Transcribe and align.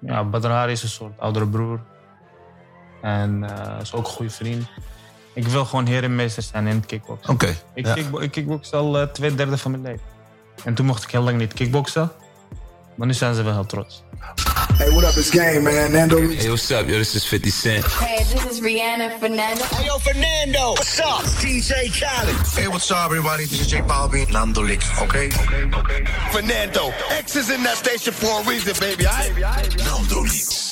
ja, 0.00 0.24
Badr 0.24 0.48
Hari 0.48 0.72
is 0.72 0.82
een 0.82 0.88
soort 0.88 1.18
oudere 1.18 1.46
broer. 1.46 1.80
En 3.02 3.44
eh, 3.44 3.80
is 3.80 3.92
ook 3.92 4.06
een 4.06 4.12
goede 4.12 4.30
vriend. 4.30 4.68
Ik 5.32 5.46
wil 5.46 5.64
gewoon 5.64 5.86
heer 5.86 6.04
en 6.04 6.14
meester 6.14 6.42
zijn 6.42 6.66
in 6.66 6.76
het 6.76 6.86
kickboksen. 6.86 7.32
Oké. 7.32 7.56
Ik, 7.74 7.86
ja. 7.86 7.94
kickbo 7.94 8.20
ik 8.20 8.30
kickbox 8.30 8.72
al 8.72 8.98
eh, 8.98 9.06
twee 9.06 9.34
derde 9.34 9.58
van 9.58 9.70
mijn 9.70 9.82
leven. 9.82 10.04
En 10.64 10.74
toen 10.74 10.86
mocht 10.86 11.02
ik 11.02 11.10
heel 11.10 11.22
lang 11.22 11.38
niet 11.38 11.52
kickboksen. 11.52 12.10
Maar 12.94 13.06
nu 13.06 13.14
zijn 13.14 13.34
ze 13.34 13.42
wel 13.42 13.52
heel 13.52 13.66
trots. 13.66 14.02
Hey, 14.78 14.90
what 14.90 15.04
up? 15.04 15.16
It's 15.16 15.30
Game, 15.30 15.64
man. 15.64 15.92
Nando 15.92 16.20
Hey, 16.20 16.50
what's 16.50 16.70
up, 16.70 16.86
yo? 16.86 16.98
This 16.98 17.14
is 17.14 17.24
50 17.24 17.50
Cent. 17.50 17.84
Hey, 17.84 18.24
this 18.24 18.44
is 18.46 18.60
Rihanna 18.60 19.18
Fernando. 19.18 19.64
Hey, 19.64 19.86
yo, 19.86 19.98
Fernando. 19.98 20.70
What's 20.70 21.00
up? 21.00 21.22
DJ 21.40 21.88
Khaled. 21.92 22.36
Hey, 22.56 22.68
what's 22.68 22.90
up, 22.90 23.06
everybody? 23.06 23.44
This 23.44 23.60
is 23.60 23.66
J 23.66 23.78
Balvin. 23.80 24.30
Nando 24.32 24.62
Licks, 24.62 24.90
okay? 25.02 25.28
Okay, 25.28 25.64
okay. 25.74 26.04
Fernando. 26.30 26.92
X 27.10 27.36
is 27.36 27.50
in 27.50 27.62
that 27.62 27.76
station 27.76 28.12
for 28.12 28.40
a 28.40 28.44
reason, 28.44 28.74
baby. 28.80 29.06
I. 29.06 29.30
Nando 29.78 30.22
Licks. 30.22 30.69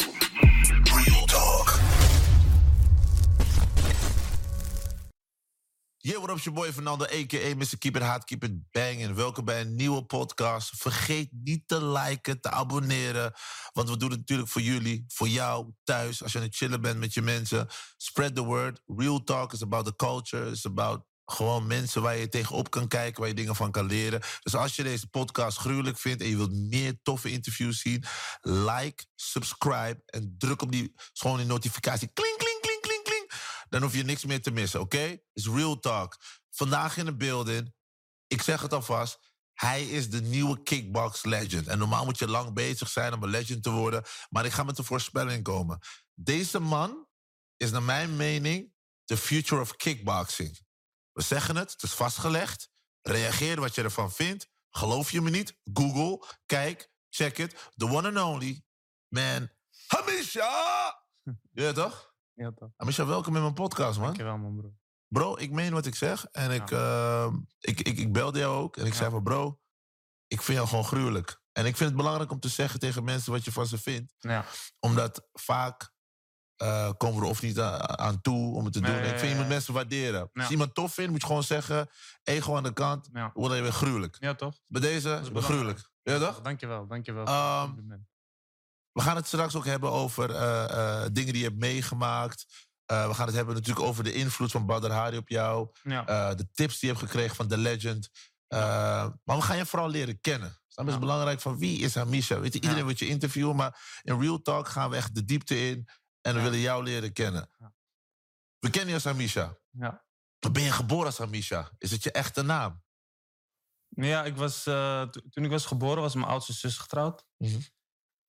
Yeah, 6.08 6.20
what 6.20 6.30
up, 6.30 6.38
your 6.38 6.54
boy 6.54 6.72
Fernando, 6.72 7.04
a.k.a. 7.04 7.54
Mr. 7.54 7.78
Keep 7.78 7.96
It 7.96 8.02
Hot, 8.02 8.24
Keep 8.24 8.44
It 8.44 8.70
Bang. 8.70 9.02
En 9.02 9.14
welkom 9.14 9.44
bij 9.44 9.60
een 9.60 9.74
nieuwe 9.74 10.04
podcast. 10.04 10.70
Vergeet 10.76 11.28
niet 11.30 11.62
te 11.66 11.84
liken, 11.84 12.40
te 12.40 12.50
abonneren. 12.50 13.32
Want 13.72 13.90
we 13.90 13.96
doen 13.96 14.10
het 14.10 14.18
natuurlijk 14.18 14.48
voor 14.48 14.60
jullie, 14.60 15.04
voor 15.08 15.28
jou, 15.28 15.72
thuis. 15.84 16.22
Als 16.22 16.32
je 16.32 16.38
aan 16.38 16.44
het 16.44 16.56
chillen 16.56 16.80
bent 16.80 16.98
met 16.98 17.14
je 17.14 17.22
mensen. 17.22 17.68
Spread 17.96 18.34
the 18.34 18.44
word. 18.44 18.80
Real 18.86 19.24
talk 19.24 19.52
is 19.52 19.62
about 19.62 19.84
the 19.84 19.96
culture. 19.96 20.50
It's 20.50 20.66
about 20.66 21.04
gewoon 21.24 21.66
mensen 21.66 22.02
waar 22.02 22.16
je 22.16 22.28
tegenop 22.28 22.70
kan 22.70 22.88
kijken, 22.88 23.20
waar 23.20 23.28
je 23.28 23.34
dingen 23.34 23.56
van 23.56 23.70
kan 23.70 23.86
leren. 23.86 24.20
Dus 24.42 24.54
als 24.54 24.76
je 24.76 24.82
deze 24.82 25.06
podcast 25.06 25.58
gruwelijk 25.58 25.98
vindt 25.98 26.22
en 26.22 26.28
je 26.28 26.36
wilt 26.36 26.52
meer 26.52 26.98
toffe 27.02 27.30
interviews 27.30 27.80
zien, 27.80 28.04
like, 28.40 29.04
subscribe 29.14 30.02
en 30.06 30.34
druk 30.38 30.62
op 30.62 30.72
die, 30.72 30.94
die 31.12 31.44
notificatie. 31.44 32.10
Kling. 32.12 32.47
Dan 33.68 33.82
hoef 33.82 33.94
je 33.94 34.04
niks 34.04 34.24
meer 34.24 34.42
te 34.42 34.50
missen, 34.50 34.80
oké? 34.80 35.18
Is 35.32 35.46
real 35.46 35.78
talk. 35.78 36.16
Vandaag 36.50 36.96
in 36.96 37.04
de 37.04 37.16
building, 37.16 37.74
ik 38.26 38.42
zeg 38.42 38.62
het 38.62 38.72
alvast, 38.72 39.18
hij 39.54 39.88
is 39.88 40.10
de 40.10 40.20
nieuwe 40.20 40.62
kickbox 40.62 41.24
legend. 41.24 41.66
En 41.66 41.78
normaal 41.78 42.04
moet 42.04 42.18
je 42.18 42.28
lang 42.28 42.54
bezig 42.54 42.88
zijn 42.88 43.12
om 43.12 43.22
een 43.22 43.28
legend 43.28 43.62
te 43.62 43.70
worden, 43.70 44.04
maar 44.28 44.44
ik 44.44 44.52
ga 44.52 44.62
met 44.62 44.78
een 44.78 44.84
voorspelling 44.84 45.42
komen. 45.42 45.78
Deze 46.14 46.58
man 46.58 47.06
is 47.56 47.70
naar 47.70 47.82
mijn 47.82 48.16
mening 48.16 48.72
de 49.04 49.16
future 49.16 49.60
of 49.60 49.76
kickboxing. 49.76 50.60
We 51.12 51.22
zeggen 51.22 51.56
het, 51.56 51.72
het 51.72 51.82
is 51.82 51.92
vastgelegd. 51.92 52.68
Reageer 53.02 53.60
wat 53.60 53.74
je 53.74 53.82
ervan 53.82 54.12
vindt. 54.12 54.48
Geloof 54.70 55.10
je 55.10 55.20
me 55.20 55.30
niet? 55.30 55.58
Google, 55.72 56.26
kijk, 56.46 56.90
check 57.08 57.38
it. 57.38 57.70
The 57.76 57.86
one 57.86 58.08
and 58.08 58.18
only 58.18 58.62
man, 59.08 59.50
Hamisha! 59.86 61.06
Ja, 61.52 61.72
toch? 61.72 62.14
Ja, 62.38 62.52
toch. 62.52 62.70
Hamisha, 62.76 63.06
welkom 63.06 63.36
in 63.36 63.42
mijn 63.42 63.54
podcast, 63.54 63.96
man. 63.96 64.04
Dankjewel, 64.06 64.38
man, 64.38 64.56
bro. 64.56 64.72
Bro, 65.08 65.36
ik 65.38 65.50
meen 65.50 65.72
wat 65.72 65.86
ik 65.86 65.94
zeg. 65.94 66.24
En 66.24 66.50
ik, 66.50 66.70
ehm, 66.70 67.36
ik, 67.60 67.80
ik, 67.80 67.98
ik 67.98 68.12
belde 68.12 68.38
jou 68.38 68.62
ook. 68.62 68.76
En 68.76 68.86
ik 68.86 68.94
zei 68.94 69.10
van, 69.10 69.22
bro, 69.22 69.60
ik 70.26 70.42
vind 70.42 70.56
jou 70.56 70.68
gewoon 70.68 70.84
gruwelijk. 70.84 71.40
En 71.52 71.66
ik 71.66 71.76
vind 71.76 71.88
het 71.88 71.98
belangrijk 71.98 72.30
om 72.30 72.40
te 72.40 72.48
zeggen 72.48 72.80
tegen 72.80 73.04
mensen 73.04 73.32
wat 73.32 73.44
je 73.44 73.52
van 73.52 73.66
ze 73.66 73.78
vindt. 73.78 74.14
Ja. 74.18 74.44
Omdat 74.80 75.28
vaak 75.32 75.92
eh, 76.56 76.90
komen 76.96 77.18
we 77.18 77.24
er 77.24 77.30
of 77.30 77.42
niet 77.42 77.60
aan 77.60 78.20
toe 78.20 78.54
om 78.54 78.64
het 78.64 78.72
te 78.72 78.80
doen. 78.80 78.90
Nee, 78.90 79.12
ik 79.12 79.18
vind 79.18 79.32
je 79.32 79.38
moet 79.38 79.48
mensen 79.48 79.74
waarderen. 79.74 80.30
Als 80.32 80.44
je 80.44 80.50
iemand 80.50 80.74
tof 80.74 80.94
vindt, 80.94 81.10
moet 81.10 81.20
je 81.20 81.26
gewoon 81.26 81.42
zeggen... 81.42 81.88
ego 82.22 82.56
aan 82.56 82.62
de 82.62 82.72
kant, 82.72 83.08
Ja. 83.12 83.30
word 83.34 83.52
je 83.54 83.62
weer 83.62 83.72
gruwelijk. 83.72 84.16
ja, 84.20 84.34
toch? 84.34 84.54
Bij 84.66 84.80
deze, 84.80 84.96
is 84.96 85.04
ben 85.04 85.32
belangrijk. 85.32 85.44
gruwelijk. 85.44 85.90
Ja, 86.02 86.18
toch? 86.18 86.40
Dankjewel, 86.40 86.86
dankjewel. 86.86 87.24
Ehm, 87.26 87.70
We 88.92 89.00
gaan 89.00 89.16
het 89.16 89.26
straks 89.26 89.54
ook 89.54 89.64
hebben 89.64 89.90
over 89.92 90.30
eh, 90.34 90.64
eh, 91.02 91.08
dingen 91.12 91.32
die 91.32 91.42
je 91.42 91.48
hebt 91.48 91.60
meegemaakt. 91.60 92.66
Eh, 92.84 93.08
we 93.08 93.14
gaan 93.14 93.26
het 93.26 93.34
hebben 93.34 93.54
natuurlijk 93.54 93.86
over 93.86 94.04
de 94.04 94.12
invloed 94.12 94.50
van 94.50 94.66
Badr 94.66 94.90
Hari 94.90 95.16
op 95.16 95.28
jou. 95.28 95.68
ja. 95.82 96.34
de 96.34 96.50
tips 96.52 96.78
die 96.78 96.88
je 96.90 96.94
hebt 96.96 97.06
gekregen 97.10 97.36
van 97.36 97.48
The 97.48 97.58
Legend. 97.58 98.10
Maar 98.48 99.12
we 99.24 99.40
gaan 99.42 99.56
je 99.56 99.66
vooral 99.66 99.88
leren 99.88 100.20
kennen. 100.20 100.56
Dat 100.74 100.86
is 100.86 100.92
Ja. 100.92 100.98
belangrijk 100.98 101.40
van 101.40 101.58
wie 101.58 101.78
is 101.78 101.94
Hamisha. 101.94 102.40
Weet 102.40 102.52
je, 102.52 102.60
iedereen 102.60 102.78
Ja. 102.78 102.84
wil 102.84 102.94
je 102.98 103.08
interviewen, 103.08 103.56
maar 103.56 104.00
in 104.02 104.20
Real 104.20 104.42
Talk 104.42 104.68
gaan 104.68 104.90
we 104.90 104.96
echt 104.96 105.14
de 105.14 105.24
diepte 105.24 105.66
in. 105.68 105.88
En 106.20 106.34
we 106.34 106.40
willen 106.40 106.58
jou 106.58 106.82
leren 106.82 107.12
kennen. 107.12 107.50
We 108.58 108.70
kennen 108.70 108.88
je 108.88 108.94
als 108.94 109.04
Hamisha. 109.04 109.56
ja. 109.70 110.06
Maar 110.40 110.52
ben 110.52 110.62
je 110.62 110.70
geboren 110.72 111.06
als 111.06 111.18
Hamisha? 111.18 111.70
Is 111.78 111.90
het 111.90 112.02
je 112.02 112.12
echte 112.12 112.42
naam? 112.42 112.82
Ja, 113.88 114.24
ik 114.24 114.36
was, 114.36 114.62
to- 114.62 115.08
toen 115.30 115.44
ik 115.44 115.50
was 115.50 115.66
geboren 115.66 116.02
was 116.02 116.14
mijn 116.14 116.26
oudste 116.26 116.52
zus 116.52 116.78
getrouwd. 116.78 117.24
Mhm. 117.36 117.60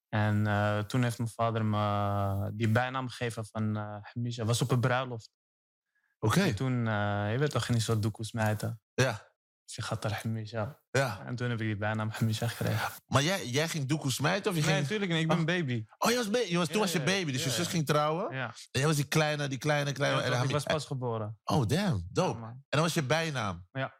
En 0.09 0.47
eh, 0.47 0.79
toen 0.79 1.03
heeft 1.03 1.17
mijn 1.17 1.29
vader 1.29 1.65
me 1.65 2.51
die 2.53 2.69
bijnaam 2.69 3.07
gegeven 3.09 3.45
van 3.45 3.77
eh 3.77 3.95
Hamisha. 4.01 4.45
was 4.45 4.61
op 4.61 4.71
een 4.71 4.79
bruiloft. 4.79 5.29
Oké. 6.19 6.41
En 6.41 6.55
toen, 6.55 6.87
eh, 6.87 7.31
je 7.31 7.37
weet 7.37 7.51
toch, 7.51 7.67
hij 7.67 7.79
zo 7.79 7.99
doekoes 7.99 8.31
mijten. 8.31 8.81
Ja. 8.93 9.27
Dus 9.65 9.75
je 9.75 9.81
gaat 9.81 10.01
daar 10.01 10.19
Hamisha. 10.23 10.79
ja. 10.91 11.23
En 11.25 11.35
toen 11.35 11.49
heb 11.49 11.59
ik 11.61 11.65
die 11.67 11.77
bijnaam 11.77 12.09
Hamisha 12.09 12.47
gekregen. 12.47 12.91
Maar 13.07 13.23
jij, 13.23 13.47
jij 13.47 13.67
ging 13.69 13.85
doekoe 13.87 14.11
smijten? 14.11 14.51
Of 14.51 14.57
je 14.57 14.63
Nee, 14.63 14.71
ging... 14.71 14.81
natuurlijk 14.83 15.11
niet. 15.11 15.21
Ik 15.21 15.27
ben 15.27 15.37
een 15.37 15.45
baby. 15.45 15.85
Oh, 15.97 16.09
je 16.09 16.15
was, 16.17 16.29
ba- 16.29 16.37
je 16.47 16.57
was, 16.57 16.65
toen 16.67 16.75
Ja, 16.75 16.81
was 16.81 16.91
je 16.91 17.03
baby, 17.03 17.31
dus 17.31 17.43
je 17.43 17.49
zus 17.49 17.65
ja. 17.65 17.71
ging 17.71 17.85
trouwen. 17.85 18.35
Ja. 18.35 18.45
En 18.45 18.79
jij 18.79 18.85
was 18.85 18.95
die 18.95 19.07
kleine, 19.07 19.47
die 19.47 19.57
kleine, 19.57 19.91
kleine... 19.91 20.21
En 20.21 20.31
dan 20.31 20.43
ik 20.43 20.49
was 20.51 20.63
pas 20.63 20.85
geboren. 20.85 21.39
Oh, 21.43 21.65
damn. 21.67 22.07
Dope. 22.11 22.39
En 22.45 22.63
dat 22.69 22.79
was 22.81 22.93
je 22.93 23.03
bijnaam? 23.03 23.67
Ja. 23.71 23.98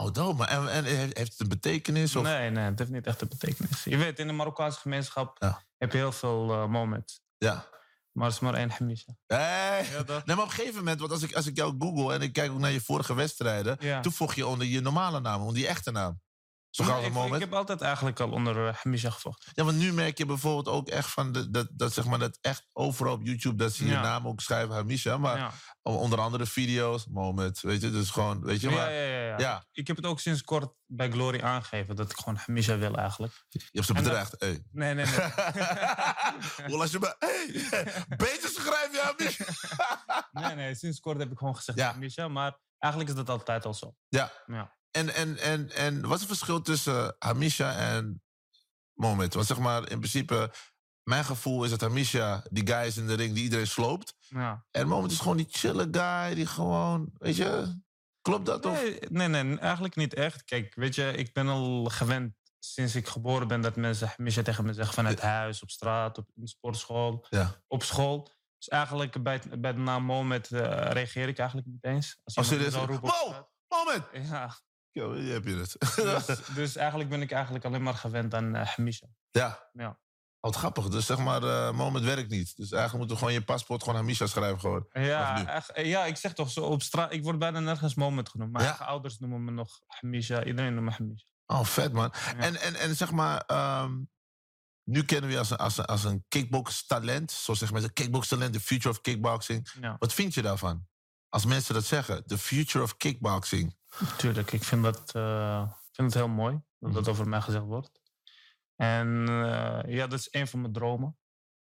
Oh, 0.00 0.12
dope. 0.12 0.36
Maar 0.36 0.48
en, 0.48 0.68
en 0.68 0.84
heeft 0.84 1.16
het 1.30 1.40
een 1.40 1.48
betekenis? 1.48 2.16
Of? 2.16 2.22
Nee, 2.22 2.50
nee, 2.50 2.64
het 2.64 2.78
heeft 2.78 2.90
niet 2.90 3.06
echt 3.06 3.20
een 3.20 3.28
betekenis. 3.28 3.84
Je 3.84 3.96
weet, 3.96 4.18
in 4.18 4.26
de 4.26 4.32
Marokkaanse 4.32 4.80
gemeenschap 4.80 5.36
Ja. 5.38 5.62
heb 5.78 5.92
je 5.92 5.98
heel 5.98 6.12
veel 6.12 6.52
eh, 6.52 6.66
moments. 6.66 7.20
Ja. 7.38 7.66
Maar 8.12 8.26
er 8.26 8.32
is 8.32 8.40
maar 8.40 8.54
één 8.54 8.70
Hamisha. 8.70 9.16
Hey. 9.26 9.86
Ja? 9.90 10.02
Nee, 10.06 10.36
maar 10.36 10.38
op 10.38 10.44
een 10.44 10.50
gegeven 10.50 10.76
moment, 10.78 11.00
want 11.00 11.12
als 11.12 11.22
ik, 11.22 11.34
als 11.34 11.46
ik 11.46 11.56
jou 11.56 11.74
google 11.78 12.14
en 12.14 12.22
ik 12.22 12.32
kijk 12.32 12.50
ook 12.50 12.58
naar 12.58 12.70
je 12.70 12.80
vorige 12.80 13.14
wedstrijden, 13.14 13.76
Ja. 13.80 14.00
toen 14.00 14.12
vocht 14.12 14.36
je 14.36 14.46
onder 14.46 14.66
je 14.66 14.80
normale 14.80 15.20
naam, 15.20 15.40
onder 15.42 15.60
je 15.60 15.66
echte 15.68 15.90
naam. 15.90 16.20
Zo 16.84 16.92
gaat 16.92 17.02
het 17.02 17.12
moment. 17.12 17.34
ik 17.34 17.40
heb 17.40 17.52
altijd 17.52 17.80
eigenlijk 17.80 18.20
al 18.20 18.30
onder 18.30 18.66
eh, 18.68 18.74
Hamisha 18.74 19.10
gevochten. 19.10 19.52
Ja, 19.54 19.64
want 19.64 19.76
nu 19.76 19.92
merk 19.92 20.18
je 20.18 20.26
bijvoorbeeld 20.26 20.68
ook 20.68 20.88
echt 20.88 21.10
van 21.10 21.32
de, 21.32 21.50
dat, 21.50 21.68
dat, 21.72 21.92
zeg 21.92 22.04
maar, 22.04 22.18
dat 22.18 22.38
echt 22.40 22.68
overal 22.72 23.12
op 23.12 23.22
YouTube 23.22 23.54
dat 23.54 23.72
ze 23.72 23.84
je 23.84 23.90
Ja. 23.90 24.02
naam 24.02 24.26
ook 24.26 24.40
schrijven, 24.40 24.74
Hamisha. 24.74 25.16
Maar 25.18 25.36
ja. 25.38 25.52
onder 25.82 26.20
andere 26.20 26.46
video's, 26.46 27.06
moment, 27.06 27.60
weet 27.60 27.80
je, 27.80 27.90
dus 27.90 28.10
gewoon, 28.10 28.40
weet 28.44 28.60
je, 28.60 28.70
maar 28.70 28.92
ja, 28.92 29.38
ja. 29.38 29.64
Ik, 29.72 29.86
heb 29.86 29.96
het 29.96 30.06
ook 30.06 30.20
sinds 30.20 30.42
kort 30.42 30.72
bij 30.86 31.10
Glory 31.10 31.40
aangegeven 31.42 31.96
dat 31.96 32.10
ik 32.10 32.16
gewoon 32.16 32.38
Hamisha 32.46 32.78
wil 32.78 32.94
eigenlijk. 32.96 33.44
je 33.48 33.60
hebt 33.72 33.86
ze 33.86 33.92
bedreigd. 33.92 34.34
Hey. 34.38 34.62
Nee, 34.72 34.94
nee, 34.94 35.06
nee. 35.06 35.16
Wel, 36.70 36.80
als 36.80 36.90
je 36.90 36.98
me, 36.98 37.14
hey, 37.18 37.46
beter 38.16 38.50
schrijf 38.50 38.88
je 38.92 39.00
Hamisha. 39.16 39.44
nee, 40.30 40.54
nee. 40.54 40.74
Sinds 40.74 41.00
kort 41.00 41.18
heb 41.18 41.30
ik 41.32 41.38
gewoon 41.38 41.56
gezegd. 41.56 41.80
Hamisha. 41.80 42.28
Maar 42.28 42.58
eigenlijk 42.78 43.12
is 43.12 43.18
dat 43.18 43.28
altijd 43.30 43.64
al 43.64 43.74
zo. 43.74 43.94
ja. 44.08 44.32
Ja. 44.46 44.76
En, 44.98 45.14
en, 45.14 45.38
en, 45.38 45.70
en 45.70 46.00
wat 46.00 46.14
is 46.14 46.18
het 46.20 46.28
verschil 46.36 46.60
tussen 46.62 47.16
Hamisha 47.18 47.76
en 47.76 48.22
Moment? 48.94 49.34
Want 49.34 49.46
zeg 49.46 49.58
maar, 49.58 49.80
in 49.90 49.98
principe, 49.98 50.50
mijn 51.02 51.24
gevoel 51.24 51.64
is 51.64 51.70
dat 51.70 51.80
Hamisha 51.80 52.42
die 52.50 52.66
guy 52.66 52.86
is 52.86 52.96
in 52.96 53.06
de 53.06 53.14
ring 53.14 53.34
die 53.34 53.42
iedereen 53.42 53.66
sloopt. 53.66 54.14
ja. 54.28 54.64
En 54.70 54.88
Moment 54.88 55.12
is 55.12 55.18
gewoon 55.18 55.36
die 55.36 55.46
chille 55.50 55.88
guy 55.90 56.34
die 56.34 56.46
gewoon, 56.46 57.10
weet 57.18 57.36
je, 57.36 57.80
klopt 58.22 58.46
dat? 58.46 58.66
Of? 58.66 58.82
Nee, 58.82 59.28
nee, 59.28 59.44
nee, 59.44 59.58
eigenlijk 59.58 59.96
niet 59.96 60.14
echt. 60.14 60.44
Kijk, 60.44 60.74
weet 60.74 60.94
je, 60.94 61.12
ik 61.12 61.32
ben 61.32 61.48
al 61.48 61.84
gewend 61.84 62.34
sinds 62.58 62.94
ik 62.94 63.08
geboren 63.08 63.48
ben 63.48 63.60
dat 63.60 63.76
mensen 63.76 64.12
Hamisha 64.16 64.42
tegen 64.42 64.64
me 64.64 64.72
zeggen 64.72 64.94
vanuit 64.94 65.20
huis, 65.20 65.62
op 65.62 65.70
straat, 65.70 66.18
op 66.18 66.28
in 66.34 66.42
de 66.42 66.48
sportschool, 66.48 67.26
Ja. 67.30 67.62
op 67.66 67.82
school. 67.82 68.30
Dus 68.58 68.68
eigenlijk 68.68 69.22
bij, 69.22 69.32
het- 69.34 69.60
bij 69.60 69.72
de 69.72 69.78
naam 69.78 70.02
Moment 70.04 70.50
eh, 70.50 70.60
reageer 70.90 71.28
ik 71.28 71.38
eigenlijk 71.38 71.68
niet 71.68 71.84
eens. 71.84 72.18
Als 72.34 72.48
je 72.48 72.58
dit 72.58 72.72
zo 72.72 72.84
roept 72.88 73.08
straat. 73.08 73.50
Moment! 73.68 74.28
Ja, 74.28 74.56
Yo, 74.98 75.14
hier 75.14 75.32
heb 75.32 75.44
je 75.44 75.56
het. 75.56 75.76
dus, 76.26 76.38
dus 76.54 76.76
eigenlijk 76.76 77.10
ben 77.10 77.22
ik 77.22 77.30
eigenlijk 77.32 77.64
alleen 77.64 77.82
maar 77.82 77.94
gewend 77.94 78.34
aan 78.34 78.54
eh 78.54 78.66
Hamisha. 78.66 79.06
ja. 79.30 79.68
Ja. 79.72 79.98
Wat 80.40 80.56
grappig. 80.56 80.88
Dus 80.88 81.06
zeg 81.06 81.18
maar, 81.18 81.42
eh 81.42 81.72
Moment 81.72 82.04
werkt 82.04 82.30
niet. 82.30 82.56
Dus 82.56 82.70
eigenlijk 82.72 82.92
moeten 82.98 83.10
we 83.10 83.16
gewoon 83.16 83.32
je 83.32 83.44
paspoort 83.44 83.82
gewoon 83.82 83.98
Hamisha 83.98 84.26
schrijven 84.26 84.60
gewoon. 84.60 84.86
Ja, 84.92 85.46
echt, 85.54 85.70
eh, 85.70 85.86
ja, 85.88 86.04
ik 86.04 86.16
zeg 86.16 86.32
toch 86.32 86.50
zo 86.50 86.64
op 86.64 86.82
straat. 86.82 87.12
Ik 87.12 87.22
word 87.22 87.38
bijna 87.38 87.60
nergens 87.60 87.94
Moment 87.94 88.28
genoemd. 88.28 88.52
Mijn 88.52 88.64
Ja. 88.64 88.70
eigen 88.70 88.86
ouders 88.86 89.18
noemen 89.18 89.44
me 89.44 89.50
nog 89.50 89.80
Hamisha. 89.86 90.44
Iedereen 90.44 90.74
noemt 90.74 90.86
me 90.86 90.92
Hamisha. 90.98 91.26
Oh, 91.46 91.64
vet 91.64 91.92
man. 91.92 92.12
En, 92.36 92.60
en, 92.60 92.74
en 92.74 92.96
zeg 92.96 93.10
maar, 93.10 93.40
ehm, 93.46 93.92
nu 94.84 95.04
kennen 95.04 95.26
we 95.26 95.32
je 95.32 95.38
als 95.38 95.50
een, 95.50 95.56
als 95.56 95.78
een, 95.78 95.84
als 95.84 96.04
een 96.04 96.24
kickbox-talent. 96.28 97.30
Zoals 97.30 97.58
zeggen 97.58 97.76
mensen, 97.78 97.94
kickbox-talent, 97.94 98.52
the 98.52 98.60
future 98.60 98.88
of 98.90 99.00
kickboxing. 99.00 99.70
Ja, 99.80 99.96
Wat 99.98 100.14
vind 100.14 100.34
je 100.34 100.42
daarvan? 100.42 100.86
Als 101.28 101.44
mensen 101.44 101.74
dat 101.74 101.84
zeggen, 101.84 102.26
the 102.26 102.38
future 102.38 102.84
of 102.84 102.96
kickboxing. 102.96 103.76
tuurlijk. 104.16 104.52
Ik 104.52 104.64
vind 104.64 104.82
dat 104.82 105.14
eh, 105.14 105.62
ik 105.68 105.94
vind 105.94 106.06
het 106.14 106.14
heel 106.24 106.28
mooi 106.34 106.60
dat 106.78 106.92
dat 106.92 107.08
over 107.08 107.28
mij 107.28 107.40
gezegd 107.40 107.64
wordt. 107.64 108.00
En 108.76 109.28
eh, 109.28 109.94
ja, 109.94 110.06
dat 110.06 110.18
is 110.18 110.28
een 110.30 110.48
van 110.48 110.60
mijn 110.60 110.72
dromen. 110.72 111.18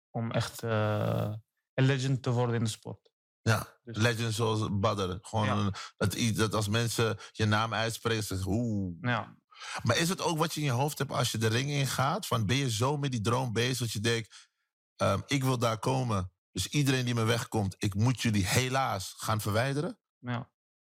Om 0.10 0.32
echt 0.32 0.64
eh, 0.64 1.34
een 1.74 1.86
legend 1.86 2.24
te 2.24 2.30
worden 2.32 2.56
in 2.56 2.64
de 2.64 2.70
sport. 2.70 3.10
Ja, 3.42 3.68
Dus- 3.84 3.98
legends 3.98 4.36
zoals 4.36 4.68
Badr. 4.72 5.18
Gewoon 5.22 5.46
Ja. 5.46 5.72
een- 5.98 6.34
dat, 6.36 6.54
als 6.54 6.68
mensen 6.68 7.18
je 7.32 7.46
naam 7.46 7.74
uitspreken, 7.74 8.24
zeggen 8.24 8.46
ze, 8.48 8.54
oeh. 8.54 8.96
Ja, 9.02 9.36
Maar 9.84 9.98
is 9.98 10.10
het 10.10 10.22
ook 10.22 10.38
wat 10.38 10.54
je 10.54 10.60
in 10.60 10.66
je 10.66 10.72
hoofd 10.72 10.98
hebt 10.98 11.12
als 11.12 11.32
je 11.32 11.38
de 11.38 11.48
ring 11.48 11.70
ingaat? 11.70 12.28
Van 12.28 12.46
ben 12.46 12.56
je 12.56 12.72
zo 12.72 12.98
met 12.98 13.12
die 13.12 13.22
droom 13.22 13.54
bezig 13.54 13.78
dat 13.78 13.92
je 13.92 14.00
denkt, 14.00 14.50
ehm, 14.96 15.22
ik 15.26 15.44
wil 15.44 15.58
daar 15.58 15.80
komen. 15.80 16.32
Dus 16.52 16.68
iedereen 16.68 17.06
die 17.06 17.14
me 17.16 17.24
wegkomt, 17.24 17.76
ik 17.78 17.96
moet 17.96 18.22
jullie 18.22 18.46
helaas 18.48 19.14
gaan 19.18 19.42
verwijderen? 19.42 20.00
Ja. 20.20 20.50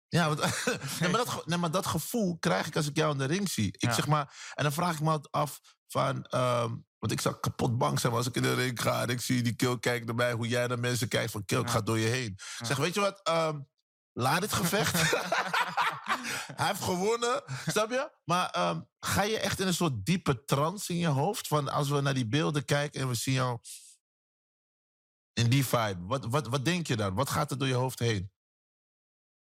Ja, 0.08 0.28
want, 0.36 0.40
nee, 1.00 1.10
maar 1.10 1.26
dat, 1.26 1.46
nee, 1.46 1.58
maar 1.58 1.72
dat 1.72 1.86
gevoel 1.86 2.38
krijg 2.40 2.68
ik 2.68 2.76
als 2.76 2.88
ik 2.88 2.96
jou 2.98 3.12
in 3.12 3.18
de 3.18 3.26
ring 3.26 3.50
zie. 3.50 3.68
Ik 3.68 3.82
Ja. 3.82 3.94
zeg 3.94 4.08
maar, 4.08 4.52
en 4.54 4.64
dan 4.64 4.74
vraag 4.74 4.94
ik 4.94 5.02
me 5.02 5.10
altijd 5.10 5.32
af 5.34 5.60
van, 5.88 6.26
ehm, 6.26 6.70
want 7.00 7.12
ik 7.12 7.22
zou 7.22 7.36
kapot 7.40 7.78
bang 7.78 8.00
zijn 8.00 8.14
als 8.14 8.28
ik 8.28 8.36
in 8.36 8.42
de 8.42 8.54
ring 8.54 8.82
ga 8.82 9.02
en 9.02 9.10
ik 9.10 9.22
zie 9.22 9.42
die 9.42 9.54
kill 9.56 9.80
kijken 9.80 10.06
naar 10.06 10.16
mij, 10.16 10.34
hoe 10.34 10.48
jij 10.48 10.68
naar 10.68 10.80
mensen 10.80 11.08
kijkt 11.08 11.32
van 11.32 11.46
kill, 11.46 11.60
ik 11.60 11.66
Ja. 11.66 11.72
ga 11.72 11.82
door 11.82 12.00
je 12.00 12.08
heen. 12.08 12.38
Ja. 12.58 12.66
Zeg, 12.66 12.78
weet 12.78 12.94
je 12.94 13.00
wat, 13.00 13.20
ehm, 13.24 13.60
laat 14.14 14.42
dit 14.42 14.54
gevecht. 14.54 14.94
Hij 16.56 16.68
heeft 16.68 16.82
gewonnen, 16.84 17.44
snap 17.68 17.90
je? 17.90 18.12
Maar 18.26 18.50
ehm, 18.50 18.82
ga 19.00 19.24
je 19.24 19.40
echt 19.40 19.60
in 19.60 19.68
een 19.68 19.74
soort 19.74 20.06
diepe 20.06 20.46
trance 20.46 20.94
in 20.94 21.00
je 21.00 21.08
hoofd? 21.08 21.48
Van 21.48 21.70
als 21.70 21.90
we 21.90 22.02
naar 22.02 22.14
die 22.14 22.28
beelden 22.28 22.66
kijken 22.66 23.02
en 23.02 23.08
we 23.08 23.16
zien 23.16 23.34
jou 23.34 23.60
in 25.36 25.50
die 25.50 25.66
vibe. 25.66 25.98
Wat, 26.06 26.26
wat, 26.26 26.48
wat 26.48 26.66
denk 26.66 26.88
je 26.88 26.96
dan? 26.96 27.14
Wat 27.14 27.30
gaat 27.30 27.52
er 27.52 27.58
door 27.58 27.68
je 27.68 27.74
hoofd 27.74 28.00
heen? 28.00 28.32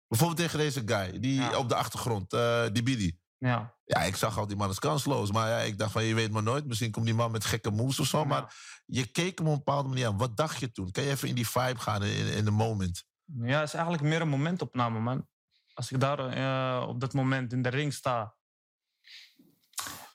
Bijvoorbeeld 0.08 0.40
tegen 0.40 0.60
deze 0.60 0.82
guy, 0.86 1.20
die 1.20 1.34
Ja. 1.36 1.58
op 1.58 1.70
de 1.70 1.76
achtergrond, 1.76 2.34
eh, 2.34 2.66
die 2.72 2.84
Billy. 2.84 3.18
Ja. 3.38 3.78
Ja, 3.86 4.00
ik 4.00 4.16
zag 4.16 4.38
al 4.38 4.48
die 4.48 4.58
man 4.58 4.70
is 4.70 4.80
kansloos. 4.80 5.32
Maar 5.32 5.50
ja, 5.50 5.58
ik 5.60 5.78
dacht 5.78 5.92
van, 5.92 6.04
je 6.04 6.16
weet 6.16 6.32
maar 6.32 6.44
nooit. 6.44 6.66
Misschien 6.66 6.92
komt 6.92 7.06
die 7.06 7.14
man 7.14 7.32
met 7.32 7.46
gekke 7.46 7.70
moves 7.72 8.00
of 8.00 8.08
zo. 8.08 8.20
Ja. 8.20 8.24
Maar 8.26 8.56
je 8.86 9.06
keek 9.06 9.38
hem 9.38 9.48
op 9.48 9.54
een 9.54 9.58
bepaalde 9.64 9.90
manier 9.90 10.08
aan. 10.08 10.18
Wat 10.18 10.38
dacht 10.38 10.60
je 10.60 10.72
toen? 10.72 10.92
Kan 10.92 11.04
je 11.04 11.10
even 11.10 11.28
in 11.28 11.36
die 11.36 11.48
vibe 11.50 11.80
gaan, 11.80 12.04
in, 12.04 12.28
in 12.28 12.46
de 12.46 12.52
moment? 12.52 13.04
Ja, 13.26 13.60
het 13.60 13.68
is 13.68 13.74
eigenlijk 13.74 14.04
meer 14.04 14.22
een 14.22 14.30
momentopname, 14.30 15.00
man. 15.00 15.28
Als 15.74 15.92
ik 15.92 16.00
daar 16.00 16.20
eh, 16.20 16.88
op 16.88 17.00
dat 17.00 17.14
moment 17.14 17.54
in 17.54 17.62
de 17.62 17.70
ring 17.70 17.94
sta, 17.94 18.36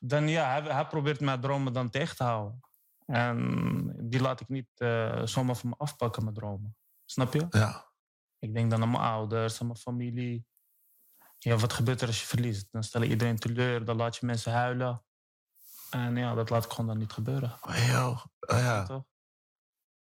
dan 0.01 0.29
ja, 0.29 0.51
hij, 0.51 0.73
hij 0.75 0.87
probeert 0.87 1.21
mijn 1.21 1.41
dromen 1.41 1.73
dan 1.73 1.91
tegen 1.91 2.17
te 2.17 2.23
houden. 2.25 2.61
En 3.05 3.95
die 3.99 4.21
laat 4.21 4.41
ik 4.41 4.49
niet 4.49 4.69
eh, 4.75 5.23
zomaar 5.25 5.57
van 5.57 5.69
me 5.69 5.75
afpakken, 5.79 6.23
mijn 6.23 6.35
dromen. 6.35 6.77
Snap 7.05 7.33
je? 7.33 7.47
Ja. 7.51 7.93
Ik 8.39 8.55
denk 8.55 8.71
dan 8.71 8.83
aan 8.83 8.91
mijn 8.91 9.03
ouders, 9.03 9.61
aan 9.61 9.67
mijn 9.67 9.79
familie. 9.79 10.47
Ja, 11.39 11.57
wat 11.57 11.73
gebeurt 11.73 12.01
er 12.01 12.07
als 12.07 12.21
je 12.21 12.27
verliest? 12.27 12.69
Dan 12.71 12.85
stel 12.85 13.03
je 13.03 13.09
iedereen 13.09 13.39
teleur, 13.39 13.85
dan 13.85 13.97
laat 13.97 14.17
je 14.17 14.27
mensen 14.27 14.53
huilen. 14.53 15.05
En 15.91 16.17
ja, 16.17 16.35
dat 16.35 16.51
laat 16.51 16.65
ik 16.65 16.71
gewoon 16.71 16.87
dan 16.87 16.99
niet 16.99 17.13
gebeuren. 17.13 17.59
Oh, 17.63 17.87
yo. 17.87 18.11
Oh, 18.41 18.59
ja. 18.59 18.83
Toch? 18.83 19.05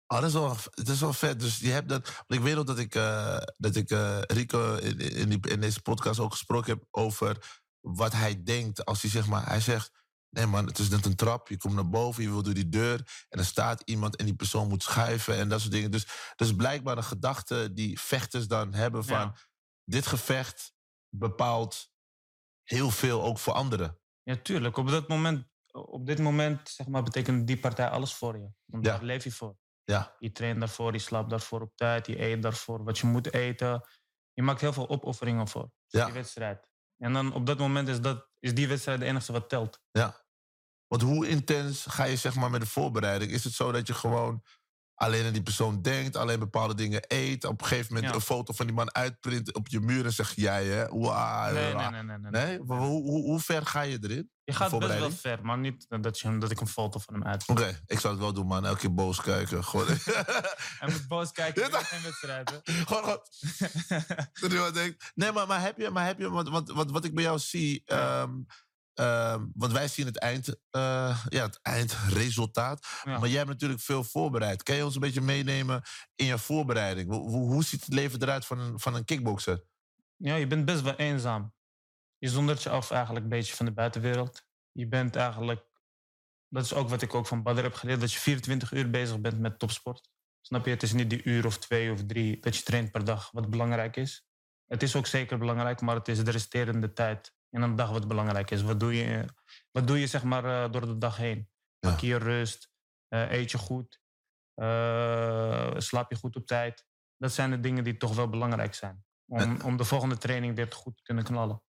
Oh, 0.07 0.21
dat 0.21 0.29
is 0.29 0.33
wel, 0.33 0.57
dat 0.71 0.89
is 0.89 1.01
wel 1.01 1.13
vet. 1.13 1.41
Dus 1.41 1.59
je 1.59 1.71
hebt 1.71 1.89
dat. 1.89 2.07
Want 2.07 2.41
ik 2.41 2.41
weet 2.41 2.57
ook 2.57 2.67
dat 2.67 2.79
ik, 2.79 2.95
eh, 2.95 3.41
dat 3.57 3.77
ik 3.77 3.91
eh, 3.91 4.21
Rico 4.21 4.75
in, 4.75 4.99
in, 4.99 5.29
die, 5.29 5.49
in 5.49 5.61
deze 5.61 5.83
podcast 5.83 6.21
ook 6.21 6.33
gesproken 6.33 6.73
heb 6.73 6.85
over 6.91 7.61
wat 7.81 8.13
hij 8.13 8.43
denkt 8.43 8.85
als 8.85 9.03
hij 9.03 9.11
zeg 9.11 9.27
maar. 9.27 9.47
Hij 9.47 9.61
zegt. 9.61 10.03
Nee 10.35 10.47
man, 10.47 10.67
het 10.67 10.79
is 10.79 10.89
net 10.89 11.05
een 11.07 11.17
trap. 11.17 11.49
Je 11.49 11.57
komt 11.57 11.75
naar 11.75 11.89
boven, 11.89 12.23
je 12.23 12.29
wil 12.31 12.43
door 12.43 12.55
die 12.55 12.69
deur. 12.69 13.25
En 13.29 13.39
er 13.39 13.45
staat 13.45 13.83
iemand 13.85 14.17
en 14.17 14.25
die 14.25 14.35
persoon 14.35 14.69
moet 14.69 14.83
schuiven 14.83 15.37
en 15.37 15.49
dat 15.49 15.61
soort 15.61 15.73
dingen. 15.73 15.91
Dus 15.91 16.07
dat 16.37 16.49
is 16.49 16.55
blijkbaar 16.55 16.97
een 16.97 17.05
gedachte 17.05 17.73
die 17.73 18.01
vechters 18.01 18.47
dan 18.47 18.75
hebben 18.75 19.05
van... 19.05 19.19
Ja. 19.19 19.35
dit 19.85 20.07
gevecht 20.07 20.73
bepaalt 21.09 21.93
heel 22.63 22.91
veel 22.91 23.23
ook 23.23 23.39
voor 23.39 23.53
anderen. 23.53 23.99
Ja, 24.23 24.37
tuurlijk. 24.37 24.77
Op, 24.77 24.89
dat 24.89 25.09
moment, 25.09 25.47
op 25.73 26.07
dit 26.07 26.19
moment 26.19 26.69
zeg 26.69 26.87
maar, 26.87 27.03
betekent 27.03 27.47
die 27.47 27.59
partij 27.59 27.89
alles 27.89 28.15
voor 28.15 28.35
je. 28.39 28.49
Want 28.65 28.85
Ja. 28.85 28.93
daar 28.93 29.03
leef 29.05 29.25
je 29.25 29.33
voor. 29.33 29.57
Ja, 29.85 30.15
Je 30.19 30.33
traint 30.33 30.59
daarvoor, 30.61 30.93
je 30.93 30.99
slaapt 30.99 31.31
daarvoor 31.31 31.61
op 31.61 31.73
tijd, 31.77 32.07
je 32.07 32.23
eet 32.23 32.43
daarvoor 32.43 32.85
wat 32.85 32.99
je 32.99 33.07
moet 33.07 33.33
eten. 33.33 33.89
Je 34.33 34.43
maakt 34.43 34.61
heel 34.61 34.73
veel 34.73 34.89
opofferingen 34.89 35.49
voor, 35.49 35.71
Ja. 35.87 36.05
die 36.05 36.15
wedstrijd. 36.15 36.69
En 36.97 37.13
dan 37.13 37.33
op 37.35 37.47
dat 37.47 37.59
moment 37.59 37.89
is, 37.89 38.01
dat, 38.01 38.29
is 38.39 38.55
die 38.55 38.69
wedstrijd 38.69 38.99
de 39.01 39.05
enige 39.07 39.33
wat 39.33 39.49
telt. 39.49 39.81
ja. 39.91 40.23
Want 40.95 41.07
hoe 41.07 41.29
intens 41.29 41.85
ga 41.89 42.05
je 42.05 42.17
zeg 42.17 42.35
maar 42.35 42.51
met 42.51 42.61
de 42.61 42.67
voorbereiding? 42.67 43.31
Is 43.33 43.45
het 43.45 43.53
zo 43.53 43.73
dat 43.73 43.87
je 43.87 43.95
gewoon 43.95 44.43
alleen 44.95 45.27
aan 45.27 45.33
die 45.33 45.43
persoon 45.43 45.83
denkt, 45.83 46.17
alleen 46.17 46.39
bepaalde 46.39 46.75
dingen 46.75 47.05
eet, 47.09 47.45
op 47.45 47.61
een 47.61 47.67
gegeven 47.67 47.95
moment 47.95 48.13
Ja. 48.13 48.19
een 48.19 48.25
foto 48.25 48.53
van 48.53 48.67
die 48.67 48.75
man 48.75 48.95
uitprint 48.95 49.55
op 49.55 49.69
je 49.69 49.81
muur 49.81 50.05
en 50.05 50.13
zeg 50.13 50.33
jij 50.35 50.65
hè? 50.65 50.87
Wauw, 50.89 51.53
Nee, 51.53 51.75
nee, 51.75 51.91
nee. 51.91 52.03
nee, 52.03 52.19
nee, 52.19 52.31
Nee? 52.31 52.59
Hoe, 52.59 52.77
hoe, 52.77 53.23
hoe 53.23 53.41
ver 53.41 53.67
ga 53.67 53.81
je 53.81 53.99
erin? 54.03 54.31
Je 54.45 54.53
gaat 54.53 54.79
best 54.79 54.99
wel 54.99 55.11
ver, 55.11 55.45
maar 55.45 55.59
niet 55.59 55.87
dat, 55.89 56.19
je, 56.19 56.39
dat 56.39 56.51
ik 56.51 56.61
een 56.61 56.69
foto 56.69 56.99
van 56.99 57.15
hem 57.15 57.25
uit. 57.25 57.45
Oké, 57.47 57.81
ik 57.87 58.01
zou 58.01 58.13
het 58.15 58.23
wel 58.23 58.33
doen, 58.33 58.47
man. 58.47 58.67
Elke 58.67 58.81
keer 58.81 58.95
boos 58.95 59.21
kijken. 59.21 59.65
Gewoon, 59.65 59.87
Hij 60.81 60.89
moet 60.91 61.09
boos 61.09 61.33
kijken, 61.33 61.71
is 61.71 61.77
geen 61.77 62.03
wedstrijd. 62.03 62.51
hè. 62.51 62.73
gewoon, 62.87 63.03
gewoon 63.05 63.21
dat 64.41 64.53
wat 64.53 64.75
denkt. 64.75 65.13
Nee, 65.15 65.33
maar, 65.33 65.47
maar 65.47 65.61
heb 65.61 65.79
je, 65.79 65.91
maar 65.91 66.07
heb 66.07 66.19
je 66.19 66.31
want, 66.31 66.49
want, 66.49 66.71
wat, 66.71 66.91
wat 66.91 67.05
ik 67.05 67.15
bij 67.15 67.25
jou 67.25 67.39
zie, 67.39 67.83
ehm, 67.85 68.33
ehm, 68.95 69.47
want 69.55 69.73
wij 69.73 69.89
zien 69.89 70.07
het, 70.07 70.19
eind, 70.19 70.49
eh, 70.71 71.25
ja, 71.29 71.43
het 71.43 71.59
eindresultaat. 71.63 72.87
Ja. 73.05 73.19
Maar 73.19 73.29
jij 73.29 73.39
hebt 73.39 73.51
natuurlijk 73.51 73.81
veel 73.81 74.05
voorbereid. 74.05 74.63
Kan 74.63 74.77
je 74.77 74.85
ons 74.85 74.95
een 74.95 75.01
beetje 75.01 75.21
meenemen 75.21 75.83
in 76.15 76.27
je 76.27 76.39
voorbereiding? 76.39 77.11
Hoe, 77.11 77.47
hoe, 77.47 77.65
ziet 77.65 77.85
het 77.85 77.95
leven 77.95 78.23
eruit 78.23 78.47
van 78.47 78.59
een, 78.59 78.81
van 78.81 78.95
een 78.95 79.05
kickboxer? 79.05 79.65
Ja, 80.17 80.35
je 80.35 80.47
bent 80.47 80.65
best 80.65 80.83
wel 80.83 80.97
eenzaam. 80.97 81.53
Je 82.19 82.29
zondert 82.29 82.63
je 82.63 82.71
af 82.71 82.91
eigenlijk 82.91 83.25
een 83.25 83.31
beetje 83.31 83.55
van 83.55 83.67
de 83.67 83.73
buitenwereld. 83.73 84.47
Je 84.73 84.89
bent 84.89 85.17
eigenlijk... 85.17 85.65
Dat 86.49 86.65
is 86.65 86.75
ook 86.75 86.89
wat 86.89 87.03
ik 87.03 87.15
ook 87.15 87.27
van 87.27 87.43
Badr 87.43 87.63
heb 87.63 87.75
geleerd. 87.75 88.01
Dat 88.01 88.13
je 88.13 88.19
24 88.19 88.73
uur 88.73 88.91
bezig 88.91 89.21
bent 89.21 89.39
met 89.39 89.59
topsport. 89.59 90.11
Snap 90.41 90.65
je? 90.65 90.71
Het 90.71 90.83
is 90.83 90.93
niet 90.93 91.11
die 91.11 91.23
uur 91.23 91.47
of 91.47 91.59
twee 91.59 91.93
of 91.93 92.07
drie 92.07 92.41
dat 92.41 92.57
je 92.57 92.63
traint 92.63 92.91
per 92.91 93.05
dag 93.05 93.31
wat 93.31 93.51
belangrijk 93.51 93.97
is. 93.97 94.27
Het 94.67 94.83
is 94.83 94.97
ook 94.97 95.07
zeker 95.07 95.39
belangrijk, 95.39 95.81
maar 95.81 95.95
het 95.95 96.09
is 96.09 96.25
de 96.25 96.31
resterende 96.31 96.93
tijd 96.93 97.35
in 97.55 97.63
een 97.63 97.77
dag 97.77 97.91
wat 97.91 98.09
belangrijk 98.09 98.51
is. 98.51 98.63
Wat 98.63 98.81
doe 98.81 98.95
je, 98.95 99.25
wat 99.71 99.87
doe 99.87 100.01
je 100.01 100.07
zeg 100.07 100.23
maar 100.23 100.45
eh, 100.45 100.73
door 100.73 100.87
de 100.87 100.99
dag 100.99 101.17
heen? 101.17 101.49
Ja. 101.79 101.91
Pak 101.91 102.01
je 102.01 102.07
je 102.07 102.17
rust? 102.17 102.71
Eh, 103.09 103.31
eet 103.31 103.51
je 103.51 103.59
goed? 103.59 104.01
Eh, 104.55 105.71
slaap 105.77 106.11
je 106.11 106.17
goed 106.17 106.37
op 106.37 106.47
tijd? 106.47 106.87
Dat 107.17 107.33
zijn 107.33 107.51
de 107.51 107.61
dingen 107.61 107.85
die 107.85 107.97
toch 107.97 108.15
wel 108.15 108.29
belangrijk 108.29 108.75
zijn. 108.75 109.05
Om, 109.27 109.61
om 109.61 109.77
de 109.77 109.85
volgende 109.85 110.19
training 110.19 110.57
weer 110.57 110.73
goed 110.73 110.97
te 110.97 111.03
kunnen 111.03 111.25
knallen. 111.25 111.63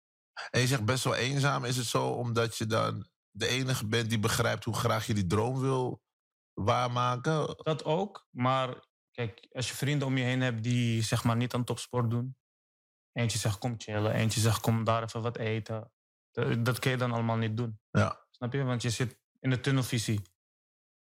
En 0.49 0.59
je 0.59 0.67
zegt 0.67 0.85
best 0.85 1.03
wel 1.03 1.15
eenzaam. 1.15 1.65
Is 1.65 1.77
het 1.77 1.85
zo 1.85 2.07
omdat 2.07 2.57
je 2.57 2.65
dan 2.65 3.07
de 3.31 3.47
enige 3.47 3.87
bent 3.87 4.09
die 4.09 4.19
begrijpt 4.19 4.63
hoe 4.63 4.75
graag 4.75 5.07
je 5.07 5.13
die 5.13 5.27
droom 5.27 5.59
wil 5.59 6.01
waarmaken? 6.53 7.55
Dat 7.63 7.83
ook. 7.85 8.27
Maar 8.29 8.87
kijk, 9.11 9.47
als 9.51 9.69
je 9.69 9.75
vrienden 9.75 10.07
om 10.07 10.17
je 10.17 10.23
heen 10.23 10.41
hebt 10.41 10.63
die 10.63 11.01
zeg 11.01 11.23
maar 11.23 11.35
niet 11.35 11.53
aan 11.53 11.63
topsport 11.63 12.09
doen. 12.09 12.35
Eentje 13.13 13.37
zegt 13.37 13.57
kom 13.57 13.75
chillen, 13.77 14.13
eentje 14.13 14.39
zegt 14.39 14.61
kom 14.61 14.83
daar 14.83 15.03
even 15.03 15.21
wat 15.21 15.37
eten. 15.37 15.91
Dat, 16.31 16.65
dat 16.65 16.79
kun 16.79 16.91
je 16.91 16.97
dan 16.97 17.11
allemaal 17.11 17.37
niet 17.37 17.57
doen. 17.57 17.79
Ja. 17.91 18.25
Snap 18.31 18.53
je? 18.53 18.63
Want 18.63 18.81
je 18.81 18.89
zit 18.89 19.17
in 19.39 19.49
de 19.49 19.59
tunnelvisie. 19.59 20.21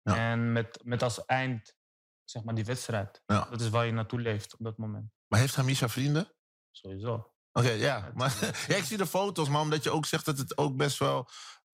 Ja. 0.02 0.17
En 0.17 0.52
met, 0.52 0.81
met 0.85 1.02
als 1.02 1.25
eind, 1.25 1.75
zeg 2.24 2.44
maar, 2.44 2.55
die 2.55 2.65
wedstrijd. 2.65 3.22
Ja. 3.27 3.44
Dat 3.51 3.60
is 3.60 3.69
waar 3.69 3.86
je 3.86 3.93
naartoe 3.93 4.20
leeft 4.20 4.55
op 4.55 4.65
dat 4.65 4.77
moment. 4.77 5.13
Maar 5.29 5.41
heeft 5.41 5.55
Hamisha 5.55 5.89
vrienden? 5.89 6.32
Sowieso. 6.70 7.34
Oké, 7.53 7.70
ja. 7.70 8.10
Maar, 8.15 8.36
ja, 8.69 8.77
ik 8.77 8.84
zie 8.84 8.96
de 8.96 9.06
foto's, 9.06 9.48
maar 9.48 9.60
omdat 9.60 9.82
je 9.82 9.91
ook 9.91 10.06
zegt 10.06 10.24
dat 10.24 10.39
het 10.39 10.58
ook 10.58 10.77
best 10.77 10.98
wel 10.98 11.29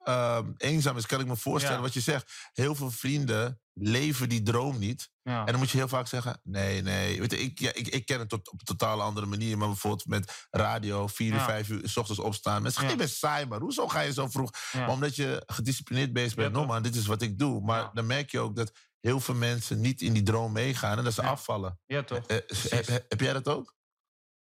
ehm, 0.05 0.51
eenzaam 0.57 0.97
is, 0.97 1.07
kan 1.07 1.21
ik 1.21 1.27
me 1.27 1.37
voorstellen 1.37 1.77
Ja. 1.77 1.83
wat 1.83 1.95
je 1.95 2.01
zegt. 2.01 2.33
Heel 2.53 2.75
veel 2.75 2.91
vrienden 2.91 3.61
leven 3.73 4.29
die 4.29 4.43
droom 4.43 4.79
niet. 4.79 5.11
Ja. 5.23 5.41
En 5.41 5.47
dan 5.47 5.57
moet 5.59 5.71
je 5.71 5.77
heel 5.77 5.89
vaak 5.89 6.07
zeggen: 6.07 6.41
nee, 6.43 6.83
nee. 6.83 7.21
Weet 7.21 7.31
je, 7.31 7.39
ik, 7.39 7.59
ja, 7.59 7.73
ik, 7.73 7.89
ik 7.89 8.07
ken 8.07 8.19
het 8.19 8.29
tot, 8.29 8.51
op 8.51 8.59
een 8.61 8.65
totale 8.65 9.03
andere 9.03 9.27
manier. 9.27 9.59
Maar 9.59 9.69
bijvoorbeeld 9.69 10.07
met 10.07 10.47
radio, 10.51 11.07
vier 11.07 11.35
Ja. 11.35 11.45
vijf 11.45 11.69
uur, 11.69 11.89
s 11.89 11.97
ochtends 11.97 12.21
opstaan. 12.21 12.63
Mensen 12.63 12.89
je 12.89 12.97
bent 12.97 13.11
saai, 13.11 13.47
maar 13.47 13.61
hoezo 13.61 13.89
ga 13.89 14.01
je 14.01 14.13
zo 14.13 14.29
vroeg? 14.29 14.51
Maar 14.73 14.89
omdat 14.89 15.17
je 15.17 15.43
gedisciplineerd 15.47 16.13
bezig 16.13 16.35
bent, 16.35 16.53
no 16.53 16.67
man, 16.67 16.83
dit 16.83 16.95
is 16.97 17.07
wat 17.07 17.23
ik 17.23 17.39
doe. 17.39 17.61
Maar 17.61 17.91
dan 17.93 18.07
merk 18.07 18.31
je 18.31 18.39
ook 18.41 18.57
dat 18.57 18.73
heel 19.01 19.21
veel 19.21 19.35
mensen 19.35 19.81
niet 19.81 20.01
in 20.01 20.13
die 20.13 20.23
droom 20.23 20.53
meegaan 20.53 20.99
en 20.99 21.05
dat 21.05 21.13
ze 21.15 21.23
afvallen. 21.23 21.81
ja, 21.87 22.03
toch? 22.03 22.27
Eh, 22.27 22.37
Precies. 22.47 22.71
heb, 22.87 23.21
jij 23.21 23.33
dat 23.33 23.49
ook? 23.49 23.75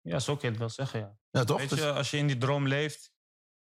Ja, 0.00 0.19
zo 0.19 0.33
kun 0.33 0.43
je 0.43 0.49
het 0.49 0.59
wel 0.59 0.69
zeggen, 0.71 1.00
ja. 1.00 1.17
Ja, 1.31 1.45
toch? 1.45 1.59
Weet 1.59 1.69
Dus- 1.71 1.78
je, 1.78 1.93
als 1.93 2.11
je 2.11 2.17
in 2.17 2.26
die 2.26 2.38
droom 2.38 2.67
leeft, 2.67 3.11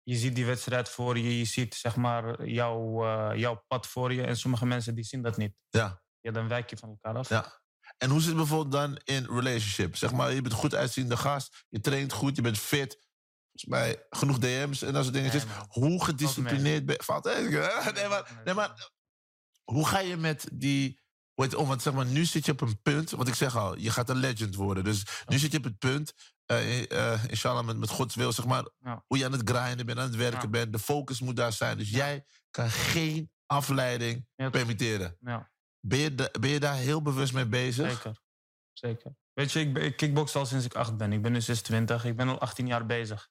je 0.07 0.15
ziet 0.15 0.35
die 0.35 0.45
wedstrijd 0.45 0.89
voor 0.89 1.17
je, 1.17 1.37
je 1.37 1.45
ziet 1.45 1.75
zeg 1.75 1.95
maar 1.95 2.45
jouw, 2.45 3.05
eh, 3.05 3.39
jouw 3.39 3.63
pad 3.67 3.87
voor 3.87 4.13
je. 4.13 4.23
En 4.23 4.37
sommige 4.37 4.65
mensen 4.65 4.95
die 4.95 5.03
zien 5.03 5.21
dat 5.21 5.37
niet. 5.37 5.53
ja. 5.69 6.05
Ja, 6.19 6.31
dan 6.33 6.47
wijk 6.47 6.69
je 6.69 6.77
van 6.77 6.89
elkaar 6.89 7.15
af. 7.15 7.29
Ja. 7.29 7.61
En 7.97 8.09
hoe 8.09 8.19
zit 8.19 8.27
het 8.27 8.37
bijvoorbeeld 8.37 8.71
dan 8.71 8.99
in 9.03 9.25
relationship? 9.25 9.95
Zeg 9.95 10.11
maar, 10.11 10.33
je 10.33 10.41
bent 10.41 10.53
een 10.53 10.59
goed 10.59 10.75
uitziende 10.75 11.17
gast, 11.17 11.65
je 11.69 11.79
traint 11.79 12.13
goed, 12.13 12.35
je 12.35 12.41
bent 12.41 12.57
fit. 12.57 12.97
Volgens 13.51 13.65
mij 13.65 14.05
genoeg 14.09 14.37
DM's 14.37 14.81
en 14.81 14.93
dat 14.93 15.03
soort 15.03 15.15
dingetjes. 15.15 15.45
Nee, 15.45 15.53
hoe 15.67 16.03
gedisciplineerd 16.03 16.85
ben 16.85 16.95
je? 17.49 17.91
Nee, 17.93 18.07
maar, 18.07 18.41
nee, 18.45 18.53
maar 18.53 18.91
hoe 19.63 19.87
ga 19.87 19.99
je 19.99 20.17
met 20.17 20.47
die... 20.53 21.01
Om? 21.37 21.67
Want 21.67 21.81
zeg 21.81 21.93
maar, 21.93 22.05
nu 22.05 22.25
zit 22.25 22.45
je 22.45 22.51
op 22.51 22.61
een 22.61 22.81
punt, 22.81 23.09
wat 23.11 23.27
ik 23.27 23.33
zeg 23.33 23.55
al, 23.55 23.77
je 23.77 23.89
gaat 23.91 24.09
een 24.09 24.15
legend 24.17 24.55
worden. 24.55 24.83
Dus 24.83 25.23
nu 25.27 25.37
zit 25.37 25.51
je 25.51 25.57
op 25.57 25.63
het 25.63 25.77
punt, 25.77 26.13
eh 26.45 26.91
eh, 26.91 27.23
inshallah 27.27 27.65
met, 27.65 27.77
met 27.77 27.89
Gods 27.89 28.15
wil, 28.15 28.31
zeg 28.31 28.45
maar, 28.45 28.69
Ja. 28.79 29.03
hoe 29.07 29.17
je 29.17 29.25
aan 29.25 29.31
het 29.31 29.49
grinden 29.49 29.85
bent, 29.85 29.99
aan 29.99 30.05
het 30.07 30.15
werken 30.15 30.41
Ja. 30.41 30.47
bent. 30.49 30.71
De 30.73 30.79
focus 30.79 31.19
moet 31.21 31.35
daar 31.35 31.53
zijn. 31.53 31.77
Dus 31.77 31.89
jij 31.89 32.25
kan 32.51 32.69
geen 32.69 33.31
afleiding 33.45 34.27
Ja, 34.35 34.49
permitteren. 34.49 35.17
Ja, 35.19 35.51
Ben 35.79 35.99
je, 35.99 36.29
ben 36.39 36.49
je 36.49 36.59
daar 36.59 36.75
heel 36.75 37.01
bewust 37.01 37.33
mee 37.33 37.45
bezig? 37.47 37.91
zeker. 37.91 38.21
Zeker. 38.73 39.15
Weet 39.33 39.51
je, 39.51 39.59
ik, 39.59 39.77
ik 39.77 39.97
kickbox 39.97 40.35
al 40.35 40.45
sinds 40.45 40.65
ik 40.65 40.75
acht 40.75 40.97
ben. 40.97 41.13
Ik 41.13 41.21
ben 41.21 41.31
nu 41.31 41.41
26. 41.41 42.05
Ik 42.05 42.15
ben 42.15 42.29
al 42.29 42.39
18 42.39 42.67
jaar 42.67 42.85
bezig. 42.85 43.29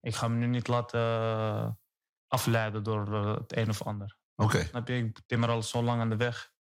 Ik 0.00 0.14
ga 0.14 0.28
me 0.28 0.36
nu 0.36 0.46
niet 0.46 0.68
laten, 0.68 1.80
afleiden 2.26 2.82
door 2.82 3.14
eh, 3.14 3.34
het 3.34 3.56
een 3.56 3.68
of 3.68 3.82
ander. 3.82 4.16
Oké, 4.34 4.64
Snap 4.64 4.88
je? 4.88 4.96
Ik 4.96 5.20
timmer 5.26 5.48
al 5.48 5.62
zo 5.62 5.82
lang 5.82 6.00
aan 6.00 6.08
de 6.10 6.16
weg. 6.16 6.54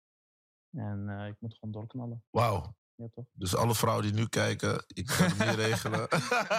En 0.75 1.05
eh, 1.09 1.27
ik 1.27 1.35
moet 1.39 1.53
gewoon 1.53 1.71
doorknallen. 1.73 2.23
wauw. 2.29 2.75
Ja, 2.97 3.07
toch? 3.13 3.25
Dus 3.33 3.55
alle 3.55 3.75
vrouwen 3.75 4.03
die 4.05 4.13
nu 4.13 4.27
kijken, 4.27 4.83
ik 4.87 5.05
kan 5.05 5.15
het 5.29 5.37
niet 5.47 5.55
regelen. 5.67 6.07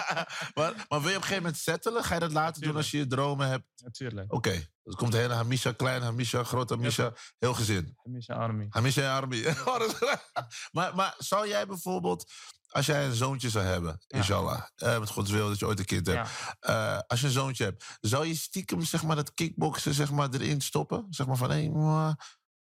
maar, 0.57 0.85
maar 0.87 0.87
wil 0.87 0.97
je 0.99 0.99
op 0.99 1.03
een 1.05 1.11
gegeven 1.13 1.35
moment 1.35 1.57
settelen? 1.57 2.03
Ga 2.03 2.13
je 2.13 2.19
dat 2.19 2.31
later 2.31 2.61
doen 2.61 2.75
als 2.75 2.91
je 2.91 2.97
je 2.97 3.07
dromen 3.07 3.47
hebt? 3.47 3.65
Natuurlijk. 3.83 4.33
Oké, 4.33 4.65
dus 4.83 4.95
komt 4.95 5.11
de 5.11 5.17
hele 5.17 5.33
Hamisha 5.33 5.71
klein, 5.71 6.01
Hamisha 6.01 6.43
groot, 6.43 6.69
Hamisha 6.69 7.13
heel 7.39 7.53
gezin. 7.53 7.97
Hamisha 8.03 8.33
Army. 8.33 8.65
Hamisha 8.69 9.15
Army. 9.17 9.45
Oh, 9.65 9.79
dat 9.79 10.21
maar, 10.71 10.95
maar 10.95 11.15
zou 11.17 11.47
jij 11.47 11.67
bijvoorbeeld, 11.67 12.31
als 12.67 12.85
jij 12.85 13.05
een 13.05 13.13
zoontje 13.15 13.49
zou 13.49 13.65
hebben, 13.65 14.03
Ja. 14.07 14.17
inshallah, 14.17 14.63
eh, 14.75 14.99
met 14.99 15.09
Gods 15.09 15.31
wil 15.31 15.47
dat 15.47 15.59
je 15.59 15.65
ooit 15.65 15.79
een 15.79 15.85
kind 15.85 16.07
hebt. 16.07 16.29
Ja. 16.59 16.95
Eh, 16.95 17.01
als 17.07 17.19
je 17.19 17.25
een 17.25 17.31
zoontje 17.31 17.63
hebt, 17.63 17.85
zou 18.01 18.25
je 18.25 18.35
stiekem 18.35 18.81
zeg 18.83 19.03
maar, 19.03 19.15
dat 19.15 19.33
kickboksen 19.33 19.93
zeg 19.93 20.11
maar, 20.11 20.29
erin 20.33 20.61
stoppen? 20.61 21.05
Zeg 21.09 21.27
maar 21.27 21.37
van, 21.37 21.49
hé, 21.51 21.69
hey, 21.71 22.15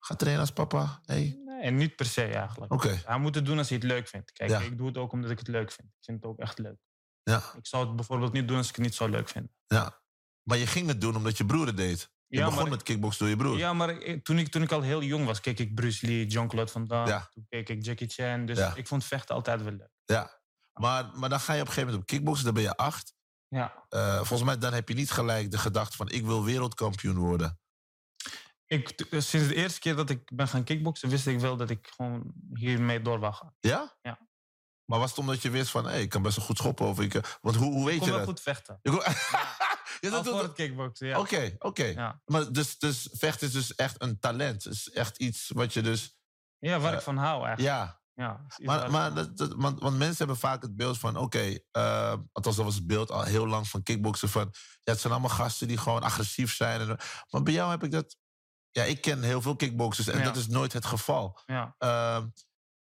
ga 0.05 0.15
trainen 0.15 0.41
als 0.41 0.51
papa. 0.51 1.01
Hey. 1.05 1.39
Nee, 1.45 1.71
niet 1.71 1.95
per 1.95 2.05
se 2.05 2.23
eigenlijk. 2.23 2.73
Oké, 2.73 3.01
Hij 3.05 3.17
moet 3.19 3.35
het 3.35 3.45
doen 3.45 3.57
als 3.57 3.69
hij 3.69 3.77
het 3.77 3.87
leuk 3.87 4.07
vindt. 4.07 4.31
Kijk, 4.31 4.49
Ja. 4.49 4.59
ik 4.59 4.77
doe 4.77 4.87
het 4.87 4.97
ook 4.97 5.11
omdat 5.11 5.29
ik 5.31 5.39
het 5.39 5.47
leuk 5.47 5.71
vind. 5.71 5.87
Ik 5.87 6.03
vind 6.03 6.21
het 6.21 6.31
ook 6.31 6.39
echt 6.39 6.57
leuk. 6.59 6.77
ja, 7.23 7.37
Ik 7.57 7.67
zou 7.67 7.85
het 7.87 7.95
bijvoorbeeld 7.95 8.33
niet 8.33 8.47
doen 8.47 8.57
als 8.57 8.69
ik 8.69 8.75
het 8.75 8.85
niet 8.85 8.95
zo 8.95 9.07
leuk 9.07 9.29
vind. 9.29 9.49
ja. 9.67 9.99
Maar 10.43 10.57
je 10.57 10.67
ging 10.67 10.87
het 10.87 11.01
doen 11.01 11.15
omdat 11.15 11.37
je 11.37 11.45
broer 11.45 11.65
het 11.67 11.77
deed. 11.77 12.11
Je 12.27 12.37
Ja, 12.37 12.45
begon 12.45 12.69
met 12.69 12.83
kickboksen 12.83 13.19
door 13.19 13.29
je 13.29 13.35
broer. 13.35 13.57
Ja, 13.57 13.73
maar 13.73 13.89
ik- 13.89 14.23
toen, 14.23 14.37
ik, 14.39 14.47
toen 14.51 14.61
ik 14.61 14.71
al 14.71 14.81
heel 14.81 15.01
jong 15.03 15.25
was, 15.25 15.41
keek 15.41 15.59
ik 15.59 15.75
Bruce 15.75 16.05
Lee, 16.05 16.25
Jean-Claude 16.27 16.71
Van 16.71 16.87
Damme. 16.87 17.07
Ja. 17.09 17.27
Toen 17.33 17.45
keek 17.49 17.69
ik 17.69 17.83
Jackie 17.85 18.07
Chan. 18.07 18.45
Dus 18.45 18.57
Ja. 18.57 18.75
ik 18.75 18.87
vond 18.87 19.03
vechten 19.05 19.35
altijd 19.35 19.61
wel 19.63 19.71
leuk. 19.73 19.89
Ja. 20.05 20.39
Maar, 20.73 21.11
maar 21.15 21.29
dan 21.29 21.39
ga 21.39 21.53
je 21.53 21.61
op 21.61 21.67
een 21.67 21.73
gegeven 21.73 21.89
moment 21.89 21.97
op 21.97 22.05
kickboksen, 22.15 22.45
dan 22.45 22.53
ben 22.53 22.63
je 22.63 22.75
acht. 22.77 23.13
Ja. 23.47 23.85
Eh, 23.89 24.15
volgens 24.15 24.43
mij 24.43 24.57
dan 24.57 24.73
heb 24.73 24.87
je 24.89 24.95
niet 24.95 25.11
gelijk 25.11 25.51
de 25.51 25.57
gedachte 25.57 25.97
van 25.97 26.09
ik 26.09 26.25
wil 26.25 26.43
wereldkampioen 26.43 27.17
worden. 27.17 27.59
Ik, 28.71 28.89
eh, 28.89 29.19
sinds 29.19 29.47
de 29.47 29.55
eerste 29.55 29.79
keer 29.79 29.95
dat 29.95 30.09
ik 30.09 30.35
ben 30.35 30.47
gaan 30.47 30.63
kickboksen, 30.63 31.09
wist 31.09 31.27
ik 31.27 31.39
wel 31.39 31.57
dat 31.57 31.69
ik 31.69 31.87
gewoon 31.95 32.33
hiermee 32.53 33.01
door 33.01 33.19
wou 33.19 33.33
gaan. 33.33 33.55
Ja? 33.59 33.97
Ja. 34.01 34.19
Maar 34.85 34.99
was 34.99 35.09
het 35.09 35.19
omdat 35.19 35.41
je 35.41 35.49
wist 35.49 35.71
van, 35.71 35.85
hé, 35.87 35.97
ik 35.97 36.09
kan 36.09 36.21
best 36.21 36.35
wel 36.37 36.45
goed 36.45 36.57
schoppen? 36.57 36.85
Of 36.85 36.99
ik, 36.99 37.13
eh, 37.13 37.21
want 37.41 37.55
hoe, 37.55 37.71
hoe 37.73 37.85
weet 37.85 37.93
Ik 37.93 37.99
kon 37.99 38.07
je 38.07 38.13
wel 38.15 38.25
dat? 38.25 38.29
goed 38.29 38.41
vechten. 38.41 38.79
Je 38.81 38.89
kon- 38.89 38.99
Ja, 39.99 40.09
dat 40.09 40.27
voor 40.27 40.41
het 40.43 40.53
kickboksen, 40.53 41.07
ja. 41.07 41.19
Oké, 41.19 41.55
oké. 41.59 41.83
Ja. 41.83 42.21
Maar 42.25 42.51
dus, 42.51 42.77
dus 42.79 43.09
vechten 43.11 43.47
is 43.47 43.53
dus 43.53 43.75
echt 43.75 44.01
een 44.01 44.19
talent. 44.19 44.63
Het 44.63 44.73
is 44.73 44.89
echt 44.89 45.17
iets 45.17 45.49
wat 45.53 45.73
je 45.73 45.81
dus... 45.81 46.17
Ja, 46.59 46.79
waar 46.79 46.91
Eh, 46.91 46.97
ik 46.97 47.03
van 47.03 47.17
hou 47.17 47.45
eigenlijk. 47.45 47.75
Ja, 47.75 47.99
Ja, 48.13 48.45
maar, 48.57 48.83
ik 48.85 48.91
maar 48.91 49.13
dat, 49.13 49.37
dat- 49.37 49.53
want, 49.55 49.79
want 49.79 49.97
mensen 49.97 50.17
hebben 50.17 50.37
vaak 50.37 50.61
het 50.61 50.75
beeld 50.75 50.97
van, 50.99 51.17
oké, 51.17 51.57
eh, 51.71 52.13
althans 52.31 52.55
dat 52.55 52.65
was 52.65 52.75
het 52.75 52.87
beeld 52.87 53.11
al 53.11 53.23
heel 53.23 53.47
lang 53.47 53.67
van 53.67 53.83
kickboksen 53.83 54.29
van, 54.29 54.49
ja, 54.83 54.91
het 54.91 54.99
zijn 54.99 55.13
allemaal 55.13 55.35
gasten 55.35 55.67
die 55.67 55.77
gewoon 55.77 56.03
agressief 56.03 56.53
zijn. 56.55 56.81
En, 56.81 56.97
maar 57.29 57.43
bij 57.43 57.53
jou 57.53 57.69
heb 57.71 57.83
ik 57.83 57.91
dat, 57.91 58.17
ja, 58.71 58.83
ik 58.83 59.01
ken 59.01 59.23
heel 59.23 59.41
veel 59.41 59.55
kickboxers 59.55 60.07
en 60.07 60.17
Ja. 60.17 60.23
dat 60.23 60.35
is 60.35 60.47
nooit 60.47 60.73
het 60.73 60.85
geval. 60.85 61.39
Ja. 61.45 61.75
Ehm, 61.77 62.27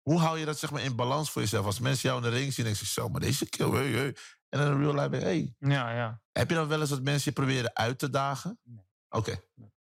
hoe 0.01 0.19
hou 0.19 0.39
je 0.39 0.45
dat 0.45 0.59
zeg 0.59 0.71
maar 0.71 0.81
in 0.81 0.95
balans 0.95 1.31
voor 1.31 1.41
jezelf? 1.41 1.65
Als 1.65 1.79
mensen 1.79 2.09
jou 2.09 2.23
in 2.23 2.31
de 2.31 2.37
ring 2.37 2.53
zien, 2.53 2.65
denken 2.65 2.85
ze 2.85 2.91
zo, 2.93 3.09
maar 3.09 3.21
deze 3.21 3.49
kill, 3.49 3.69
hey, 3.71 3.87
hey. 3.89 4.15
En 4.49 4.59
dan 4.59 4.71
in 4.71 4.79
real 4.79 4.93
life, 5.09 5.23
hey. 5.25 5.55
Ja, 5.59 5.91
ja. 5.91 6.21
Heb 6.31 6.49
je 6.49 6.55
dan 6.55 6.67
wel 6.67 6.79
eens 6.79 6.89
dat 6.89 7.01
mensen 7.01 7.23
je 7.25 7.31
proberen 7.41 7.75
uit 7.75 7.99
te 7.99 8.09
dagen? 8.09 8.59
Nee. 8.63 8.85
Oké. 9.09 9.39
Nee. 9.55 9.73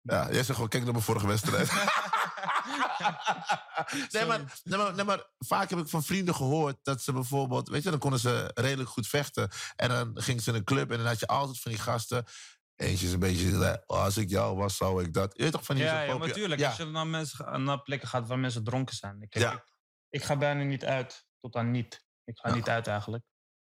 Ja, 0.00 0.24
jij 0.24 0.32
zegt 0.34 0.50
gewoon, 0.52 0.68
kijk 0.68 0.82
naar 0.82 0.92
mijn 0.92 1.04
vorige 1.04 1.26
wedstrijd. 1.26 1.72
nee, 4.12 4.24
maar, 4.26 4.40
nee, 4.64 4.78
maar, 4.78 4.94
nee, 4.94 5.04
maar 5.04 5.24
vaak 5.38 5.70
heb 5.70 5.78
ik 5.78 5.88
van 5.88 6.02
vrienden 6.02 6.34
gehoord 6.34 6.76
dat 6.82 7.02
ze 7.02 7.12
bijvoorbeeld... 7.12 7.68
Weet 7.68 7.82
je, 7.82 7.90
dan 7.90 7.98
konden 7.98 8.20
ze 8.20 8.50
redelijk 8.54 8.90
goed 8.90 9.06
vechten. 9.08 9.50
En 9.76 9.88
dan 9.88 10.10
gingen 10.14 10.42
ze 10.42 10.50
in 10.50 10.56
een 10.56 10.64
club 10.64 10.90
en 10.90 10.96
dan 10.96 11.06
had 11.06 11.20
je 11.20 11.26
altijd 11.26 11.60
van 11.60 11.70
die 11.72 11.80
gasten... 11.80 12.24
Eentje 12.78 13.06
is 13.06 13.12
een 13.12 13.18
beetje, 13.18 13.82
oh, 13.86 14.02
als 14.02 14.16
ik 14.16 14.28
jou 14.30 14.56
was, 14.56 14.76
zou 14.76 15.04
ik 15.04 15.12
dat. 15.12 15.32
Je 15.36 15.42
weet 15.42 15.52
toch 15.52 15.64
van 15.64 15.74
die 15.74 15.84
Ja, 15.84 15.90
ja, 16.02 16.18
maar. 16.18 16.58
Ja, 16.58 16.68
Als 16.68 16.76
je 16.76 16.84
naar, 16.84 17.06
mensen, 17.06 17.62
naar 17.64 17.82
plekken 17.82 18.08
gaat 18.08 18.26
waar 18.28 18.38
mensen 18.38 18.64
dronken 18.64 18.96
zijn. 18.96 19.22
Ik, 19.22 19.34
Ja. 19.38 19.52
ik, 19.52 19.64
ik 20.08 20.22
ga 20.22 20.36
bijna 20.36 20.62
niet 20.62 20.84
uit, 20.84 21.26
tot 21.40 21.54
aan 21.56 21.70
niet. 21.70 22.04
Ik 22.24 22.38
ga 22.38 22.48
Ja. 22.48 22.54
niet 22.54 22.68
uit 22.68 22.86
eigenlijk. 22.86 23.24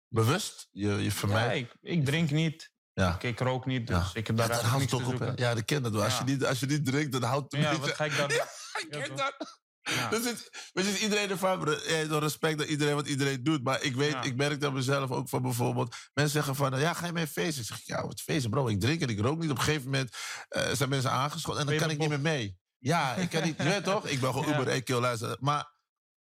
bewust. 0.09 0.69
Je, 0.71 0.89
je 0.89 1.03
Ja, 1.03 1.11
vermijdt. 1.11 1.55
ik, 1.55 1.77
ik 1.81 2.05
drink 2.05 2.31
niet. 2.31 2.71
Ja. 2.93 3.15
Ik, 3.15 3.23
ik 3.23 3.39
rook 3.41 3.67
niet, 3.67 3.87
dus 3.87 3.97
Ja. 3.97 4.11
ik 4.15 4.27
heb 4.27 4.37
Ja, 4.39 4.47
daar 4.47 4.57
dat 4.57 4.63
eigenlijk 4.63 4.93
niks 4.93 5.05
toch 5.05 5.19
te 5.19 5.31
op. 5.31 5.39
Ja, 5.39 5.55
dat 5.55 5.93
wel. 5.93 6.03
Als, 6.03 6.13
Ja. 6.19 6.25
je 6.25 6.31
niet, 6.33 6.45
als 6.45 6.61
je 6.61 6.67
niet 6.67 6.85
drinkt, 6.87 7.13
dan 7.13 7.23
houdt 7.23 7.53
het 7.53 7.63
Ja, 7.63 7.71
beetje... 7.71 7.87
wat 7.87 7.95
ga 7.95 8.05
ik 8.05 8.17
daar 8.17 8.29
doen? 8.29 8.37
Ja, 8.37 8.45
ik 8.81 8.95
Ja, 8.95 9.01
ken 9.01 9.17
dat. 9.17 9.61
Ja. 9.97 10.09
Dus 10.09 10.25
het, 10.25 10.71
weet 10.73 10.85
je, 10.85 10.91
is 10.91 11.01
iedereen 11.03 11.31
ervan, 11.31 11.65
door 12.09 12.21
respect 12.21 12.59
dat 12.59 12.67
iedereen 12.67 12.95
wat 12.95 13.07
iedereen 13.09 13.43
doet. 13.43 13.63
Maar 13.63 13.83
ik 13.83 13.97
weet, 13.97 14.13
Ja. 14.13 14.23
ik 14.23 14.37
merk 14.37 14.61
dat 14.61 14.73
mezelf 14.73 15.11
ook 15.11 15.29
van 15.29 15.43
bijvoorbeeld... 15.43 15.97
Mensen 16.15 16.35
zeggen 16.35 16.55
van, 16.55 16.81
ja, 16.81 16.93
ga 16.93 17.07
je 17.07 17.13
mee 17.13 17.27
feesten? 17.27 17.63
Ik 17.63 17.69
zeg, 17.69 17.81
ja, 17.85 18.07
wat 18.07 18.21
feesten, 18.21 18.51
bro? 18.51 18.69
Ik 18.69 18.81
drink 18.81 19.01
en 19.01 19.09
ik 19.09 19.21
rook 19.21 19.39
niet. 19.39 19.51
Op 19.51 19.57
een 19.57 19.63
gegeven 19.63 19.91
moment 19.91 20.17
eh, 20.49 20.63
zijn 20.73 20.89
mensen 20.89 21.11
aangeschoten 21.11 21.61
en 21.61 21.67
dan 21.67 21.75
Ben 21.77 21.85
kan 21.85 21.95
ik 21.95 21.99
niet 22.01 22.09
meer 22.09 22.21
mee. 22.21 22.59
Ja, 22.79 23.15
ik 23.15 23.31
kan 23.31 23.43
niet, 23.43 23.57
je 23.57 23.63
weet 23.63 23.85
toch? 23.85 24.07
Ik 24.07 24.21
ben 24.21 24.33
gewoon. 24.33 24.49
Uber, 24.53 24.69
ik 24.69 24.85
kill 24.85 25.01
luisteren. 25.01 25.37
Maar, 25.41 25.73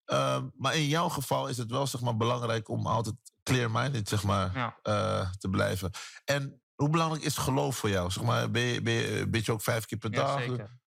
ehm, 0.05 0.47
maar 0.57 0.75
in 0.77 0.87
jouw 0.87 1.09
geval 1.09 1.49
is 1.49 1.57
het 1.57 1.71
wel, 1.71 1.87
zeg 1.87 2.01
maar, 2.01 2.17
belangrijk 2.17 2.69
om 2.69 2.87
altijd 2.87 3.15
clear-minded, 3.43 4.09
zeg 4.09 4.23
maar, 4.23 4.77
eh, 4.83 5.31
te 5.39 5.49
blijven. 5.49 5.91
En 6.25 6.61
hoe 6.75 6.91
belangrijk 6.91 7.25
is 7.25 7.37
geloof 7.37 7.77
voor 7.77 7.89
jou? 7.91 8.11
Zeg 8.11 8.23
maar, 8.23 8.51
ben 8.51 8.63
je, 8.63 8.83
ben 8.83 8.93
je, 8.93 9.29
bid 9.29 9.47
je 9.47 9.53
ook 9.53 9.63
vijf 9.63 9.85
keer 9.87 9.99
per 9.99 10.11
dag? 10.11 10.43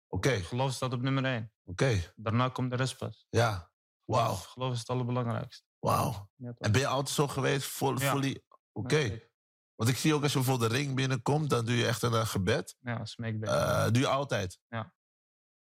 Oké, 0.08 0.42
Geloof 0.42 0.74
staat 0.74 0.94
op 0.94 1.02
nummer 1.02 1.26
één. 1.26 1.52
Oké. 1.70 2.14
Daarna 2.16 2.50
komt 2.50 2.70
de 2.70 2.76
rest 2.76 2.98
pas. 2.98 3.28
Ja, 3.30 3.72
wauw, 4.06 4.34
Geloof 4.34 4.74
is 4.74 4.80
het 4.80 4.90
allerbelangrijkste. 4.90 5.64
wauw. 5.80 6.30
Ja? 6.36 6.54
En 6.58 6.72
ben 6.72 6.82
je 6.82 6.88
altijd 6.88 7.16
zo 7.16 7.28
geweest, 7.28 7.68
vol, 7.68 8.00
Ja. 8.00 8.34
Oké. 8.72 9.28
Want 9.76 9.92
ik 9.92 9.98
zie 9.98 10.14
ook 10.14 10.24
als 10.24 10.32
je 10.32 10.38
bijvoorbeeld 10.38 10.72
de 10.72 10.78
ring 10.78 10.96
binnenkomt, 10.96 11.50
dan 11.50 11.66
doe 11.66 11.76
je 11.76 11.88
echt 11.88 12.02
een 12.02 12.14
eh, 12.14 12.26
gebed. 12.26 12.76
Ja, 12.80 13.06
smeekbed. 13.06 13.50
Eh, 13.50 13.86
doe 13.86 14.00
je 14.02 14.08
altijd? 14.08 14.60
Ja. 14.68 14.94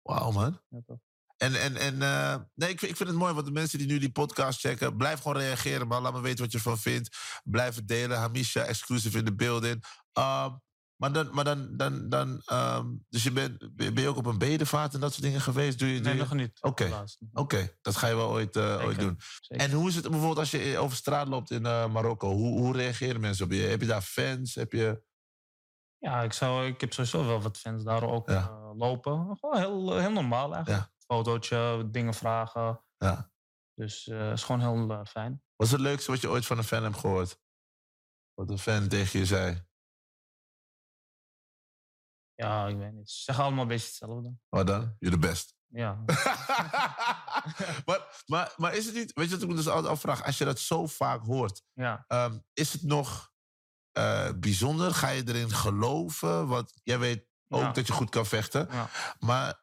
Wauw, 0.02 0.30
man. 0.30 0.60
ja, 0.68 0.80
toch? 0.86 0.98
En, 1.36 1.54
en, 1.60 1.76
en 1.76 2.02
eh, 2.02 2.36
nee, 2.54 2.70
ik 2.70 2.78
vind, 2.78 2.90
ik 2.90 2.96
vind 2.96 3.08
het 3.08 3.18
mooi, 3.18 3.34
want 3.34 3.46
de 3.46 3.52
mensen 3.52 3.78
die 3.78 3.86
nu 3.86 3.98
die 3.98 4.12
podcast 4.12 4.60
checken, 4.60 4.96
blijf 4.96 5.20
gewoon 5.20 5.36
reageren, 5.36 5.86
man. 5.86 6.02
Laat 6.02 6.12
me 6.12 6.20
weten 6.20 6.42
wat 6.42 6.52
je 6.52 6.58
ervan 6.58 6.78
vindt. 6.78 7.16
Blijf 7.44 7.74
het 7.74 7.88
delen. 7.88 8.18
Hamisha, 8.18 8.62
exclusive 8.62 9.18
in 9.18 9.24
de 9.24 9.34
building. 9.34 9.84
Ehm, 10.12 10.54
maar 10.96 11.12
dan, 11.12 11.34
maar 11.34 11.44
dan, 11.44 11.76
dan, 11.76 12.08
dan 12.08 12.42
ehm, 12.44 12.86
dus 13.08 13.22
je 13.22 13.32
bent, 13.32 13.76
ben 13.76 14.00
je 14.00 14.08
ook 14.08 14.16
op 14.16 14.26
een 14.26 14.38
bedevaart 14.38 14.94
en 14.94 15.00
dat 15.00 15.10
soort 15.12 15.22
dingen 15.24 15.40
geweest? 15.40 15.78
Doe 15.78 15.88
je, 15.88 15.94
doe 15.94 16.02
Nee, 16.04 16.14
je- 16.14 16.20
nog 16.20 16.32
niet. 16.32 16.62
Oké. 16.62 17.06
Oké, 17.32 17.76
dat 17.80 17.96
ga 17.96 18.06
je 18.06 18.14
wel 18.16 18.30
ooit, 18.30 18.56
eh, 18.56 18.82
ooit 18.84 18.98
doen. 18.98 19.18
Zeker. 19.40 19.64
En 19.64 19.72
hoe 19.72 19.88
is 19.88 19.94
het 19.94 20.04
bijvoorbeeld 20.08 20.38
als 20.38 20.50
je 20.50 20.78
over 20.78 20.96
straat 20.96 21.28
loopt 21.28 21.50
in 21.50 21.66
eh, 21.66 21.86
Marokko? 21.92 22.32
Hoe, 22.32 22.58
hoe 22.60 22.72
reageren 22.76 23.20
mensen 23.20 23.44
op 23.44 23.52
je? 23.52 23.60
Heb 23.62 23.80
je 23.80 23.86
daar 23.86 24.02
fans? 24.02 24.54
Heb 24.54 24.72
je... 24.72 25.02
Ja, 25.98 26.22
ik, 26.22 26.32
zou, 26.32 26.66
ik 26.66 26.80
heb 26.80 26.92
sowieso 26.92 27.26
wel 27.26 27.40
wat 27.42 27.58
fans 27.58 27.84
daar 27.84 28.02
ook 28.02 28.28
Ja. 28.30 28.48
eh, 28.48 28.70
lopen. 28.76 29.36
Gewoon 29.40 29.56
heel, 29.58 29.98
heel 29.98 30.10
normaal 30.12 30.54
eigenlijk. 30.54 30.92
Fotootje, 31.06 31.88
dingen 31.90 32.14
vragen. 32.14 32.84
Ja. 32.98 33.32
Dus 33.74 34.04
het 34.04 34.32
is 34.38 34.42
gewoon 34.42 34.60
heel 34.60 34.90
eh, 34.90 35.04
fijn. 35.04 35.42
Wat 35.56 35.66
is 35.66 35.72
het 35.72 35.80
leukste 35.80 36.10
wat 36.10 36.20
je 36.20 36.28
ooit 36.28 36.46
van 36.46 36.58
een 36.58 36.64
fan 36.64 36.82
hebt 36.82 36.98
gehoord? 36.98 37.38
Wat 38.34 38.50
een 38.50 38.58
fan 38.58 38.88
tegen 38.88 39.18
je 39.18 39.26
zei? 39.26 39.62
Ja, 42.34 42.66
ik 42.66 42.76
weet 42.76 42.92
niet. 42.92 43.10
Ze 43.10 43.22
zeggen 43.22 43.44
allemaal 43.44 43.62
een 43.62 43.68
beetje 43.68 43.86
hetzelfde. 43.86 44.34
Wat 44.48 44.66
dan? 44.66 44.96
You're 44.98 45.16
the 45.20 45.26
best. 45.26 45.54
Ja. 45.66 46.02
maar, 47.86 48.22
maar, 48.26 48.52
maar 48.56 48.74
is 48.74 48.86
het 48.86 48.94
niet... 48.94 49.12
Weet 49.12 49.26
je 49.28 49.32
wat 49.34 49.42
ik 49.42 49.48
me 49.48 49.54
dus 49.54 49.68
altijd 49.68 49.92
afvraag? 49.92 50.24
Als 50.24 50.38
je 50.38 50.44
dat 50.44 50.58
zo 50.58 50.86
vaak 50.86 51.24
hoort, 51.24 51.62
ja. 51.72 52.04
ehm, 52.08 52.38
is 52.52 52.72
het 52.72 52.82
nog 52.82 53.32
eh, 53.92 54.28
bijzonder? 54.36 54.94
Ga 54.94 55.08
je 55.08 55.28
erin 55.28 55.50
geloven? 55.50 56.46
Want 56.48 56.72
jij 56.82 56.98
weet 56.98 57.26
ook 57.48 57.60
Ja. 57.60 57.70
dat 57.72 57.86
je 57.86 57.92
goed 57.92 58.10
kan 58.10 58.26
vechten. 58.26 58.68
Ja. 58.70 58.88
Maar 59.18 59.62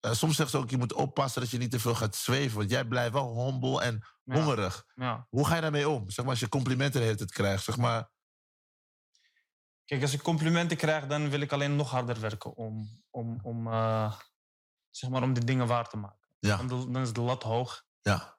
eh, 0.00 0.12
soms 0.12 0.36
zeggen 0.36 0.58
ze 0.58 0.64
ook, 0.64 0.70
je 0.70 0.78
moet 0.78 0.92
oppassen 0.92 1.40
dat 1.40 1.50
je 1.50 1.58
niet 1.58 1.70
te 1.70 1.80
veel 1.80 1.94
gaat 1.94 2.16
zweven. 2.16 2.58
Want 2.58 2.70
jij 2.70 2.84
blijft 2.84 3.12
wel 3.12 3.44
humble 3.46 3.80
en 3.82 4.02
hongerig. 4.24 4.84
ja. 4.94 5.26
Hoe 5.30 5.46
ga 5.46 5.54
je 5.54 5.60
daarmee 5.60 5.88
om? 5.88 6.10
Zeg 6.10 6.24
maar, 6.24 6.30
als 6.34 6.40
je 6.40 6.48
complimenten 6.48 7.00
de 7.00 7.06
hele 7.06 7.18
tijd 7.18 7.32
krijgt, 7.32 7.64
zeg 7.64 7.76
maar... 7.76 8.10
Kijk, 9.90 10.02
als 10.02 10.12
ik 10.12 10.22
complimenten 10.22 10.76
krijg, 10.76 11.06
dan 11.06 11.30
wil 11.30 11.40
ik 11.40 11.52
alleen 11.52 11.76
nog 11.76 11.90
harder 11.90 12.20
werken 12.20 12.54
om, 12.54 13.02
om, 13.10 13.40
om, 13.42 13.66
eh, 13.66 14.20
zeg 14.90 15.10
maar 15.10 15.22
om 15.22 15.32
die 15.32 15.44
dingen 15.44 15.66
waar 15.66 15.88
te 15.88 15.96
maken. 15.96 16.28
Ja, 16.38 16.56
Dan, 16.56 16.92
dan 16.92 17.02
is 17.02 17.12
de 17.12 17.20
lat 17.20 17.42
hoog 17.42 17.84
ja, 18.00 18.38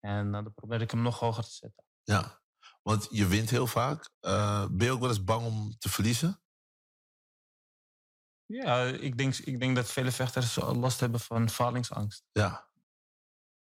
en 0.00 0.26
eh, 0.26 0.32
dan 0.32 0.54
probeer 0.54 0.80
ik 0.80 0.90
hem 0.90 1.02
nog 1.02 1.18
hoger 1.18 1.44
te 1.44 1.50
zetten. 1.50 1.84
ja. 2.02 2.40
Want 2.82 3.08
je 3.10 3.26
wint 3.26 3.50
heel 3.50 3.66
vaak. 3.66 4.10
Eh, 4.20 4.66
ben 4.70 4.86
je 4.86 4.92
ook 4.92 5.00
wel 5.00 5.08
eens 5.08 5.24
bang 5.24 5.46
om 5.46 5.78
te 5.78 5.88
verliezen? 5.88 6.42
Ja, 8.46 8.82
ik 8.84 9.18
denk, 9.18 9.36
ik 9.36 9.60
denk 9.60 9.76
dat 9.76 9.90
vele 9.90 10.12
vechters 10.12 10.56
last 10.56 11.00
hebben 11.00 11.20
van 11.20 11.50
falingsangst. 11.50 12.24
Ja. 12.32 12.68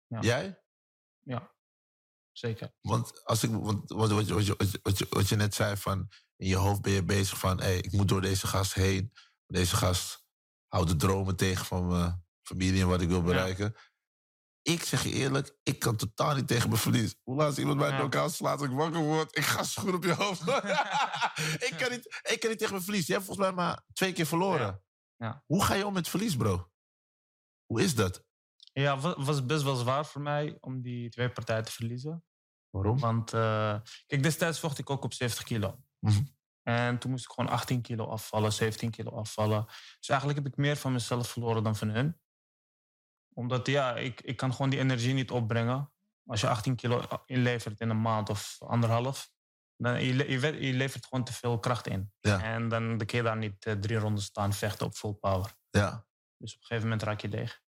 Ja. 0.08 0.20
Jij? 0.20 0.64
Ja, 1.20 1.52
zeker. 2.32 2.74
Want 2.82 3.26
als 3.26 3.44
ik, 3.44 3.52
want, 3.52 3.90
wat, 3.90 4.12
wat, 4.12 4.28
je- 4.28 4.34
wat, 4.34 4.80
wat, 4.82 4.98
je, 4.98 5.08
wat 5.10 5.30
je 5.30 5.36
net 5.36 5.54
zei, 5.54 5.78
van 5.78 6.10
in 6.44 6.50
je 6.50 6.56
hoofd 6.56 6.82
ben 6.82 6.92
je 6.94 7.04
bezig 7.04 7.38
van, 7.40 7.60
hey, 7.60 7.78
ik 7.78 7.92
moet 7.92 8.08
door 8.08 8.22
deze 8.22 8.48
gast 8.48 8.74
heen. 8.74 9.14
Deze 9.48 9.76
gast 9.76 10.26
houdt 10.68 10.90
de 10.90 10.96
dromen 10.96 11.36
tegen 11.36 11.66
van 11.66 11.88
mijn 11.88 12.26
familie 12.42 12.82
en 12.82 12.88
wat 12.88 13.02
ik 13.02 13.08
wil 13.08 13.22
bereiken. 13.22 13.76
Ik 14.62 14.84
zeg 14.84 15.04
je 15.04 15.12
eerlijk, 15.12 15.58
ik 15.64 15.80
kan 15.80 15.96
totaal 15.96 16.36
niet 16.36 16.48
tegen 16.48 16.70
mijn 16.70 16.82
verlies. 16.82 17.16
Hoe 17.24 17.36
laat 17.36 17.58
iemand 17.58 17.78
mij 17.80 17.90
Ja. 17.90 17.98
elkaar 18.00 18.30
slaat 18.30 18.60
als 18.60 18.70
ik 18.70 18.76
wakker 18.76 19.02
word? 19.02 19.38
Ik 19.38 19.44
ga 19.44 19.64
schoen 19.64 19.94
op 19.94 20.04
je 20.04 20.14
hoofd. 20.14 20.42
ik, 21.70 21.74
kan 21.78 21.92
niet, 21.92 22.22
ik 22.32 22.40
kan 22.40 22.50
niet 22.50 22.60
tegen 22.60 22.74
mijn 22.74 22.84
verlies. 22.84 23.08
Je 23.08 23.14
hebt 23.14 23.26
volgens 23.26 23.48
mij 23.48 23.56
maar 23.56 23.84
twee 23.94 24.14
keer 24.14 24.26
verloren. 24.26 24.84
Ja. 25.16 25.44
Hoe 25.46 25.64
ga 25.64 25.74
je 25.74 25.86
om 25.86 25.94
met 25.94 26.10
verlies, 26.10 26.36
bro? 26.36 26.72
Hoe 27.66 27.82
is 27.82 27.96
dat? 27.96 28.24
Ja, 28.74 29.00
wa- 29.00 29.24
was 29.24 29.46
best 29.46 29.64
wel 29.64 29.76
zwaar 29.76 30.06
voor 30.06 30.22
mij 30.22 30.58
om 30.60 30.82
die 30.82 31.10
twee 31.10 31.30
partijen 31.32 31.64
te 31.64 31.72
verliezen. 31.72 32.24
Waarom? 32.70 33.00
Want 33.00 33.34
eh, 33.34 33.80
kijk, 34.06 34.24
destijds 34.24 34.60
vocht 34.60 34.78
ik 34.78 34.90
ook 34.90 35.04
op 35.04 35.14
70 35.14 35.44
kilo. 35.44 35.84
En 36.64 36.98
toen 36.98 37.12
moest 37.12 37.26
ik 37.26 37.32
gewoon 37.32 37.50
18 37.50 37.82
kilo 37.82 38.06
afvallen, 38.06 38.54
17 38.54 38.92
kilo 38.92 39.12
afvallen. 39.12 39.66
Dus 40.00 40.10
eigenlijk 40.10 40.40
heb 40.40 40.48
ik 40.48 40.58
meer 40.58 40.76
van 40.76 40.92
mezelf 40.92 41.30
verloren 41.30 41.64
dan 41.64 41.76
van 41.76 41.90
hun. 41.90 42.20
Omdat 43.34 43.68
ja, 43.68 43.96
ik, 43.96 44.22
ik 44.22 44.38
kan 44.38 44.52
gewoon 44.52 44.70
die 44.70 44.80
energie 44.80 45.14
niet 45.14 45.32
opbrengen. 45.32 45.92
Als 46.26 46.42
je 46.42 46.50
18 46.50 46.76
kilo 46.76 47.08
inlevert 47.26 47.80
in 47.80 47.90
een 47.90 48.02
maand 48.02 48.30
of 48.30 48.58
anderhalf, 48.60 49.32
dan 49.78 50.04
je, 50.04 50.30
je, 50.62 50.74
levert 50.74 51.06
gewoon 51.06 51.24
te 51.24 51.34
veel 51.34 51.60
kracht 51.60 51.88
in. 51.88 52.14
Ja. 52.20 52.44
En 52.44 52.70
dan 52.70 52.98
kun 52.98 53.18
je 53.18 53.24
daar 53.24 53.38
niet 53.38 53.66
eh, 53.66 53.74
drie 53.74 53.98
ronden 53.98 54.24
staan 54.24 54.54
vechten 54.54 54.86
op 54.86 54.94
full 54.94 55.14
power. 55.14 55.56
Ja. 55.70 56.06
Dus 56.38 56.54
op 56.54 56.60
een 56.60 56.66
gegeven 56.66 56.90
moment 56.90 57.04
raak 57.04 57.22
je 57.22 57.30
leeg. 57.30 57.62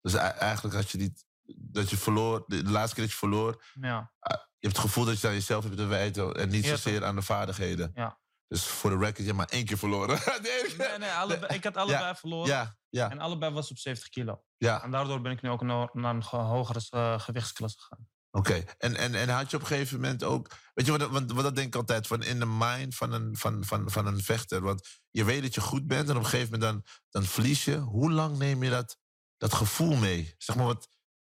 Dus 0.00 0.14
eigenlijk 0.14 0.74
had 0.74 0.90
je 0.90 0.98
niet... 0.98 1.28
Dat 1.58 1.90
je 1.90 1.96
verloor, 1.96 2.44
de, 2.46 2.64
laatste 2.64 2.94
keer 2.94 3.04
dat 3.04 3.12
je 3.12 3.18
verloor... 3.18 3.62
Ja, 3.80 4.12
Je 4.20 4.36
hebt 4.66 4.76
het 4.76 4.78
gevoel 4.78 5.04
dat 5.04 5.20
je 5.20 5.26
aan 5.28 5.32
jezelf 5.34 5.64
hebt 5.64 5.76
te 5.76 5.84
wijten... 5.86 6.34
en 6.34 6.48
niet 6.48 6.64
Ja, 6.64 6.70
zozeer 6.70 7.04
aan 7.04 7.14
de 7.14 7.22
vaardigheden. 7.22 7.90
Ja. 7.94 8.18
Dus 8.48 8.64
voor 8.66 8.90
de 8.90 8.96
record, 8.96 9.16
je 9.16 9.24
hebt 9.24 9.36
maar 9.36 9.48
één 9.48 9.64
keer 9.64 9.78
verloren. 9.78 10.18
Nee, 10.42 10.76
nee, 10.76 10.98
nee, 10.98 11.10
allebei, 11.10 11.54
ik 11.54 11.64
had 11.64 11.76
allebei 11.76 12.14
verloren. 12.14 12.48
Ja, 12.48 12.76
ja, 12.88 13.10
En 13.10 13.18
allebei 13.20 13.52
was 13.52 13.70
op 13.70 13.78
70 13.78 14.08
kilo. 14.08 14.42
ja. 14.56 14.82
En 14.82 14.90
daardoor 14.90 15.20
ben 15.20 15.32
ik 15.32 15.42
nu 15.42 15.50
ook 15.50 15.62
naar, 15.62 16.14
een 16.14 16.24
ge- 16.24 16.36
hogere 16.36 16.80
eh, 16.90 17.20
gewichtsklasse 17.20 17.78
gegaan. 17.78 18.08
Oké, 18.32 18.64
en, 18.78 18.96
en, 18.96 19.14
en 19.14 19.28
had 19.28 19.50
je 19.50 19.56
op 19.56 19.62
een 19.62 19.68
gegeven 19.68 20.00
moment 20.00 20.22
ook... 20.22 20.50
Weet 20.74 20.86
je, 20.86 20.98
wat, 20.98 21.10
want, 21.10 21.32
wat 21.32 21.42
dat 21.44 21.54
denk 21.54 21.66
ik 21.66 21.74
altijd, 21.74 22.06
van 22.06 22.22
in 22.22 22.38
de 22.38 22.46
mind 22.46 22.94
van 22.94 23.12
een, 23.12 23.36
van, 23.36 23.64
van, 23.64 23.90
van 23.90 24.06
een 24.06 24.22
vechter. 24.22 24.60
Want 24.60 24.88
je 25.10 25.24
weet 25.24 25.42
dat 25.42 25.54
je 25.54 25.60
goed 25.60 25.86
bent 25.86 26.08
en 26.08 26.16
op 26.16 26.22
een 26.22 26.28
gegeven 26.28 26.52
moment 26.52 26.72
dan, 26.72 26.84
dan 27.10 27.22
verlies 27.24 27.64
je. 27.64 27.76
Hoe 27.76 28.12
lang 28.12 28.38
neem 28.38 28.62
je 28.62 28.70
dat, 28.70 28.98
dat 29.36 29.54
gevoel 29.54 29.96
mee? 29.96 30.34
Zeg 30.38 30.56
maar 30.56 30.64
wat... 30.66 30.88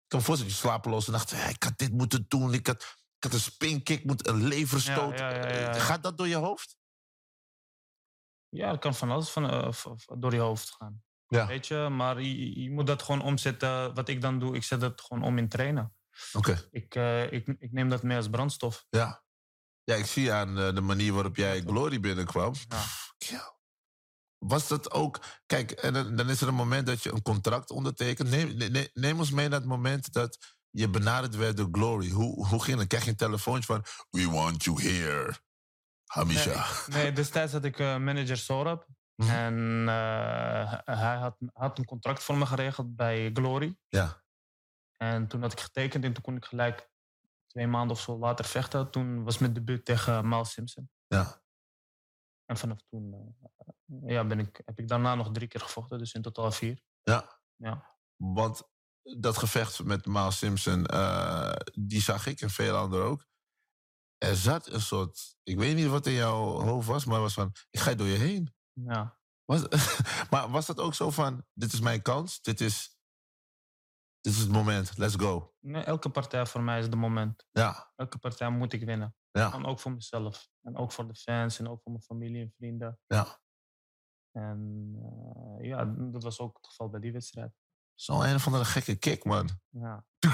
Ik 0.09 0.15
kan 0.15 0.23
me 0.23 0.25
voorstellen 0.33 0.53
dat 0.55 0.63
je 0.63 0.67
slapeloos 0.67 1.05
en 1.05 1.11
dacht... 1.11 1.31
"Hey, 1.31 1.49
ik 1.49 1.63
had 1.63 1.77
dit 1.77 1.91
moeten 1.91 2.25
doen, 2.27 2.53
ik 2.53 2.67
had, 2.67 2.83
ik 3.17 3.23
had 3.23 3.33
een 3.33 3.39
spinkick, 3.39 4.05
moeten 4.05 4.33
een 4.33 4.43
leverstoot. 4.47 5.19
Ja, 5.19 5.29
ja, 5.29 5.35
ja, 5.35 5.47
ja, 5.53 5.59
ja. 5.59 5.73
Gaat 5.79 6.03
dat 6.03 6.17
door 6.17 6.27
je 6.27 6.35
hoofd? 6.35 6.77
Ja, 8.49 8.69
dat 8.69 8.79
kan 8.79 8.95
van 8.95 9.11
alles 9.11 9.29
van, 9.29 9.49
eh, 9.49 9.71
door 10.17 10.33
je 10.33 10.39
hoofd 10.39 10.69
gaan. 10.69 11.03
Ja. 11.27 11.47
Weet 11.47 11.67
je, 11.67 11.89
maar 11.91 12.21
je, 12.21 12.61
je 12.61 12.71
moet 12.71 12.87
dat 12.87 13.01
gewoon 13.01 13.21
omzetten. 13.21 13.93
Wat 13.93 14.09
ik 14.09 14.21
dan 14.21 14.39
doe, 14.39 14.55
ik 14.55 14.63
zet 14.63 14.79
dat 14.81 15.01
gewoon 15.01 15.23
om 15.23 15.37
in 15.37 15.49
trainen. 15.49 15.95
Oké, 16.33 16.67
Ik, 16.71 16.95
eh, 16.95 17.31
ik, 17.31 17.47
ik 17.47 17.71
neem 17.71 17.89
dat 17.89 18.03
mee 18.03 18.17
als 18.17 18.29
brandstof. 18.29 18.85
ja. 18.89 19.23
Ja, 19.83 19.95
ik 19.95 20.05
zie 20.05 20.31
aan 20.33 20.59
eh, 20.59 20.75
de 20.75 20.81
manier 20.81 21.13
waarop 21.13 21.35
jij 21.35 21.61
Glory 21.61 21.99
binnenkwam. 21.99 22.53
Ja. 23.17 23.58
Was 24.39 24.67
dat 24.67 24.91
ook... 24.91 25.19
Kijk, 25.45 25.71
en 25.71 25.93
dan, 25.93 26.15
dan 26.15 26.29
is 26.29 26.41
er 26.41 26.47
een 26.47 26.53
moment 26.53 26.87
dat 26.87 27.03
je 27.03 27.11
een 27.11 27.21
contract 27.21 27.69
ondertekent. 27.71 28.29
Neem, 28.29 28.57
ne- 28.71 28.89
neem 28.93 29.19
ons 29.19 29.31
mee 29.31 29.47
naar 29.49 29.59
het 29.59 29.67
moment 29.67 30.13
dat 30.13 30.55
je 30.69 30.89
benaderd 30.89 31.35
werd 31.35 31.57
door 31.57 31.67
Glory. 31.71 32.09
Hoe, 32.09 32.47
hoe 32.47 32.63
ging 32.63 32.79
het? 32.79 32.87
Krijg 32.87 33.03
je 33.03 33.09
een 33.09 33.15
telefoontje 33.15 33.73
van... 33.73 33.83
We 34.09 34.29
want 34.29 34.63
you 34.63 34.81
here, 34.81 35.33
Hamisha. 36.05 36.65
Nee, 36.87 37.11
destijds 37.11 37.53
had 37.53 37.63
ik 37.63 37.79
eh, 37.79 37.97
manager 37.97 38.37
Sorab. 38.37 38.87
Mhm. 39.15 39.29
En 39.29 39.85
eh, 39.87 40.79
hij 40.85 41.17
had, 41.17 41.37
had 41.53 41.77
een 41.77 41.85
contract 41.85 42.23
voor 42.23 42.37
me 42.37 42.45
geregeld 42.45 42.95
bij 42.95 43.29
Glory. 43.33 43.77
Ja, 43.87 44.23
En 44.97 45.27
toen 45.27 45.41
had 45.41 45.51
ik 45.51 45.59
getekend 45.59 46.03
en 46.03 46.13
toen 46.13 46.23
kon 46.23 46.35
ik 46.35 46.45
gelijk 46.45 46.89
twee 47.47 47.67
maanden 47.67 47.95
of 47.95 48.01
zo 48.01 48.17
later 48.17 48.45
vechten. 48.45 48.91
Toen 48.91 49.23
was 49.23 49.37
mijn 49.37 49.53
debuut 49.53 49.85
tegen 49.85 50.27
Miles 50.29 50.51
Simpson. 50.51 50.89
ja. 51.07 51.41
En 52.45 52.57
vanaf 52.57 52.77
toen 52.89 53.13
eh, 53.13 53.49
ja, 54.05 54.25
ben 54.25 54.39
ik, 54.39 54.61
heb 54.65 54.79
ik 54.79 54.87
daarna 54.87 55.15
nog 55.15 55.31
drie 55.31 55.47
keer 55.47 55.61
gevochten, 55.61 55.97
dus 55.97 56.13
in 56.13 56.21
totaal 56.21 56.51
vier. 56.51 56.81
ja. 57.03 57.37
Ja. 57.55 57.97
Want 58.15 58.63
dat 59.19 59.37
gevecht 59.37 59.83
met 59.83 60.05
Miles 60.05 60.37
Simpson, 60.37 60.85
eh, 60.85 61.55
die 61.79 62.01
zag 62.01 62.25
ik 62.25 62.41
en 62.41 62.49
veel 62.49 62.75
anderen 62.75 63.05
ook. 63.05 63.25
Er 64.17 64.35
zat 64.35 64.67
een 64.67 64.81
soort, 64.81 65.35
ik 65.43 65.57
weet 65.57 65.75
niet 65.75 65.87
wat 65.87 66.05
in 66.05 66.13
jouw 66.13 66.59
hoofd 66.61 66.87
was, 66.87 67.05
maar 67.05 67.19
was 67.19 67.33
van, 67.33 67.51
ik 67.69 67.79
ga 67.79 67.93
door 67.93 68.07
je 68.07 68.17
heen. 68.17 68.53
ja. 68.73 69.17
Was, 69.45 69.61
maar 70.31 70.49
was 70.49 70.65
dat 70.65 70.79
ook 70.79 70.93
zo 70.93 71.09
van, 71.09 71.45
dit 71.53 71.73
is 71.73 71.79
mijn 71.79 72.01
kans, 72.01 72.41
dit 72.41 72.61
is, 72.61 72.97
dit 74.21 74.33
is 74.33 74.39
het 74.39 74.49
moment, 74.51 74.97
let's 74.97 75.15
go. 75.15 75.53
Nee, 75.59 75.83
elke 75.83 76.09
partij 76.09 76.45
voor 76.45 76.61
mij 76.61 76.79
is 76.79 76.85
het 76.85 76.95
moment. 76.95 77.45
Ja, 77.51 77.91
Elke 77.95 78.17
partij 78.17 78.49
moet 78.49 78.73
ik 78.73 78.83
winnen. 78.83 79.15
ja, 79.31 79.53
En 79.53 79.65
ook 79.65 79.79
voor 79.79 79.91
mezelf. 79.91 80.49
En 80.61 80.77
ook 80.77 80.91
voor 80.91 81.07
de 81.07 81.15
fans 81.15 81.59
en 81.59 81.67
ook 81.67 81.81
voor 81.81 81.91
mijn 81.91 82.03
familie 82.03 82.41
en 82.43 82.53
vrienden. 82.57 82.99
ja. 83.07 83.41
En 84.31 84.91
eh, 85.03 85.67
ja, 85.67 85.85
dat 85.97 86.23
was 86.23 86.39
ook 86.39 86.57
het 86.57 86.67
geval 86.67 86.89
bij 86.89 86.99
die 86.99 87.11
wedstrijd. 87.11 87.51
Zo'n 87.95 88.23
een 88.25 88.35
of 88.35 88.45
andere 88.45 88.65
gekke 88.65 88.95
kick, 88.95 89.23
man. 89.23 89.49
Ja. 89.69 90.05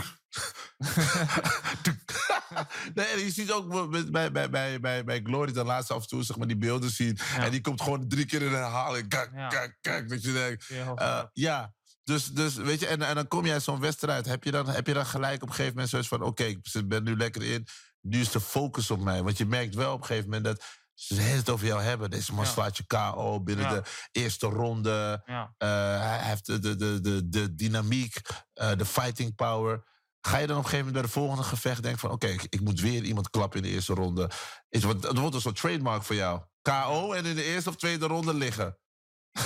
nee, 2.94 3.24
je 3.24 3.32
ziet 3.32 3.52
ook 3.52 3.92
bij, 3.92 4.32
bij, 4.32 4.50
bij, 4.50 4.80
bij, 4.80 5.04
bij, 5.04 5.22
Glory 5.24 5.52
de 5.52 5.64
laatste 5.64 5.94
af 5.94 6.02
en 6.02 6.08
toe 6.08 6.24
zeg 6.24 6.38
maar, 6.38 6.48
die 6.48 6.58
beelden 6.58 6.90
zien. 6.90 7.18
En 7.38 7.52
die 7.52 7.62
komt 7.62 7.82
gewoon 7.82 8.08
drie 8.08 8.26
keer 8.26 8.42
in 8.42 8.52
herhaling. 8.54 9.08
Kijk, 9.08 9.32
Ja. 9.34 9.48
kijk, 9.48 9.78
kijk. 9.82 10.10
Dat 10.10 10.22
je 10.24 10.34
denkt, 10.34 10.70
eh, 10.96 11.24
ja, 11.34 11.74
dus, 12.04 12.26
dus 12.26 12.56
weet 12.56 12.80
je, 12.80 12.88
en, 12.88 13.02
en 13.02 13.16
dan 13.16 13.28
kom 13.28 13.46
jij 13.46 13.60
zo'n 13.60 13.80
wedstrijd. 13.80 14.26
Heb 14.26 14.44
je, 14.44 14.52
dan, 14.52 14.68
heb 14.68 14.88
je 14.88 14.94
dan 14.94 15.06
gelijk 15.06 15.42
op 15.42 15.48
een 15.48 15.54
gegeven 15.54 15.72
moment 15.74 15.90
zoiets 15.90 16.08
van: 16.08 16.22
oké, 16.22 16.44
ik 16.44 16.60
ben 16.88 17.04
nu 17.04 17.18
lekker 17.18 17.44
in. 17.44 17.68
Nu 18.02 18.20
is 18.20 18.32
de 18.32 18.42
focus 18.42 18.92
op 18.92 19.00
mij. 19.00 19.24
Want 19.24 19.38
je 19.38 19.46
merkt 19.46 19.76
wel 19.76 19.94
op 19.94 20.00
een 20.00 20.06
gegeven 20.06 20.30
moment 20.30 20.46
dat 20.46 20.66
ze 20.96 21.22
het 21.22 21.50
over 21.50 21.68
jou 21.68 21.82
hebben. 21.82 22.10
Deze 22.10 22.34
man 22.34 22.46
slaat 22.46 22.78
je 22.78 22.86
KO 22.86 23.42
binnen 23.42 23.70
de 23.70 23.84
eerste 24.12 24.48
ronde. 24.48 25.22
Eh, 25.26 25.48
hij 26.00 26.20
heeft 26.22 26.46
de, 26.46 26.60
de, 26.60 26.76
de, 26.76 27.02
de, 27.02 27.30
de 27.30 27.56
dynamiek, 27.56 28.22
eh, 28.54 28.72
de 28.76 28.86
fighting 28.86 29.36
power. 29.36 29.84
Ga 30.22 30.38
je 30.38 30.48
dan 30.48 30.58
op 30.58 30.64
een 30.64 30.70
gegeven 30.70 30.86
moment 30.86 30.94
bij 30.94 31.02
de 31.02 31.20
volgende 31.20 31.44
gevecht 31.44 31.82
denken 31.82 32.00
van... 32.00 32.12
oké, 32.12 32.28
ik, 32.28 32.62
moet 32.62 32.80
weer 32.80 33.04
iemand 33.04 33.30
klappen 33.30 33.60
in 33.60 33.66
de 33.66 33.74
eerste 33.74 33.94
ronde. 33.94 34.30
Is, 34.70 34.84
wat, 34.84 35.02
dat 35.02 35.18
wordt 35.18 35.36
een 35.36 35.42
soort 35.42 35.56
trademark 35.56 36.04
voor 36.04 36.16
jou. 36.16 36.42
KO 36.62 37.14
en 37.14 37.26
in 37.26 37.36
de 37.36 37.44
eerste 37.44 37.70
of 37.70 37.76
tweede 37.76 38.08
ronde 38.08 38.34
liggen. 38.34 38.78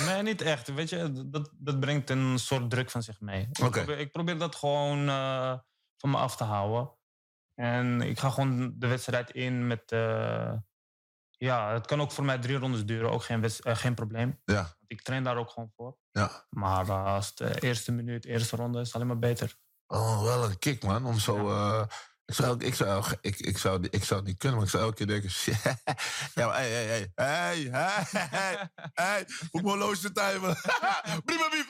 Nee, 0.06 0.22
niet 0.22 0.42
echt. 0.42 0.74
Weet 0.74 0.88
je, 0.88 1.26
dat, 1.26 1.50
dat 1.58 1.80
brengt 1.80 2.10
een 2.10 2.38
soort 2.38 2.70
druk 2.70 2.90
van 2.90 3.02
zich 3.02 3.20
mee. 3.20 3.40
Ik, 3.40 3.70
probeer, 3.70 3.98
ik 3.98 4.12
probeer 4.12 4.38
dat 4.38 4.56
gewoon 4.56 5.08
eh, 5.08 5.54
van 5.96 6.10
me 6.10 6.16
af 6.16 6.36
te 6.36 6.44
houden. 6.44 6.92
En 7.54 8.00
ik 8.00 8.18
ga 8.18 8.30
gewoon 8.30 8.72
de 8.76 8.86
wedstrijd 8.86 9.30
in 9.30 9.66
met... 9.66 9.92
eh, 11.40 11.46
ja, 11.48 11.72
het 11.72 11.86
kan 11.86 12.00
ook 12.00 12.10
voor 12.12 12.24
mij 12.24 12.38
drie 12.38 12.56
rondes 12.56 12.84
duren. 12.84 13.10
Ook 13.10 13.22
geen, 13.24 13.44
eh, 13.44 13.76
geen 13.76 13.94
probleem. 13.94 14.40
Ja, 14.44 14.54
Want 14.54 14.74
ik 14.86 15.02
train 15.02 15.24
daar 15.24 15.36
ook 15.36 15.50
gewoon 15.50 15.72
voor. 15.76 15.96
ja. 16.10 16.46
Maar 16.50 16.88
eh, 16.88 17.04
als 17.04 17.34
de 17.34 17.60
eerste 17.60 17.92
minuut, 17.92 18.24
eerste 18.24 18.56
ronde 18.56 18.80
is, 18.80 18.94
alleen 18.94 19.06
maar 19.06 19.18
beter. 19.18 19.56
Oh, 19.86 20.22
wel 20.22 20.44
een 20.44 20.58
kick, 20.58 20.82
man. 20.82 21.06
Om 21.06 21.18
zo... 21.18 21.50
eh, 21.50 21.86
ik 22.30 22.36
zou, 22.36 22.64
ik, 22.64 22.74
zou, 22.74 23.04
ik, 23.20 23.38
ik, 23.38 23.58
zou, 23.58 23.86
ik 23.90 24.04
zou 24.04 24.20
het 24.20 24.28
niet 24.28 24.38
kunnen, 24.38 24.56
maar 24.58 24.66
ik 24.66 24.72
zou 24.72 24.84
elke 24.84 24.96
keer 24.96 25.06
denken... 25.06 25.30
ja, 26.34 26.46
maar 26.46 26.56
hey, 26.56 26.70
hey, 26.70 27.10
hey, 27.14 27.68
hey, 28.12 28.70
hey, 28.94 29.24
moet 29.50 29.62
mijn 29.62 29.76
horloge 29.76 30.12
timen. 30.12 30.56
Prima, 31.24 31.48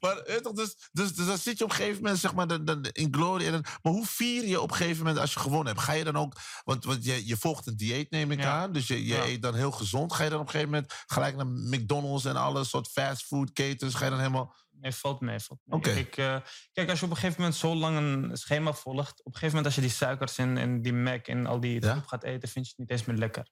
maar 0.00 0.22
toch, 0.42 0.52
dus, 0.52 0.76
dus, 0.92 1.14
dus 1.14 1.26
dan 1.26 1.38
zit 1.38 1.58
je 1.58 1.64
op 1.64 1.70
een 1.70 1.76
gegeven 1.76 2.02
moment 2.02 2.20
zeg 2.20 2.34
maar, 2.34 2.46
dan, 2.46 2.64
dan 2.64 2.84
in 2.92 3.14
glory. 3.14 3.46
En 3.46 3.52
dan, 3.52 3.64
maar 3.82 3.92
hoe 3.92 4.06
vier 4.06 4.46
je 4.46 4.60
op 4.60 4.70
een 4.70 4.76
gegeven 4.76 4.98
moment 4.98 5.18
als 5.18 5.32
je 5.32 5.40
gewonnen 5.40 5.72
hebt? 5.72 5.84
Ga 5.84 5.92
je 5.92 6.04
dan 6.04 6.16
ook... 6.16 6.36
Want, 6.64 6.84
want 6.84 7.04
je, 7.04 7.26
je 7.26 7.36
volgt 7.36 7.66
een 7.66 7.76
dieet, 7.76 8.10
neem 8.10 8.30
ik 8.30 8.40
Ja. 8.40 8.60
aan. 8.60 8.72
Dus 8.72 8.86
je, 8.86 9.06
je 9.06 9.14
Ja. 9.14 9.24
eet 9.24 9.42
dan 9.42 9.54
heel 9.54 9.70
gezond. 9.72 10.12
Ga 10.12 10.24
je 10.24 10.30
dan 10.30 10.40
op 10.40 10.44
een 10.46 10.50
gegeven 10.52 10.72
moment 10.74 10.92
gelijk 11.06 11.36
naar 11.36 11.46
McDonald's 11.46 12.24
en 12.24 12.36
alle 12.36 12.64
soort 12.64 12.88
fastfood 12.88 13.52
ketens? 13.52 13.94
Ga 13.94 14.04
je 14.04 14.10
dan 14.10 14.18
helemaal... 14.18 14.54
Nee, 14.82 14.92
valt 14.92 15.20
mee. 15.20 15.38
Valt 15.38 15.60
mee. 15.64 15.98
Ik, 15.98 16.16
eh, 16.16 16.36
kijk, 16.72 16.88
als 16.90 16.98
je 16.98 17.04
op 17.04 17.10
een 17.10 17.16
gegeven 17.16 17.40
moment 17.40 17.58
zo 17.58 17.74
lang 17.74 17.96
een 17.96 18.36
schema 18.36 18.72
volgt... 18.72 19.18
op 19.20 19.26
een 19.26 19.32
gegeven 19.32 19.48
moment 19.56 19.66
als 19.66 19.74
je 19.74 19.80
die 19.80 19.90
suikers 19.90 20.38
en, 20.38 20.56
en 20.56 20.82
die 20.82 20.92
Mac 20.92 21.26
en 21.26 21.46
al 21.46 21.60
die 21.60 21.80
Ja? 21.82 21.92
troep 21.92 22.06
gaat 22.06 22.22
eten... 22.22 22.48
vind 22.48 22.64
je 22.64 22.70
het 22.70 22.80
niet 22.80 22.90
eens 22.90 23.04
meer 23.04 23.16
lekker. 23.16 23.50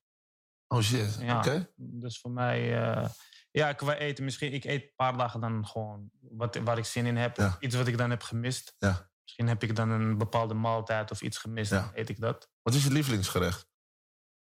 Oh 0.68 0.80
shit, 0.80 1.16
Ja. 1.20 1.38
oké. 1.38 1.72
Dus 1.76 2.20
voor 2.20 2.30
mij, 2.30 2.82
eh, 2.82 3.08
ja, 3.50 3.72
qua 3.72 3.94
eten, 3.94 4.24
misschien, 4.24 4.52
ik 4.52 4.64
eet 4.64 4.82
een 4.82 4.92
paar 4.96 5.16
dagen 5.16 5.40
dan 5.40 5.66
gewoon 5.66 6.10
wat, 6.20 6.56
waar 6.56 6.78
ik 6.78 6.84
zin 6.84 7.06
in 7.06 7.16
heb. 7.16 7.36
Ja. 7.36 7.56
Iets 7.60 7.74
wat 7.74 7.86
ik 7.86 7.98
dan 7.98 8.10
heb 8.10 8.22
gemist. 8.22 8.74
Ja. 8.78 9.10
Misschien 9.22 9.48
heb 9.48 9.62
ik 9.62 9.76
dan 9.76 9.90
een 9.90 10.18
bepaalde 10.18 10.54
maaltijd 10.54 11.10
of 11.10 11.22
iets 11.22 11.38
gemist, 11.38 11.70
Ja. 11.70 11.80
dan 11.80 11.90
eet 11.94 12.08
ik 12.08 12.20
dat. 12.20 12.50
Wat 12.62 12.74
is 12.74 12.84
je 12.84 12.90
lievelingsgerecht? 12.90 13.68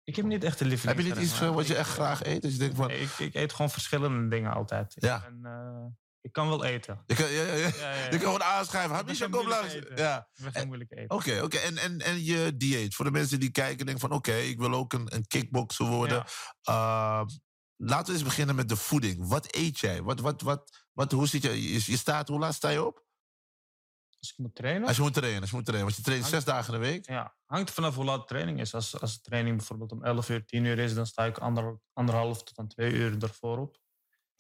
Ik 0.02 0.16
heb 0.16 0.24
niet 0.24 0.44
echt 0.44 0.60
een 0.60 0.66
lieveling. 0.66 0.96
Heb 0.96 1.06
je 1.06 1.12
niet 1.14 1.22
iets 1.30 1.40
eh, 1.40 1.54
wat 1.54 1.66
je 1.66 1.74
echt 1.76 1.90
graag 1.90 2.24
eet? 2.24 2.42
Dus 2.42 2.52
je 2.52 2.58
denkt 2.58 2.76
van, 2.76 2.90
Ik, 2.90 3.10
ik 3.18 3.34
eet 3.34 3.52
gewoon 3.52 3.70
verschillende 3.70 4.28
dingen 4.36 4.52
altijd. 4.54 4.94
Ja. 4.98 5.24
En, 5.24 5.40
ik 6.20 6.32
kan 6.32 6.48
wel 6.48 6.64
eten. 6.64 7.02
je 7.06 7.14
kan, 7.14 7.30
ja, 7.30 7.42
ja, 7.42 7.54
ja. 7.54 7.68
Ja, 7.76 8.04
je 8.04 8.08
kan 8.10 8.20
gewoon 8.20 8.42
aanschrijven. 8.42 8.94
Habisha, 8.94 9.28
kom 9.28 9.48
langs. 9.48 9.78
Ja. 9.94 10.28
Geen 10.34 10.66
moeilijk 10.66 10.90
eten. 10.90 11.10
Oké, 11.10 11.40
oké. 11.42 11.56
En, 11.56 11.76
en, 11.76 12.00
en 12.00 12.24
je 12.24 12.56
dieet. 12.56 12.94
Voor 12.94 13.04
de 13.04 13.10
mensen 13.10 13.40
die 13.40 13.50
kijken 13.50 13.78
en 13.78 13.86
denken 13.86 14.08
van... 14.08 14.12
oké, 14.12 14.34
ik 14.34 14.58
wil 14.58 14.72
ook 14.72 14.92
een, 14.92 15.14
een 15.14 15.26
kickboxer 15.26 15.86
worden. 15.86 16.24
Uh, 16.68 17.22
laten 17.76 18.06
we 18.06 18.12
eens 18.12 18.22
beginnen 18.22 18.54
met 18.54 18.68
de 18.68 18.76
voeding. 18.76 19.28
Wat 19.28 19.54
eet 19.54 19.78
jij? 19.78 20.02
Wat, 20.02 20.20
wat, 20.20 20.42
wat, 20.42 20.84
wat, 20.92 21.12
hoe 21.12 21.26
zit 21.26 21.42
je, 21.42 21.72
je? 21.72 21.82
Je 21.84 21.96
staat, 21.96 22.28
hoe 22.28 22.38
laat 22.38 22.54
sta 22.54 22.68
je 22.68 22.84
op? 22.84 23.06
Als 24.18 24.30
ik 24.30 24.38
moet 24.38 24.54
trainen? 24.54 24.88
Als 24.88 24.96
je 24.96 25.02
moet 25.02 25.14
trainen, 25.14 25.40
als 25.40 25.50
je 25.50 25.56
moet 25.56 25.64
trainen. 25.64 25.86
Want 25.86 26.04
je 26.04 26.10
traint 26.10 26.26
zes 26.26 26.44
dagen 26.44 26.74
in 26.74 26.80
de 26.80 26.86
week. 26.86 27.08
Ja, 27.08 27.34
hangt 27.46 27.70
vanaf 27.70 27.94
hoe 27.94 28.04
laat 28.04 28.20
de 28.20 28.26
training 28.26 28.60
is. 28.60 28.74
Als, 28.74 29.00
als 29.00 29.14
de 29.14 29.20
training 29.20 29.56
bijvoorbeeld 29.56 29.92
om 29.92 30.04
11 30.04 30.28
uur, 30.28 30.46
10 30.46 30.64
uur 30.64 30.78
is, 30.78 30.94
dan 30.94 31.06
sta 31.06 31.24
ik 31.24 31.38
ander, 31.38 31.80
anderhalf 31.92 32.42
tot 32.42 32.58
aan 32.58 32.68
twee 32.68 32.92
uur 32.92 33.22
ervoor 33.22 33.58
op. 33.58 33.78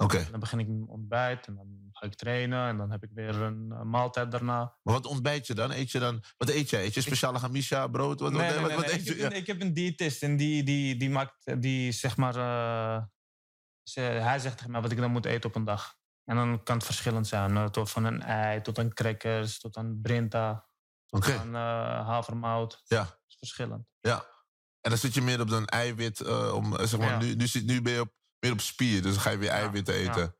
Oké. 0.04 0.26
Dan 0.30 0.40
begin 0.40 0.58
ik 0.58 0.68
mijn 0.68 0.86
ontbijt 0.88 1.46
en 1.46 1.54
dan 1.54 1.88
ga 1.92 2.06
ik 2.06 2.14
trainen 2.14 2.68
en 2.68 2.76
dan 2.76 2.90
heb 2.90 3.02
ik 3.02 3.10
weer 3.14 3.34
een, 3.34 3.72
eh, 3.72 3.82
maaltijd 3.82 4.30
daarna. 4.30 4.58
Maar 4.82 4.94
wat 4.94 5.06
ontbijt 5.06 5.46
je 5.46 5.54
dan? 5.54 5.70
Eet 5.70 5.90
je 5.90 5.98
dan? 5.98 6.22
Wat 6.36 6.48
eet 6.48 6.70
jij? 6.70 6.84
Eet 6.84 6.94
je 6.94 7.00
speciale 7.00 7.38
gamisha, 7.38 7.86
brood? 7.86 8.20
Wat, 8.20 8.32
Nee, 8.32 8.40
wat, 8.40 8.50
nee, 8.50 8.58
wat, 8.60 8.68
nee, 8.68 8.76
wat 8.76 8.86
nee. 8.86 8.94
eet 8.94 9.08
Ik, 9.08 9.16
je? 9.16 9.22
heb, 9.22 9.30
een- 9.32 9.36
ik 9.38 9.46
heb 9.46 9.60
een 9.60 9.72
diëtist 9.74 10.22
en 10.22 10.36
die, 10.36 10.62
die, 10.62 10.96
die 10.96 11.10
maakt, 11.10 11.62
die 11.62 11.92
zeg 11.92 12.16
maar, 12.16 12.36
eh, 12.36 13.02
ze- 13.82 14.00
hij 14.00 14.38
zegt 14.38 14.56
tegen 14.56 14.70
mij 14.72 14.80
wat 14.80 14.92
ik 14.92 14.98
dan 14.98 15.10
moet 15.10 15.26
eten 15.26 15.48
op 15.50 15.56
een 15.56 15.64
dag. 15.64 15.96
En 16.24 16.36
dan 16.36 16.62
kan 16.62 16.76
het 16.76 16.84
verschillend 16.84 17.26
zijn, 17.26 17.56
eh, 17.56 17.64
tot 17.64 17.90
van 17.90 18.04
een 18.04 18.22
ei, 18.22 18.60
tot 18.60 18.78
aan 18.78 18.92
crackers, 18.92 19.60
tot 19.60 19.76
aan 19.76 19.98
brinta, 20.02 20.68
Oké, 21.08 21.30
tot 21.32 21.40
aan 21.40 21.54
eh, 21.54 22.06
havermout. 22.06 22.82
ja. 22.84 23.02
Dat 23.04 23.18
is 23.28 23.36
verschillend. 23.38 23.86
Ja. 24.00 24.16
En 24.80 24.90
dan 24.90 24.98
zit 24.98 25.14
je 25.14 25.22
meer 25.22 25.40
op 25.40 25.50
een 25.50 25.66
eiwit. 25.66 26.26
om, 26.52 26.76
zeg 26.86 27.00
maar, 27.00 27.08
Ja. 27.10 27.18
nu, 27.18 27.34
nu, 27.34 27.46
zit, 27.46 27.64
nu 27.64 27.82
ben 27.82 27.92
je 27.92 28.00
op, 28.00 28.12
meer 28.40 28.52
op 28.52 28.60
spier, 28.60 29.02
dus 29.02 29.12
dan 29.12 29.22
ga 29.22 29.30
je 29.30 29.38
weer 29.38 29.48
Ja, 29.50 29.54
eiwitten 29.54 29.94
ja. 29.94 30.10
eten. 30.10 30.32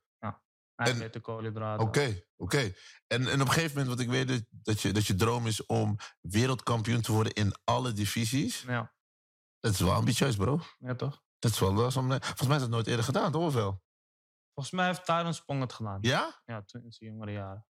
Eiwitten, 0.75 1.21
koolhydraten. 1.21 1.87
Oké, 1.87 2.21
oké. 2.37 2.73
En, 3.07 3.29
en 3.29 3.41
op 3.41 3.47
een 3.47 3.53
gegeven 3.53 3.79
moment, 3.79 3.89
wat 3.97 4.01
ik 4.07 4.09
weet, 4.11 4.29
dat- 4.29 4.45
dat 4.51 4.81
je, 4.81 4.93
dat 4.93 5.07
je 5.07 5.15
droom 5.15 5.47
is 5.47 5.67
om 5.67 5.97
wereldkampioen 6.21 7.01
te 7.01 7.13
worden 7.13 7.33
in 7.33 7.55
alle 7.65 7.93
divisies. 7.93 8.63
Ja, 8.63 8.95
Dat 9.61 9.73
is 9.73 9.81
wel 9.81 9.93
ambitieus, 9.93 10.37
bro. 10.37 10.61
ja, 10.79 10.95
toch? 10.95 11.23
Dat 11.39 11.51
is 11.51 11.59
wel, 11.59 11.75
wel 11.77 11.91
zo'n- 11.91 12.09
volgens 12.09 12.47
mij 12.47 12.57
is 12.57 12.63
dat 12.63 12.71
nooit 12.71 12.87
eerder 12.87 13.05
gedaan, 13.05 13.33
toch? 13.33 13.43
Of 13.47 13.55
wel? 13.55 13.83
Volgens 14.55 14.75
mij 14.77 14.87
heeft 14.87 15.05
Tyron 15.05 15.35
Spong 15.35 15.61
het 15.61 15.73
gedaan. 15.73 15.99
Ja? 16.01 16.41
Ja, 16.45 16.63
toen 16.63 16.85
in 16.85 16.93
zijn 16.93 17.11
jongere 17.11 17.33
jaren. 17.33 17.67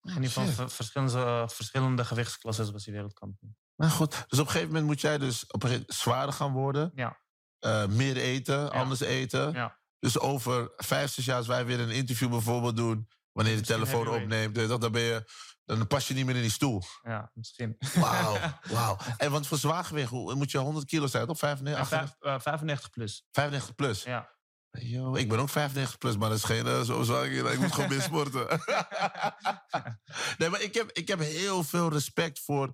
Oh, 0.00 0.10
In 0.16 0.22
ieder 0.22 0.42
geval 0.42 0.68
verschillende, 0.68 1.48
verschillende 1.48 2.04
gewichtsklassen 2.04 2.72
was 2.72 2.84
hij 2.84 2.94
wereldkampioen. 2.94 3.56
Nou 3.76 3.90
goed, 3.92 4.10
dus 4.10 4.38
op 4.38 4.44
een 4.46 4.52
gegeven 4.52 4.66
moment 4.68 4.86
moet 4.86 5.00
jij 5.00 5.18
dus 5.18 5.46
op 5.46 5.52
een 5.54 5.60
gegeven 5.60 5.80
moment 5.80 5.94
zwaarder 6.00 6.34
gaan 6.34 6.52
worden. 6.52 6.92
Ja, 6.94 7.20
eh, 7.64 7.86
meer 7.86 8.16
eten, 8.16 8.72
anders 8.72 9.00
eten. 9.00 9.52
ja. 9.52 9.78
Dus 9.98 10.18
over 10.18 10.72
vijf, 10.76 11.12
zes 11.12 11.24
jaar 11.24 11.36
als 11.36 11.46
wij 11.46 11.64
weer 11.66 11.80
een 11.80 11.90
interview 11.90 12.30
bijvoorbeeld 12.30 12.76
doen... 12.76 13.08
wanneer 13.32 13.52
je 13.54 13.60
de 13.60 13.66
telefoon 13.66 14.08
opneemt, 14.08 14.54
dan, 14.54 14.92
ben 14.92 15.02
je, 15.02 15.30
dan 15.64 15.86
pas 15.86 16.08
je 16.08 16.14
niet 16.14 16.26
meer 16.26 16.34
in 16.36 16.42
die 16.42 16.50
stoel. 16.50 16.82
ja 17.02 17.30
misschien. 17.34 17.76
Wauw, 17.94 18.36
wauw. 18.70 18.96
En 19.16 19.30
want 19.30 19.46
voor 19.46 19.58
zwaargewicht 19.58 20.10
moet 20.10 20.50
je 20.50 20.58
100 20.58 20.86
kilo 20.86 21.06
zijn, 21.06 21.26
toch? 21.26 21.38
95, 21.38 21.90
Ja, 21.90 21.98
vijf- 21.98 22.16
eh, 22.20 22.40
95 22.40 22.90
plus. 22.90 23.26
95 23.30 23.74
plus. 23.74 24.02
Ja. 24.02 24.33
Yo, 24.80 25.14
ik 25.14 25.28
ben 25.28 25.38
ook 25.38 25.48
95 25.48 25.98
plus, 25.98 26.16
maar 26.16 26.28
dat 26.28 26.38
is 26.38 26.44
geen 26.44 26.66
eh, 26.66 26.80
zo 26.82 27.02
zwaar. 27.02 27.26
Ik 27.26 27.58
moet 27.58 27.72
gewoon 27.72 27.88
meer 27.88 28.00
sporten. 28.02 28.46
nee, 30.38 30.48
maar 30.48 30.60
ik 30.62 30.74
heb, 30.74 30.90
ik 30.92 31.08
heb 31.08 31.18
heel 31.18 31.64
veel 31.64 31.88
respect 31.90 32.40
voor 32.40 32.72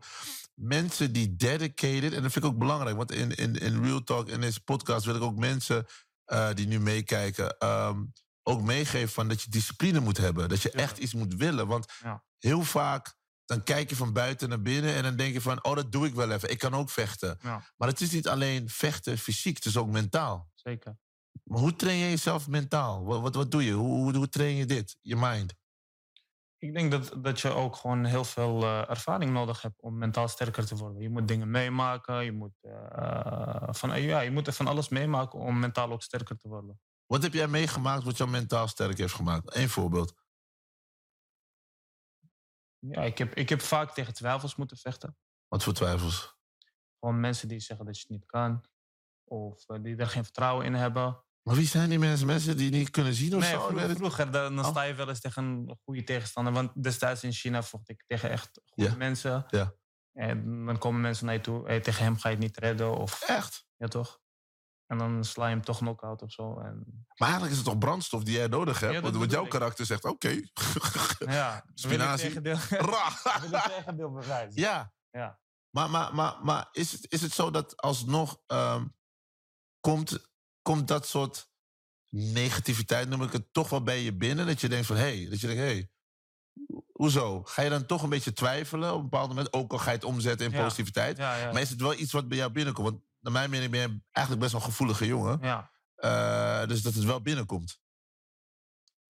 mensen 0.54 1.12
die 1.12 1.36
dedicated. 1.36 2.12
En 2.12 2.22
dat 2.22 2.32
vind 2.32 2.44
ik 2.44 2.50
ook 2.50 2.58
belangrijk. 2.58 2.96
Want 2.96 3.12
in, 3.12 3.34
in, 3.34 3.54
in 3.56 3.84
Real 3.84 4.02
Talk, 4.04 4.28
in 4.28 4.40
deze 4.40 4.60
podcast, 4.60 5.04
wil 5.04 5.14
ik 5.14 5.22
ook 5.22 5.36
mensen 5.38 5.86
eh, 6.24 6.48
die 6.54 6.66
nu 6.66 6.80
meekijken. 6.80 7.58
ehm, 7.58 8.02
ook 8.42 8.62
meegeven 8.62 9.08
van 9.08 9.28
dat 9.28 9.42
je 9.42 9.50
discipline 9.50 10.00
moet 10.00 10.16
hebben. 10.16 10.48
Dat 10.48 10.62
je 10.62 10.70
echt 10.70 10.98
iets 10.98 11.14
moet 11.14 11.34
willen. 11.34 11.66
Want 11.66 11.92
Ja. 12.02 12.24
heel 12.38 12.62
vaak. 12.62 13.14
Dan 13.44 13.62
kijk 13.62 13.90
je 13.90 13.96
van 13.96 14.12
buiten 14.12 14.48
naar 14.48 14.62
binnen 14.62 14.94
en 14.94 15.02
dan 15.02 15.16
denk 15.16 15.32
je 15.32 15.40
van, 15.40 15.64
oh, 15.64 15.74
dat 15.74 15.92
doe 15.92 16.06
ik 16.06 16.14
wel 16.14 16.30
even. 16.30 16.50
Ik 16.50 16.58
kan 16.58 16.74
ook 16.74 16.90
vechten. 16.90 17.38
Ja, 17.42 17.64
Maar 17.76 17.88
het 17.88 18.00
is 18.00 18.10
niet 18.10 18.28
alleen 18.28 18.68
vechten 18.68 19.18
fysiek, 19.18 19.56
het 19.56 19.64
is 19.64 19.76
ook 19.76 19.88
mentaal. 19.90 20.50
zeker. 20.54 20.98
Maar 21.44 21.58
hoe 21.58 21.76
train 21.76 21.98
je 21.98 22.08
jezelf 22.08 22.48
mentaal? 22.48 23.04
Wat, 23.04 23.20
wat, 23.20 23.34
wat 23.34 23.50
doe 23.50 23.64
je? 23.64 23.72
Hoe, 23.72 24.02
hoe, 24.02 24.16
hoe 24.16 24.28
train 24.28 24.56
je 24.56 24.66
dit? 24.66 24.96
Je 25.00 25.16
mind? 25.16 25.54
Ik 26.58 26.74
denk 26.74 26.90
dat, 26.90 27.14
dat 27.18 27.40
je 27.40 27.48
ook 27.48 27.76
gewoon 27.76 28.04
heel 28.04 28.24
veel 28.24 28.62
eh, 28.62 28.90
ervaring 28.90 29.32
nodig 29.32 29.62
hebt 29.62 29.80
om 29.80 29.98
mentaal 29.98 30.28
sterker 30.28 30.66
te 30.66 30.76
worden. 30.76 31.02
Je 31.02 31.10
moet 31.10 31.28
dingen 31.28 31.50
meemaken, 31.50 32.24
je 32.24 32.32
moet, 32.32 32.58
eh, 32.60 33.68
van, 33.70 34.02
ja, 34.02 34.20
je 34.20 34.30
moet 34.30 34.46
er 34.46 34.52
van 34.52 34.66
alles 34.66 34.88
meemaken 34.88 35.38
om 35.38 35.58
mentaal 35.58 35.92
ook 35.92 36.02
sterker 36.02 36.36
te 36.36 36.48
worden. 36.48 36.80
Wat 37.06 37.22
heb 37.22 37.32
jij 37.32 37.48
meegemaakt 37.48 38.04
wat 38.04 38.16
jou 38.16 38.30
mentaal 38.30 38.68
sterk 38.68 38.98
heeft 38.98 39.14
gemaakt? 39.14 39.56
Eén 39.56 39.68
voorbeeld. 39.68 40.14
Ja, 42.78 43.02
ik 43.02 43.18
heb, 43.18 43.34
ik 43.34 43.48
heb 43.48 43.60
vaak 43.60 43.94
tegen 43.94 44.14
twijfels 44.14 44.56
moeten 44.56 44.76
vechten. 44.76 45.16
Wat 45.48 45.62
voor 45.62 45.72
twijfels? 45.72 46.36
Gewoon 46.98 47.20
mensen 47.20 47.48
die 47.48 47.60
zeggen 47.60 47.86
dat 47.86 47.96
je 47.96 48.02
het 48.02 48.10
niet 48.10 48.26
kan. 48.26 48.64
Of 49.30 49.68
eh, 49.68 49.76
die 49.82 49.96
er 49.96 50.06
geen 50.06 50.24
vertrouwen 50.24 50.66
in 50.66 50.74
hebben. 50.74 51.24
Maar 51.42 51.54
wie 51.56 51.66
zijn 51.66 51.88
die 51.88 51.98
mensen? 51.98 52.26
Mensen 52.26 52.56
die 52.56 52.70
niet 52.70 52.90
kunnen 52.90 53.14
zien 53.14 53.34
of 53.34 53.40
Nee, 53.40 53.50
zo? 53.50 53.76
Het- 53.78 53.96
vroeger 53.96 54.30
dan, 54.30 54.56
dan 54.56 54.64
Oh. 54.64 54.70
sta 54.70 54.82
je 54.82 54.94
wel 54.94 55.08
eens 55.08 55.20
tegen 55.20 55.44
een 55.44 55.78
goede 55.84 56.04
tegenstander. 56.04 56.52
Want 56.52 56.82
destijds 56.82 57.24
in 57.24 57.32
China 57.32 57.62
vocht 57.62 57.88
ik 57.88 58.04
tegen 58.06 58.30
echt 58.30 58.60
goede 58.66 58.90
Ja. 58.90 58.96
mensen. 58.96 59.44
Ja. 59.48 59.74
En 60.12 60.64
dan 60.66 60.78
komen 60.78 61.00
mensen 61.00 61.26
naar 61.26 61.34
je 61.34 61.40
toe. 61.40 61.66
Hey, 61.66 61.80
tegen 61.80 62.04
hem 62.04 62.16
ga 62.16 62.28
je 62.28 62.34
het 62.34 62.44
niet 62.44 62.58
redden. 62.58 62.96
Of, 62.96 63.22
Echt? 63.26 63.66
ja, 63.76 63.86
toch? 63.86 64.18
En 64.86 64.98
dan 64.98 65.24
sla 65.24 65.44
je 65.46 65.54
hem 65.54 65.64
toch 65.64 65.78
knock-out 65.78 66.22
of 66.22 66.32
zo. 66.32 66.58
En, 66.60 67.04
Maar 67.16 67.28
eigenlijk 67.28 67.50
is 67.50 67.56
het 67.56 67.66
toch 67.66 67.78
brandstof 67.78 68.22
die 68.22 68.36
jij 68.36 68.46
nodig 68.46 68.80
hebt? 68.80 68.92
Ja, 68.92 69.00
want, 69.00 69.16
want 69.16 69.30
jouw 69.30 69.44
ik. 69.44 69.50
karakter 69.50 69.86
zegt, 69.86 70.04
oké. 70.04 70.28
ja, 71.18 71.64
Spinazie. 71.74 72.30
wil 72.40 72.52
ik 72.52 72.58
tegendeel 73.66 74.10
bewijzen. 74.12 74.60
ja. 74.60 74.92
Ja. 75.10 75.40
Maar, 75.70 75.90
maar, 75.90 76.14
maar, 76.14 76.36
maar 76.42 76.68
is, 76.72 76.92
het, 76.92 77.12
is 77.12 77.22
het 77.22 77.32
zo 77.32 77.50
dat 77.50 77.76
alsnog 77.76 78.40
ehm, 78.46 78.86
komt, 79.80 80.30
komt 80.62 80.88
dat 80.88 81.06
soort 81.06 81.48
negativiteit, 82.08 83.08
noem 83.08 83.22
ik 83.22 83.32
het, 83.32 83.52
toch 83.52 83.68
wel 83.68 83.82
bij 83.82 84.02
je 84.02 84.12
binnen? 84.14 84.46
Dat 84.46 84.60
je 84.60 84.68
denkt 84.68 84.86
van, 84.86 84.96
hé, 84.96 85.02
hey, 85.20 85.28
dat 85.30 85.40
je 85.40 85.46
denkt, 85.46 85.62
hé, 85.62 85.68
hey, 85.68 85.90
hoezo? 86.92 87.42
Ga 87.44 87.62
je 87.62 87.70
dan 87.70 87.86
toch 87.86 88.02
een 88.02 88.08
beetje 88.08 88.32
twijfelen 88.32 88.90
op 88.92 88.96
een 88.96 89.02
bepaald 89.08 89.28
moment? 89.28 89.52
Ook 89.52 89.72
al 89.72 89.78
ga 89.78 89.90
je 89.90 89.96
het 89.96 90.04
omzetten 90.04 90.46
in 90.46 90.52
Ja. 90.52 90.62
positiviteit. 90.62 91.16
Ja, 91.16 91.36
ja. 91.36 91.52
Maar 91.52 91.62
is 91.62 91.70
het 91.70 91.80
wel 91.80 91.94
iets 91.94 92.12
wat 92.12 92.28
bij 92.28 92.36
jou 92.38 92.50
binnenkomt? 92.52 92.88
Want 92.90 93.02
naar 93.20 93.32
mijn 93.32 93.50
mening 93.50 93.70
ben 93.70 93.80
je 93.80 94.00
eigenlijk 94.10 94.38
best 94.40 94.52
wel 94.52 94.60
een 94.66 94.70
gevoelige 94.72 95.06
jongen. 95.06 95.38
ja. 95.42 95.70
Eh, 95.94 96.66
dus 96.68 96.82
dat 96.82 96.94
het 96.94 97.04
wel 97.04 97.20
binnenkomt. 97.20 97.80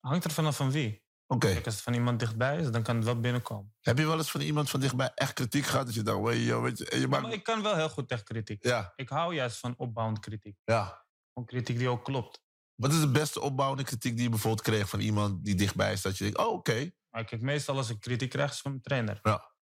Hangt 0.01 0.25
er 0.25 0.31
vanaf 0.31 0.57
van 0.57 0.71
wie. 0.71 1.03
Oké. 1.33 1.47
Kijk, 1.53 1.65
als 1.65 1.75
het 1.75 1.83
van 1.83 1.95
iemand 1.95 2.19
dichtbij 2.19 2.59
is, 2.59 2.71
dan 2.71 2.83
kan 2.83 2.97
het 2.97 3.05
wel 3.05 3.21
binnenkomen. 3.21 3.75
Heb 3.81 3.99
je 3.99 4.07
wel 4.07 4.17
eens 4.17 4.31
van 4.31 4.41
iemand 4.41 4.71
van 4.71 4.81
dichtbij 4.81 5.13
echt 5.15 5.33
kritiek 5.33 5.65
gehad? 5.65 5.87
Dat 5.87 5.95
je 5.95 6.03
dacht, 6.03 6.21
weet 6.23 6.79
je, 6.79 6.99
je 6.99 7.09
maakt... 7.09 7.23
Maar 7.23 7.33
ik 7.33 7.43
kan 7.43 7.63
wel 7.63 7.77
heel 7.77 7.89
goed 7.89 8.09
tegen 8.09 8.25
kritiek. 8.25 8.65
Ja, 8.65 8.93
Ik 8.97 9.09
hou 9.09 9.35
juist 9.35 9.59
van 9.59 9.75
opbouwende 9.77 10.21
kritiek. 10.21 10.57
ja. 10.65 11.09
Van 11.35 11.45
kritiek 11.45 11.79
die 11.79 11.89
ook 11.89 12.05
klopt. 12.05 12.43
Wat 12.75 12.93
is 12.93 13.01
de 13.01 13.11
beste 13.11 13.41
opbouwende 13.41 13.85
kritiek 13.85 14.15
die 14.15 14.23
je 14.23 14.29
bijvoorbeeld 14.29 14.63
kreeg 14.63 14.89
van 14.89 15.01
iemand 15.01 15.45
die 15.45 15.55
dichtbij 15.55 15.93
is? 15.93 16.03
Dat 16.03 16.19
je 16.19 16.25
denkt, 16.25 16.39
oh, 16.39 16.53
oké. 16.53 16.91
Maar 17.11 17.25
kijk, 17.25 17.43
meestal 17.43 17.77
als 17.77 17.91
ik 17.91 18.01
kritiek 18.01 18.31
krijg, 18.31 18.51
is 18.51 18.61
van 18.61 18.71
mijn 18.71 18.83
trainer. 18.83 19.21
Ja. 19.23 19.53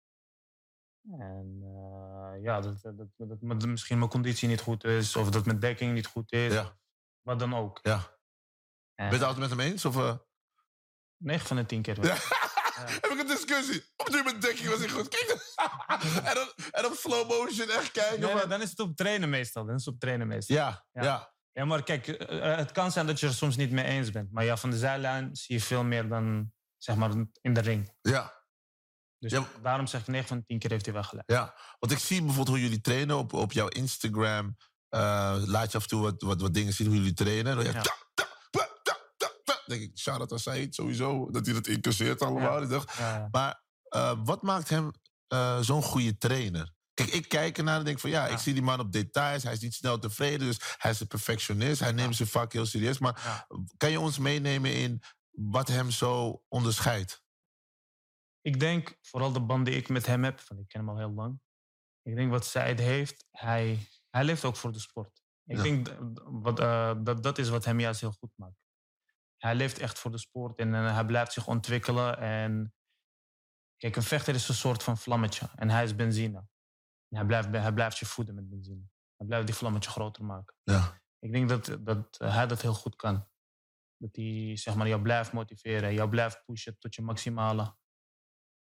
En 1.10 1.58
eh, 1.62 2.42
ja, 2.42 2.60
dat, 2.60 2.82
dat, 2.82 3.40
dat, 3.40 3.66
misschien 3.66 3.98
mijn 3.98 4.10
conditie 4.10 4.48
niet 4.48 4.60
goed 4.60 4.84
is, 4.84 5.16
of 5.16 5.30
dat 5.30 5.44
mijn 5.46 5.58
dekking 5.58 5.92
niet 5.94 6.06
goed 6.06 6.32
is. 6.32 6.52
Ja. 6.52 6.78
Wat 7.22 7.38
dan 7.38 7.54
ook. 7.54 7.78
Ja. 7.82 7.94
En 7.94 8.08
Ben 8.94 9.06
je 9.06 9.12
het 9.12 9.22
altijd 9.22 9.40
met 9.40 9.50
hem 9.58 9.72
eens? 9.72 9.84
Of, 9.84 9.96
eh? 9.96 10.16
9 11.18 11.46
van 11.46 11.56
de 11.56 11.66
10 11.66 11.82
keer 11.82 11.94
wel. 12.00 12.04
Ja. 12.04 12.16
Heb 13.00 13.04
ik 13.10 13.18
een 13.20 13.26
discussie? 13.26 13.84
Op 13.96 14.08
nu 14.08 14.22
met 14.22 14.42
dekking 14.42 14.68
was 14.68 14.80
ik 14.80 14.90
goed. 14.90 15.08
Kijk 15.08 15.30
en, 16.28 16.34
dan, 16.34 16.52
en 16.70 16.86
op 16.86 16.94
slow 16.94 17.28
motion 17.28 17.68
echt 17.70 17.90
kijken. 17.90 18.20
Nee, 18.20 18.46
dan 18.46 18.62
is 18.62 18.70
het 18.70 18.78
op 18.80 18.96
trainen 18.96 19.28
meestal. 19.30 19.64
Dan 19.66 19.74
is 19.74 19.84
het 19.84 19.94
op 19.94 20.00
trainen 20.00 20.26
meestal. 20.26 20.56
ja, 20.56 20.86
ja, 20.92 21.02
Ja. 21.02 21.36
Ja, 21.52 21.64
maar 21.64 21.82
kijk, 21.82 22.06
eh, 22.08 22.56
het 22.56 22.72
kan 22.72 22.92
zijn 22.92 23.06
dat 23.06 23.20
je 23.20 23.26
er 23.26 23.32
soms 23.34 23.56
niet 23.56 23.70
mee 23.70 23.84
eens 23.84 24.10
bent. 24.10 24.32
Maar 24.32 24.44
ja, 24.44 24.56
van 24.56 24.70
de 24.70 24.78
zijlijn 24.78 25.36
zie 25.36 25.54
je 25.54 25.60
veel 25.62 25.84
meer 25.84 26.08
dan 26.08 26.52
zeg 26.76 26.96
maar 26.96 27.10
in 27.40 27.52
de 27.52 27.60
ring. 27.60 27.94
ja, 28.00 28.44
Dus 29.18 29.32
Ja. 29.32 29.46
daarom 29.62 29.86
zeg 29.86 30.00
ik 30.00 30.06
9 30.06 30.28
van 30.28 30.38
de 30.38 30.44
10 30.44 30.58
keer 30.58 30.70
heeft 30.70 30.84
hij 30.84 30.94
wel 30.94 31.02
gelijk. 31.02 31.30
ja. 31.30 31.54
Want 31.78 31.92
ik 31.92 31.98
zie 31.98 32.18
bijvoorbeeld 32.18 32.48
hoe 32.48 32.60
jullie 32.60 32.80
trainen 32.80 33.16
op, 33.16 33.32
op 33.32 33.52
jouw 33.52 33.68
Instagram. 33.68 34.56
Eh, 34.88 35.34
laat 35.44 35.70
je 35.70 35.76
af 35.76 35.82
en 35.82 35.88
toe 35.88 36.02
wat, 36.02 36.22
wat, 36.22 36.40
wat 36.40 36.54
dingen 36.54 36.72
zien 36.72 36.86
hoe 36.86 36.96
jullie 36.96 37.14
trainen. 37.14 37.62
Ja. 37.72 37.82
Denk 39.68 39.82
ik, 39.82 39.98
shout-out 39.98 40.32
aan 40.32 40.38
Said 40.38 40.74
sowieso. 40.74 41.30
Dat 41.30 41.44
hij 41.46 41.54
dat 41.54 41.66
incasseert 41.66 42.22
allemaal. 42.22 42.68
Dacht, 42.68 42.96
ja. 42.96 43.28
Maar 43.30 43.62
eh, 43.88 44.20
wat 44.24 44.42
maakt 44.42 44.68
hem 44.68 44.90
eh, 45.26 45.60
zo'n 45.60 45.82
goede 45.82 46.18
trainer? 46.18 46.76
Kijk, 46.94 47.10
ik 47.10 47.28
kijk 47.28 47.58
ernaar 47.58 47.78
en 47.78 47.84
denk 47.84 47.98
van 47.98 48.10
ja, 48.10 48.26
Ja. 48.26 48.32
ik 48.32 48.38
zie 48.38 48.52
die 48.54 48.62
man 48.62 48.80
op 48.80 48.92
details. 48.92 49.42
Hij 49.42 49.52
is 49.52 49.60
niet 49.60 49.74
snel 49.74 49.98
tevreden, 49.98 50.46
dus 50.46 50.74
hij 50.78 50.90
is 50.90 51.00
een 51.00 51.06
perfectionist. 51.06 51.80
Hij 51.80 51.92
neemt 51.92 52.16
zijn 52.16 52.28
vak 52.28 52.52
heel 52.52 52.66
serieus. 52.66 52.98
Maar 52.98 53.20
Ja. 53.24 53.46
kan 53.76 53.90
je 53.90 54.00
ons 54.00 54.18
meenemen 54.18 54.74
in 54.74 55.02
wat 55.30 55.68
hem 55.68 55.90
zo 55.90 56.42
onderscheidt? 56.48 57.22
Ik 58.40 58.60
denk, 58.60 58.98
vooral 59.02 59.32
de 59.32 59.40
band 59.40 59.66
die 59.66 59.74
ik 59.74 59.88
met 59.88 60.06
hem 60.06 60.24
heb, 60.24 60.40
want 60.48 60.60
ik 60.60 60.68
ken 60.68 60.80
hem 60.80 60.88
al 60.88 60.98
heel 60.98 61.12
lang. 61.12 61.40
Ik 62.02 62.16
denk 62.16 62.30
wat 62.30 62.46
Said 62.46 62.78
heeft, 62.78 63.26
hij, 63.30 63.78
hij 64.10 64.24
leeft 64.24 64.44
ook 64.44 64.56
voor 64.56 64.72
de 64.72 64.78
sport. 64.80 65.22
Ik 65.44 65.56
Ja. 65.56 65.62
denk 65.62 65.88
wat, 66.24 66.60
eh, 66.60 66.94
dat 67.02 67.22
dat 67.22 67.38
is 67.38 67.48
wat 67.48 67.64
hem 67.64 67.80
juist 67.80 68.00
heel 68.00 68.12
goed 68.12 68.32
maakt. 68.36 68.56
Hij 69.38 69.54
leeft 69.54 69.78
echt 69.78 69.98
voor 69.98 70.10
de 70.10 70.18
sport 70.18 70.58
en 70.58 70.74
eh, 70.74 70.94
hij 70.94 71.04
blijft 71.04 71.32
zich 71.32 71.46
ontwikkelen. 71.46 72.18
En 72.18 72.74
kijk, 73.76 73.96
een 73.96 74.02
vechter 74.02 74.34
is 74.34 74.48
een 74.48 74.54
soort 74.54 74.82
van 74.82 74.98
vlammetje 74.98 75.48
en 75.54 75.70
hij 75.70 75.84
is 75.84 75.94
benzine. 75.96 76.38
En 77.08 77.16
hij, 77.16 77.26
blijft, 77.26 77.48
hij 77.50 77.72
blijft 77.72 77.98
je 77.98 78.06
voeden 78.06 78.34
met 78.34 78.48
benzine. 78.48 78.82
Hij 79.16 79.26
blijft 79.26 79.46
die 79.46 79.54
vlammetje 79.54 79.90
groter 79.90 80.24
maken. 80.24 80.54
Ja. 80.62 81.00
Ik 81.18 81.32
denk 81.32 81.48
dat, 81.48 81.78
dat 81.80 82.18
hij 82.18 82.46
dat 82.46 82.62
heel 82.62 82.74
goed 82.74 82.96
kan. 82.96 83.28
Dat 83.96 84.16
hij 84.16 84.56
zeg 84.56 84.74
maar, 84.74 84.88
jou 84.88 85.02
blijft 85.02 85.32
motiveren, 85.32 85.94
jou 85.94 86.08
blijft 86.08 86.44
pushen 86.44 86.78
tot 86.78 86.94
je 86.94 87.02
maximale. 87.02 87.76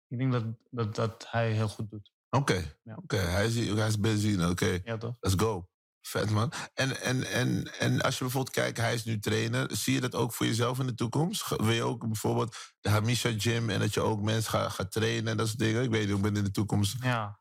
Ik 0.07 0.17
denk 0.17 0.31
dat, 0.31 0.45
dat, 0.69 0.95
dat 0.95 1.31
hij 1.31 1.51
heel 1.51 1.67
goed 1.69 1.89
doet. 1.89 2.13
Oké, 2.29 2.77
Ja. 2.83 2.95
oké. 2.95 3.17
Hij 3.17 3.45
is, 3.45 3.55
hij 3.67 3.87
is 3.87 3.99
benzine, 3.99 4.49
oké. 4.49 4.79
Ja, 4.83 4.97
toch? 4.97 5.15
Let's 5.19 5.35
go. 5.43 5.69
Vet, 6.01 6.29
man. 6.29 6.51
En, 6.73 7.01
en, 7.01 7.23
en, 7.23 7.79
en 7.79 8.01
als 8.01 8.17
je 8.17 8.23
bijvoorbeeld 8.23 8.55
kijkt, 8.55 8.77
hij 8.77 8.93
is 8.93 9.03
nu 9.03 9.19
trainer. 9.19 9.75
Zie 9.75 9.93
je 9.93 10.01
dat 10.01 10.15
ook 10.15 10.33
voor 10.33 10.45
jezelf 10.45 10.79
in 10.79 10.85
de 10.87 10.93
toekomst? 10.93 11.47
Wil 11.49 11.71
je 11.71 11.83
ook 11.83 12.05
bijvoorbeeld 12.07 12.55
de 12.79 12.89
Hamisha 12.89 13.31
Gym 13.37 13.69
en 13.69 13.79
dat 13.79 13.93
je 13.93 14.01
ook 14.01 14.21
mensen 14.21 14.51
gaat, 14.51 14.71
gaat 14.71 14.91
trainen 14.91 15.27
en 15.31 15.37
dat 15.37 15.47
soort 15.47 15.59
dingen? 15.59 15.83
Ik 15.83 15.89
weet 15.89 16.07
niet, 16.07 16.15
ik 16.15 16.21
ben 16.21 16.35
in 16.35 16.43
de 16.43 16.51
toekomst. 16.51 16.95
Ja. 17.03 17.39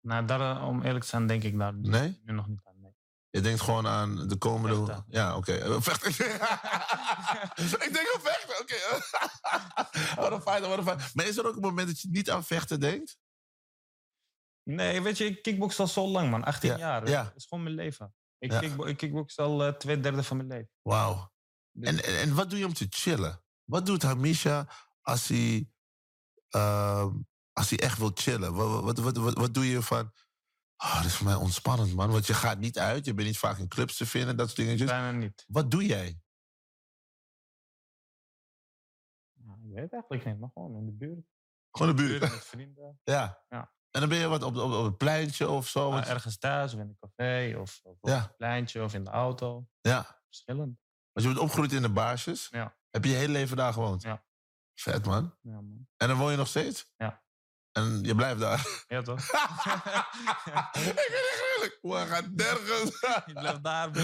Nou, 0.00 0.24
daar, 0.26 0.56
eh, 0.56 0.66
om 0.68 0.82
eerlijk 0.82 1.04
te 1.04 1.10
zijn, 1.10 1.26
denk 1.26 1.42
ik 1.42 1.58
daar 1.58 1.74
nu- 1.74 1.88
Nee? 1.88 2.20
nu 2.24 2.32
nog 2.32 2.46
niet 2.48 2.60
aan. 2.64 2.74
Nee. 2.80 2.94
Je 3.30 3.40
denkt 3.40 3.60
gewoon 3.60 3.86
aan 3.86 4.28
de 4.28 4.36
komende... 4.36 4.76
Vechten. 4.86 5.04
Ja, 5.08 5.36
oké. 5.36 5.80
Vechten. 5.82 6.10
ik 7.86 7.92
denk 7.92 8.12
aan 8.14 8.20
vechten, 8.22 8.60
oké. 8.60 8.78
Wat 10.20 10.32
een 10.32 10.40
feit, 10.42 10.66
wat 10.66 10.78
een 10.78 10.84
feit. 10.84 11.14
Maar 11.14 11.26
is 11.26 11.36
er 11.36 11.46
ook 11.46 11.54
een 11.54 11.60
moment 11.60 11.88
dat 11.88 12.00
je 12.00 12.08
niet 12.10 12.30
aan 12.30 12.44
vechten 12.44 12.80
denkt? 12.80 13.16
Nee, 14.68 15.02
weet 15.02 15.18
je, 15.18 15.24
ik 15.24 15.42
kickbox 15.42 15.80
al 15.80 15.86
zo 15.86 16.06
lang, 16.06 16.30
man. 16.30 16.44
18 16.44 16.70
Ja, 16.70 16.78
jaar. 16.78 17.08
ja. 17.08 17.22
Dat 17.24 17.36
is 17.36 17.46
gewoon 17.46 17.64
mijn 17.64 17.74
leven. 17.76 18.14
Ik, 18.38 18.52
Ja. 18.52 18.58
kickbo 18.60 18.84
ik 18.84 18.96
kickbox 18.96 19.38
al 19.38 19.64
eh, 19.64 19.72
twee 19.72 20.00
derde 20.00 20.22
van 20.22 20.36
mijn 20.36 20.48
leven. 20.48 20.70
Wauw. 20.82 21.32
Dus- 21.72 21.88
En, 21.88 22.04
en, 22.04 22.18
en 22.20 22.34
wat 22.34 22.50
doe 22.50 22.58
je 22.58 22.66
om 22.66 22.72
te 22.72 22.86
chillen? 22.88 23.44
Wat 23.64 23.86
doet 23.86 24.02
Hamisha 24.02 24.68
als 25.00 25.28
hij, 25.28 25.70
ehm, 26.48 27.14
als 27.52 27.70
hij 27.70 27.78
echt 27.78 27.98
wil 27.98 28.10
chillen? 28.14 28.54
Wat, 28.54 28.82
wat, 28.82 28.98
wat, 28.98 29.16
wat, 29.16 29.34
wat 29.34 29.54
doe 29.54 29.66
je 29.66 29.82
van... 29.82 30.12
Oh, 30.76 30.96
dat 30.96 31.04
is 31.04 31.14
voor 31.16 31.26
mij 31.26 31.34
ontspannend, 31.34 31.94
man. 31.94 32.10
Want 32.10 32.26
je 32.26 32.34
gaat 32.34 32.58
niet 32.58 32.78
uit. 32.78 33.04
Je 33.04 33.14
bent 33.14 33.26
niet 33.26 33.38
vaak 33.38 33.58
in 33.58 33.68
clubs 33.68 33.96
te 33.96 34.06
vinden, 34.06 34.36
dat 34.36 34.46
soort 34.46 34.58
dingetjes. 34.58 34.88
Bijna 34.90 35.10
niet. 35.10 35.44
Wat 35.46 35.70
doe 35.70 35.86
jij? 35.86 36.20
Ja, 39.32 39.52
ik 39.54 39.72
weet 39.72 39.92
eigenlijk 39.92 40.24
niet, 40.24 40.38
maar 40.38 40.50
gewoon 40.52 40.76
in 40.76 40.86
de 40.86 40.92
buurt. 40.92 41.26
Gewoon 41.70 41.96
de 41.96 42.02
buurt 42.02 42.20
buurt. 42.20 42.32
met 42.32 42.44
vrienden. 42.44 43.00
Ja. 43.04 43.44
Ja. 43.48 43.74
En 43.96 44.02
dan 44.02 44.08
ben 44.10 44.18
je 44.18 44.26
wat 44.28 44.42
op, 44.42 44.56
op, 44.56 44.72
op 44.72 44.84
het 44.84 44.96
pleintje 44.96 45.48
of 45.48 45.68
zo. 45.68 45.90
Want- 45.90 46.06
ergens 46.06 46.38
thuis 46.38 46.74
of 46.74 46.80
in 46.80 46.88
een 46.88 46.96
café 47.00 47.56
of, 47.58 47.80
of 47.82 47.96
op 48.00 48.08
Ja. 48.08 48.16
een 48.22 48.36
pleintje 48.36 48.82
of 48.82 48.94
in 48.94 49.04
de 49.04 49.10
auto. 49.10 49.68
ja. 49.80 50.20
Verschillend. 50.26 50.78
Want 51.12 51.26
je 51.26 51.32
bent 51.32 51.38
opgegroeid 51.38 51.72
in 51.72 51.82
de 51.82 51.88
baarsjes. 51.88 52.48
Ja. 52.50 52.76
Heb 52.90 53.04
je 53.04 53.10
je 53.10 53.16
hele 53.16 53.32
leven 53.32 53.56
daar 53.56 53.72
gewoond? 53.72 54.02
Ja. 54.02 54.24
Vet, 54.74 55.04
man. 55.04 55.36
Ja, 55.40 55.52
man. 55.52 55.88
En 55.96 56.08
dan 56.08 56.16
woon 56.16 56.30
je 56.30 56.36
nog 56.36 56.48
steeds? 56.48 56.92
Ja. 56.96 57.22
En 57.72 58.02
je 58.04 58.14
blijft 58.14 58.40
daar? 58.40 58.84
Ja, 58.88 59.02
toch? 59.02 59.20
ik 60.88 60.94
ben 60.94 61.42
eerlijk. 61.54 61.78
We 61.80 62.04
gaan 62.06 62.32
nergens. 62.34 63.00
Je 63.26 63.32
blijft 63.32 63.62
daar. 63.64 63.94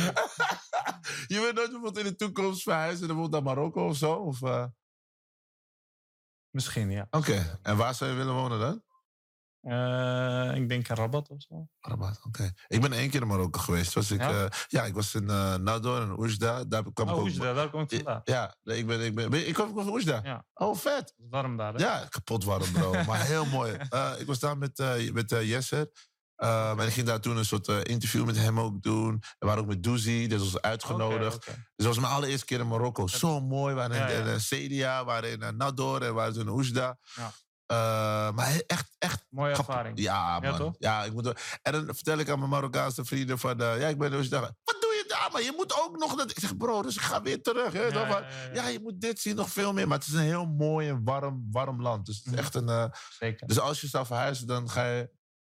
je 1.26 1.40
wilt 1.40 1.55
nooit 1.55 1.70
bijvoorbeeld 1.70 1.98
in 1.98 2.05
de 2.05 2.16
toekomst 2.16 2.62
verhuizen 2.62 3.00
en 3.00 3.07
bijvoorbeeld 3.07 3.44
naar 3.44 3.55
Marokko 3.55 3.88
of 3.88 3.96
zo? 3.96 4.14
Of, 4.14 4.42
eh? 4.42 4.66
Misschien, 6.50 6.90
ja. 6.90 7.07
Oké, 7.11 7.59
en 7.62 7.76
waar 7.76 7.94
zou 7.94 8.11
je 8.11 8.16
willen 8.16 8.35
wonen 8.35 8.59
dan? 8.59 8.83
Eh, 9.62 10.51
ik 10.55 10.68
denk 10.68 10.87
Rabat 10.87 11.29
of 11.29 11.42
zo. 11.42 11.66
Rabat, 11.81 12.20
oké. 12.27 12.51
Ik 12.66 12.81
ben 12.81 12.92
één 12.92 13.11
keer 13.11 13.20
in 13.20 13.27
Marokko 13.27 13.61
geweest. 13.61 13.92
Was 13.92 14.11
ik, 14.11 14.20
Ja? 14.20 14.31
ja? 14.31 14.48
ja, 14.68 14.85
ik 14.85 14.94
was 14.94 15.14
in 15.14 15.31
eh 15.31 15.55
Nador 15.55 16.01
en 16.03 16.11
Oujda. 16.11 16.64
Daar 16.64 16.83
kwam 16.92 17.09
ik 17.09 17.14
Oh, 17.14 17.20
ook- 17.20 17.27
Oujda, 17.27 17.53
daar 17.53 17.70
kom 17.70 17.81
ik 17.81 17.90
vandaan. 17.94 18.20
Ja, 18.25 18.55
ik 18.64 18.87
ben, 18.87 19.01
ik 19.01 19.14
ben, 19.14 19.48
ik 19.48 19.55
kom 19.55 19.75
van 19.75 19.88
Oujda. 19.88 20.20
Ja. 20.25 20.44
Oh, 20.55 20.77
vet. 20.77 21.14
Warm 21.16 21.57
daar, 21.57 21.72
hè? 21.75 21.79
Ja, 21.85 22.07
kapot 22.09 22.44
warm, 22.44 22.72
bro. 22.72 22.92
maar 23.09 23.20
heel 23.27 23.46
mooi. 23.46 23.72
Eh, 23.88 24.12
ik 24.18 24.27
was 24.27 24.38
daar 24.38 24.59
met, 24.59 24.79
eh 24.79 25.12
met 25.12 25.33
eh, 25.33 25.48
Yesser. 25.48 25.90
Ehm, 26.37 26.81
en 26.81 26.87
ik 26.87 26.92
ging 26.92 27.07
daar 27.07 27.20
toen 27.20 27.37
een 27.37 27.44
soort 27.44 27.68
eh, 27.68 27.79
interview 27.83 28.25
met 28.25 28.37
hem 28.37 28.61
ook 28.61 28.83
doen. 28.83 29.22
We 29.38 29.46
waren 29.46 29.62
ook 29.62 29.68
met 29.68 29.83
Douzi, 29.83 30.27
dus 30.29 30.38
was 30.38 30.61
uitgenodigd. 30.61 31.44
Dus 31.44 31.55
dat 31.77 31.87
was 31.87 31.98
mijn 31.98 32.12
allereerste 32.12 32.44
keer 32.46 32.61
in 32.61 32.68
Marokko. 32.68 33.07
Zo 33.07 33.40
mooi. 33.40 33.75
We 33.75 33.81
waren 33.81 33.96
in, 33.96 34.03
Ja, 34.03 34.09
ja. 34.09 34.18
in, 34.20 34.27
eh, 34.27 34.38
Cedia, 34.38 34.98
we 35.01 35.05
waren 35.07 35.31
in 35.31 35.42
eh, 35.42 35.48
Nador 35.48 36.01
en 36.03 36.07
we 36.09 36.12
waren 36.14 36.35
in 36.40 36.48
Oujda. 36.48 36.98
Ja. 37.14 37.33
Eh, 37.72 38.30
maar 38.32 38.61
echt, 38.66 38.96
echt 38.98 39.24
Mooie 39.28 39.54
ervaring. 39.56 39.98
Ja, 39.98 40.40
man. 40.40 40.56
toch? 40.56 40.74
Ja, 40.78 41.04
ik 41.04 41.12
moet 41.12 41.58
En 41.62 41.72
dan 41.72 41.85
vertel 41.87 42.18
ik 42.18 42.28
aan 42.28 42.38
mijn 42.38 42.50
Marokkaanse 42.50 43.04
vrienden 43.04 43.38
van... 43.38 43.61
eh, 43.61 43.80
ja, 43.80 43.88
ik 43.88 43.98
ben 43.98 44.11
dus 44.11 44.28
daar. 44.28 44.40
Wat 44.40 44.76
doe 44.80 44.90
je 44.90 45.04
daar, 45.08 45.28
man? 45.32 45.42
Je 45.42 45.52
moet 45.56 45.80
ook 45.82 45.96
nog... 45.98 46.14
Dat... 46.14 46.30
Ik 46.30 46.38
zeg, 46.38 46.56
bro, 46.56 46.82
dus 46.82 46.94
ik 46.96 47.00
ga 47.02 47.22
weer 47.22 47.42
terug. 47.42 47.72
Hè, 47.72 47.82
Ja, 47.82 47.90
toch, 47.90 48.08
ja, 48.08 48.62
maar- 48.62 48.72
je 48.72 48.80
moet 48.82 49.00
dit 49.00 49.20
zien, 49.20 49.37
nog 49.37 49.50
veel 49.50 49.72
meer. 49.72 49.88
Maar 49.88 49.98
het 49.98 50.06
is 50.06 50.12
een 50.12 50.20
heel 50.20 50.46
mooi 50.46 50.88
en 50.88 51.04
warm, 51.04 51.46
warm 51.50 51.82
land. 51.82 52.06
Dus 52.06 52.16
het 52.16 52.24
is 52.26 52.30
Mhm. 52.32 52.40
echt 52.40 52.54
een... 52.54 52.68
eh, 52.68 52.85
Zeker. 53.18 53.46
dus 53.46 53.61
als 53.61 53.80
je 53.80 53.87
zou 53.88 54.06
verhuizen, 54.06 54.46
dan 54.46 54.70
ga 54.70 54.87
je... 54.87 55.11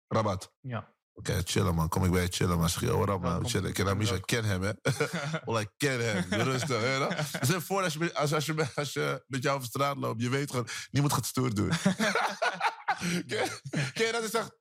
Rabat. 0.08 0.54
Ja. 0.62 0.94
Oké, 1.20 1.42
chillen, 1.44 1.76
man. 1.76 1.90
Kom 1.90 2.04
ik 2.06 2.12
bij 2.12 2.22
je 2.22 2.28
chillen, 2.32 2.58
man. 2.58 2.70
Schreeuw, 2.70 2.98
wat 2.98 3.10
up, 3.10 3.22
man. 3.22 3.50
Chillen. 3.50 3.70
Ik 3.70 3.74
ken 3.74 3.88
Amisha, 3.88 4.16
ik 4.16 4.26
ken 4.26 4.44
hem, 4.46 4.62
hè. 4.62 4.72
Well, 5.46 5.62
ik 5.62 5.70
ken 5.78 6.06
hem. 6.06 6.42
Rustig, 6.42 6.82
hè. 6.82 7.00
dan? 7.00 7.12
Stel 7.42 7.62
voor 7.62 7.84
als 7.84 7.94
je, 7.94 8.00
met- 8.00 8.14
als, 8.14 8.34
als, 8.34 8.46
je, 8.46 8.68
als 8.76 8.94
je 8.94 9.24
met 9.28 9.44
jou 9.44 9.56
over 9.56 9.68
straat 9.68 9.98
loopt, 9.98 10.22
je 10.22 10.30
weet 10.30 10.50
gewoon, 10.50 10.68
niemand 10.92 11.14
gaat 11.14 11.26
stoer 11.26 11.54
doen. 11.54 11.70
ken, 13.28 13.48
ken 13.94 14.06
je 14.06 14.12
dat 14.12 14.22
je 14.22 14.30
zegt... 14.32 14.58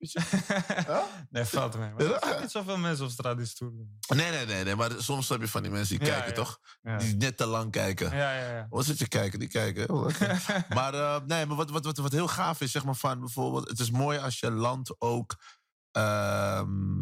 Nee, 1.30 1.44
valt 1.44 1.78
mee. 1.78 1.90
Maar 1.90 2.00
er 2.00 2.18
zijn 2.28 2.40
niet 2.40 2.50
zoveel 2.50 2.76
mensen 2.76 3.04
op 3.04 3.10
straat 3.10 3.36
die 3.36 3.46
stoer 3.46 3.70
doen. 3.70 3.98
Nee, 4.14 4.30
nee, 4.30 4.46
nee, 4.46 4.64
nee. 4.64 4.76
Maar 4.76 4.90
soms 4.98 5.28
heb 5.28 5.40
je 5.40 5.48
van 5.48 5.62
die 5.62 5.70
mensen 5.70 5.98
die 5.98 6.06
Ja, 6.08 6.12
kijken, 6.12 6.28
ja. 6.28 6.34
toch? 6.34 6.58
Die 6.98 7.16
net 7.16 7.36
te 7.36 7.46
lang 7.46 7.70
kijken. 7.70 8.16
ja, 8.16 8.32
ja. 8.32 8.50
ja. 8.56 8.66
Wat 8.70 8.84
zit 8.84 8.98
je 8.98 9.08
kijken? 9.08 9.38
Die 9.38 9.48
kijken. 9.48 9.88
Maar 10.68 10.94
eh, 10.94 11.20
nee, 11.26 11.46
maar 11.46 11.56
wat, 11.56 11.70
wat, 11.70 11.84
wat, 11.84 11.98
wat 11.98 12.12
heel 12.12 12.28
gaaf 12.28 12.60
is, 12.60 12.70
zeg 12.70 12.84
maar 12.84 12.94
van 12.94 13.20
bijvoorbeeld... 13.20 13.68
Het 13.68 13.78
is 13.78 13.90
mooi 13.90 14.18
als 14.18 14.40
je 14.40 14.50
land 14.50 14.94
ook 15.00 15.36
ehm, 15.90 17.00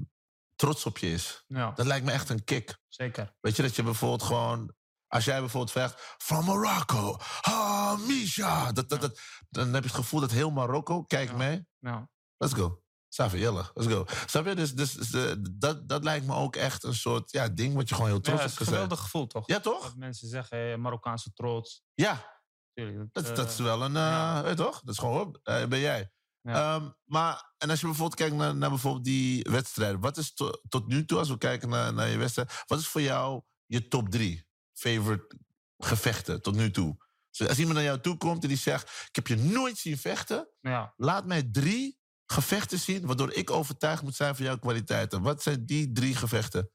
trots 0.56 0.87
op 0.87 0.98
je 0.98 1.11
is. 1.12 1.44
ja, 1.46 1.70
Dat 1.70 1.87
lijkt 1.87 2.04
me 2.04 2.12
echt 2.12 2.28
een 2.28 2.44
kick. 2.44 2.78
zeker. 2.88 3.34
Weet 3.40 3.56
je, 3.56 3.62
dat 3.62 3.76
je 3.76 3.82
bijvoorbeeld 3.82 4.22
gewoon... 4.22 4.76
Als 5.06 5.24
jij 5.24 5.40
bijvoorbeeld 5.40 5.72
zegt, 5.72 6.14
from 6.18 6.44
Morocco, 6.44 7.16
ah, 7.40 7.98
Misha. 8.06 8.72
Dat, 8.72 8.88
dat, 8.88 9.00
dat, 9.00 9.20
dan 9.50 9.64
heb 9.74 9.82
je 9.82 9.88
het 9.88 9.98
gevoel 9.98 10.20
dat 10.20 10.30
heel 10.30 10.50
Marokko, 10.50 11.02
kijk 11.02 11.32
mee, 11.37 11.66
Ja. 11.78 12.08
let's 12.37 12.54
go. 12.54 12.82
Safi, 13.08 13.38
jelle, 13.38 13.70
let's 13.74 13.92
go. 13.92 14.04
Snap 14.26 14.46
je? 14.46 14.54
Dus, 14.54 14.74
dus, 14.74 14.92
dus, 14.92 15.12
eh, 15.12 15.32
dat, 15.50 15.88
dat 15.88 16.04
lijkt 16.04 16.26
me 16.26 16.34
ook 16.34 16.56
echt 16.56 16.82
een 16.84 16.94
soort 16.94 17.30
ja, 17.30 17.48
ding 17.48 17.74
wat 17.74 17.88
je 17.88 17.94
gewoon 17.94 18.10
heel 18.10 18.20
Ja, 18.22 18.22
trots 18.22 18.42
het 18.42 18.52
op 18.52 18.58
een 18.58 18.64
kan 18.64 18.74
zijn. 18.74 18.80
geweldig 18.82 19.04
gevoel, 19.04 19.26
toch? 19.26 19.46
Ja, 19.46 19.60
toch? 19.60 19.82
Dat 19.82 19.96
mensen 19.96 20.28
zeggen, 20.28 20.58
hey, 20.58 20.76
Marokkaanse 20.76 21.32
trots. 21.32 21.82
Ja, 21.94 22.36
Tuurlijk, 22.74 23.08
dat, 23.12 23.28
eh, 23.28 23.34
dat 23.34 23.48
is 23.48 23.58
wel 23.58 23.82
een... 23.82 23.96
eh 23.96 24.02
ja. 24.02 24.48
je 24.48 24.54
toch? 24.54 24.80
Dat 24.80 24.94
is 24.94 25.00
gewoon, 25.00 25.38
eh, 25.42 25.66
ben 25.66 25.78
jij. 25.78 26.12
Ja. 26.40 26.74
Ehm, 26.74 26.88
maar, 27.04 27.52
en 27.58 27.70
als 27.70 27.80
je 27.80 27.86
bijvoorbeeld 27.86 28.18
kijkt 28.20 28.34
naar, 28.36 28.56
naar 28.56 28.68
bijvoorbeeld 28.68 29.04
die 29.04 29.42
wedstrijden. 29.50 30.00
Wat 30.00 30.16
is 30.16 30.34
to- 30.34 30.60
tot 30.68 30.86
nu 30.86 31.04
toe, 31.04 31.18
als 31.18 31.28
we 31.28 31.38
kijken 31.38 31.68
naar, 31.68 31.92
naar 31.92 32.08
je 32.08 32.16
wedstrijd... 32.16 32.62
Wat 32.66 32.78
is 32.78 32.88
voor 32.88 33.00
jou 33.00 33.42
je 33.66 33.88
top 33.88 34.08
drie 34.08 34.48
favorite 34.72 35.38
gevechten 35.78 36.42
tot 36.42 36.54
nu 36.54 36.70
toe? 36.70 37.06
Dus 37.30 37.48
als 37.48 37.58
iemand 37.58 37.74
naar 37.76 37.84
jou 37.84 38.00
toe 38.00 38.16
komt 38.16 38.42
en 38.42 38.48
die 38.48 38.56
zegt... 38.58 39.06
Ik 39.08 39.14
heb 39.16 39.26
je 39.26 39.36
nooit 39.36 39.78
zien 39.78 39.98
vechten. 39.98 40.48
Ja, 40.60 40.92
Laat 40.96 41.26
mij 41.26 41.42
drie 41.52 41.97
gevechten 42.32 42.78
zien... 42.78 43.06
waardoor 43.06 43.32
ik 43.32 43.50
overtuigd 43.50 44.02
moet 44.02 44.14
zijn 44.14 44.36
van 44.36 44.44
jouw 44.44 44.58
kwaliteiten. 44.58 45.22
Wat 45.22 45.42
zijn 45.42 45.66
die 45.66 45.92
drie 45.92 46.14
gevechten? 46.14 46.70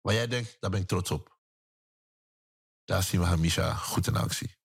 Waar 0.00 0.14
jij 0.14 0.26
denkt, 0.26 0.56
daar 0.60 0.70
ben 0.70 0.80
ik 0.80 0.86
trots 0.86 1.10
op. 1.10 1.40
Daar 2.84 3.02
zien 3.02 3.20
we 3.20 3.26
Hamisha 3.26 3.74
goed 3.74 4.06
in 4.06 4.16
actie. 4.16 4.56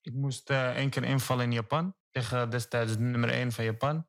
ik 0.00 0.12
moest 0.12 0.50
eh, 0.50 0.76
één 0.76 0.90
keer 0.90 1.04
invallen 1.04 1.44
in 1.44 1.52
Japan. 1.52 1.96
Tegen 2.10 2.50
destijds 2.50 2.92
de 2.92 2.98
nummer 2.98 3.30
1 3.30 3.52
van 3.52 3.64
Japan. 3.64 4.08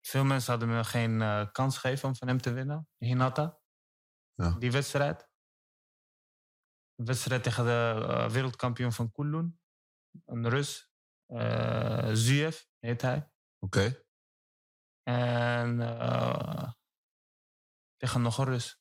Veel 0.00 0.24
mensen 0.24 0.50
hadden 0.50 0.68
me 0.68 0.84
geen 0.84 1.22
eh, 1.22 1.52
kans 1.52 1.78
gegeven 1.78 2.08
om 2.08 2.16
van 2.16 2.28
hem 2.28 2.40
te 2.40 2.52
winnen. 2.52 2.88
Hinata. 2.98 3.60
Ja. 4.34 4.50
Die 4.50 4.72
wedstrijd. 4.72 5.28
Een 6.94 7.04
wedstrijd 7.04 7.42
tegen 7.42 7.64
de 7.64 8.06
eh, 8.08 8.30
wereldkampioen 8.30 8.92
van 8.92 9.10
Kunlun. 9.10 9.60
Een 10.24 10.48
Rus. 10.48 10.89
Eh 11.30 12.10
Zuev 12.12 12.62
heet 12.78 13.02
hij. 13.02 13.30
Oké? 13.58 14.04
En 15.02 15.80
eh, 15.80 16.72
tegen 17.96 18.22
nog 18.22 18.38
een 18.38 18.44
Rus. 18.44 18.80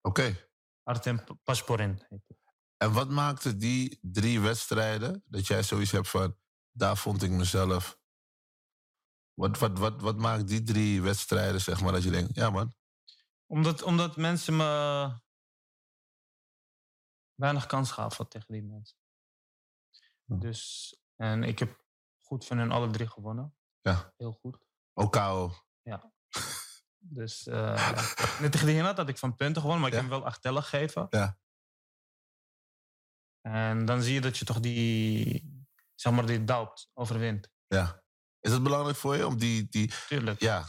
Oké. 0.00 0.48
Artem 0.82 1.24
Pasporin 1.44 2.04
heet 2.08 2.24
hij. 2.26 2.38
En 2.76 2.92
wat 2.92 3.10
maakte 3.10 3.56
die 3.56 3.98
drie 4.02 4.40
wedstrijden 4.40 5.22
dat 5.26 5.46
jij 5.46 5.62
zoiets 5.62 5.90
hebt 5.90 6.08
van, 6.08 6.38
daar 6.70 6.96
vond 6.96 7.22
ik 7.22 7.30
mezelf. 7.30 7.98
Wat, 9.34 9.58
wat, 9.58 9.78
wat, 9.78 10.00
wat 10.00 10.16
maakt 10.16 10.48
die 10.48 10.62
drie 10.62 11.02
wedstrijden, 11.02 11.60
zeg 11.60 11.80
maar, 11.80 11.92
dat 11.92 12.02
je 12.02 12.10
denkt, 12.10 12.34
ja 12.34 12.50
man, 12.50 12.74
Omdat, 13.46 13.82
omdat 13.82 14.16
mensen 14.16 14.56
me 14.56 15.20
weinig 17.34 17.66
kans 17.66 17.90
gaven 17.90 18.28
tegen 18.28 18.52
die 18.52 18.62
mensen. 18.62 18.98
Ja. 20.24 20.36
Dus, 20.36 20.94
en 21.16 21.42
ik 21.42 21.58
heb 21.58 21.79
goed 22.30 22.46
van 22.46 22.58
hen 22.58 22.70
alle 22.70 22.90
drie 22.90 23.06
gewonnen. 23.08 23.54
Ja. 23.80 24.12
Heel 24.16 24.32
goed. 24.32 24.58
OKO. 24.92 25.52
Dus 27.02 27.46
eh, 27.46 28.00
net 28.40 28.52
tegen 28.52 28.68
Hinat 28.68 28.96
had 28.96 29.08
ik 29.08 29.18
van 29.18 29.34
punten 29.36 29.60
gewonnen, 29.62 29.80
maar 29.82 29.90
ik 29.90 29.96
Ja. 29.96 30.00
heb 30.02 30.10
hem 30.10 30.20
wel 30.20 30.28
acht 30.28 30.42
tellen 30.42 30.62
gegeven. 30.62 31.06
Ja. 31.10 31.38
En 33.40 33.84
dan 33.84 34.02
zie 34.02 34.14
je 34.14 34.20
dat 34.20 34.38
je 34.38 34.44
toch 34.44 34.60
die, 34.60 35.64
zeg 35.94 36.12
maar, 36.12 36.26
die 36.26 36.44
doubt 36.44 36.90
overwint. 36.94 37.50
Ja. 37.66 38.02
Is 38.40 38.52
het 38.52 38.62
belangrijk 38.62 38.96
voor 38.96 39.16
je 39.16 39.26
om 39.26 39.38
die, 39.38 39.68
die 39.68 39.92
Tuurlijk. 40.08 40.40
ja, 40.40 40.64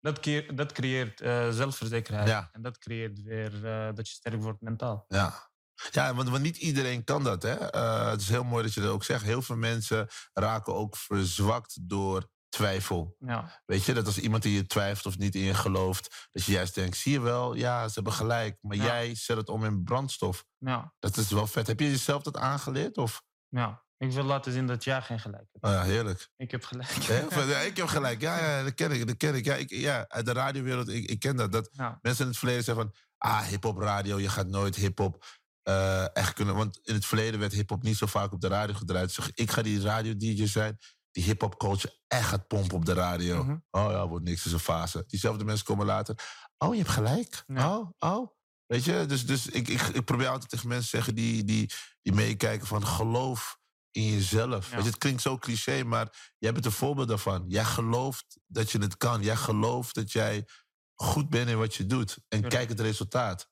Dat, 0.00 0.20
creë- 0.20 0.54
dat 0.54 0.72
creëert 0.72 1.20
eh, 1.20 1.50
zelfverzekerheid. 1.50 2.28
Ja. 2.28 2.48
En 2.52 2.62
dat 2.62 2.78
creëert 2.78 3.22
weer 3.22 3.66
eh, 3.66 3.94
dat 3.94 4.08
je 4.08 4.14
sterk 4.14 4.42
wordt 4.42 4.60
mentaal. 4.60 5.04
ja. 5.08 5.52
Ja, 5.90 6.14
want, 6.14 6.28
want 6.28 6.42
niet 6.42 6.56
iedereen 6.56 7.04
kan 7.04 7.24
dat. 7.24 7.42
Hè? 7.42 7.54
Eh, 7.54 8.10
het 8.10 8.20
is 8.20 8.28
heel 8.28 8.44
mooi 8.44 8.62
dat 8.64 8.74
je 8.74 8.80
dat 8.80 8.90
ook 8.90 9.04
zegt. 9.04 9.22
Heel 9.24 9.42
veel 9.42 9.56
mensen 9.56 10.08
raken 10.32 10.74
ook 10.74 10.96
verzwakt 10.96 11.88
door 11.88 12.32
twijfel. 12.48 13.16
Ja, 13.18 13.62
Weet 13.66 13.84
je, 13.84 13.94
dat 13.94 14.06
als 14.06 14.18
iemand 14.18 14.44
in 14.44 14.50
je 14.50 14.66
twijfelt 14.66 15.06
of 15.06 15.18
niet 15.18 15.34
in 15.34 15.40
je 15.42 15.54
gelooft, 15.54 16.28
dat 16.32 16.44
je 16.44 16.52
juist 16.52 16.74
denkt: 16.74 16.96
zie 16.96 17.12
je 17.12 17.20
wel, 17.20 17.54
ja, 17.54 17.86
ze 17.88 17.94
hebben 17.94 18.12
gelijk. 18.12 18.58
Maar 18.60 18.76
Ja. 18.76 18.84
jij 18.84 19.14
zet 19.14 19.36
het 19.36 19.48
om 19.48 19.64
in 19.64 19.84
brandstof. 19.84 20.44
ja, 20.58 20.94
Dat 20.98 21.16
is 21.16 21.30
wel 21.30 21.46
vet. 21.46 21.66
Heb 21.66 21.80
je 21.80 21.90
jezelf 21.90 22.22
dat 22.22 22.36
aangeleerd? 22.36 22.96
Of? 22.96 23.22
ja. 23.48 23.82
Ik 23.98 24.12
wil 24.12 24.24
laten 24.24 24.52
zien 24.52 24.66
dat 24.66 24.84
jij 24.84 25.02
geen 25.02 25.20
gelijk 25.20 25.46
hebt. 25.52 25.64
Oh 25.64 25.70
ja, 25.70 25.82
heerlijk. 25.82 26.28
Ik 26.36 26.50
heb 26.50 26.64
gelijk. 26.64 26.88
Van, 27.32 27.46
ja, 27.46 27.58
ik 27.58 27.76
heb 27.76 27.86
gelijk. 27.86 28.20
Ja, 28.20 28.38
ja, 28.38 28.62
dat 28.62 28.74
ken 28.74 28.90
ik. 28.92 29.06
Dat 29.06 29.16
ken 29.16 29.34
ik. 29.34 29.44
Ja, 29.44 29.54
ik, 29.54 29.70
ja 29.70 30.04
uit 30.08 30.24
de 30.26 30.32
radiowereld, 30.32 30.88
ik, 30.88 31.10
ik 31.10 31.18
ken 31.18 31.36
dat. 31.36 31.52
Dat 31.52 31.70
mensen 32.02 32.22
in 32.24 32.26
het 32.30 32.38
verleden 32.38 32.64
zeggen 32.64 32.84
van... 32.84 32.94
Ah, 33.18 33.40
hip-hop 33.42 33.78
radio, 33.78 34.18
je 34.20 34.28
gaat 34.28 34.46
nooit 34.46 34.76
hip-hop 34.76 35.24
eh, 35.64 36.16
echt 36.16 36.32
kunnen. 36.32 36.54
Want 36.54 36.80
in 36.82 36.94
het 36.94 37.06
verleden 37.06 37.40
werd 37.40 37.52
hip-hop 37.52 37.82
niet 37.82 37.96
zo 37.96 38.06
vaak 38.06 38.32
op 38.32 38.40
de 38.40 38.48
radio 38.48 38.74
gedraaid. 38.74 39.12
Zeg, 39.12 39.30
ik 39.34 39.50
ga 39.50 39.62
die 39.62 39.80
radio-DJ 39.80 40.46
zijn 40.46 40.78
die 41.14 41.24
hip-hop 41.24 41.58
culture 41.58 41.98
echt 42.06 42.28
gaat 42.28 42.46
pompen 42.46 42.76
op 42.76 42.84
de 42.84 42.92
radio. 42.92 43.44
Mhm. 43.44 43.56
Oh 43.70 43.90
ja, 43.90 44.08
wordt 44.08 44.24
niks, 44.24 44.46
is 44.46 44.52
een 44.52 44.58
fase. 44.58 45.04
Diezelfde 45.06 45.44
mensen 45.44 45.66
komen 45.66 45.86
later. 45.86 46.18
Oh, 46.58 46.74
je 46.74 46.80
hebt 46.80 46.92
gelijk. 46.92 47.44
Ja. 47.46 47.76
Oh, 47.78 47.90
oh. 47.98 48.30
Weet 48.66 48.84
je, 48.84 49.04
dus, 49.06 49.26
dus 49.26 49.46
ik, 49.46 49.68
ik, 49.68 49.80
ik 49.80 50.04
probeer 50.04 50.28
altijd 50.28 50.50
tegen 50.50 50.68
mensen 50.68 50.90
te 50.90 50.96
zeggen 50.96 51.14
die, 51.14 51.44
die, 51.44 51.70
die 52.02 52.12
meekijken 52.12 52.66
van 52.66 52.86
geloof 52.86 53.58
in 53.90 54.12
jezelf. 54.12 54.70
Ja. 54.70 54.74
Weet 54.74 54.84
je, 54.84 54.90
het 54.90 54.98
klinkt 54.98 55.22
zo 55.22 55.38
cliché, 55.38 55.82
maar 55.84 56.34
jij 56.38 56.52
bent 56.52 56.64
een 56.64 56.72
voorbeeld 56.72 57.08
daarvan. 57.08 57.44
Jij 57.48 57.64
gelooft 57.64 58.38
dat 58.46 58.70
je 58.70 58.78
het 58.78 58.96
kan. 58.96 59.22
Jij 59.22 59.36
gelooft 59.36 59.94
dat 59.94 60.12
jij 60.12 60.48
goed 60.94 61.28
bent 61.28 61.48
in 61.48 61.58
wat 61.58 61.74
je 61.74 61.86
doet. 61.86 62.18
En 62.28 62.48
kijk 62.48 62.68
het 62.68 62.80
resultaat. 62.80 63.50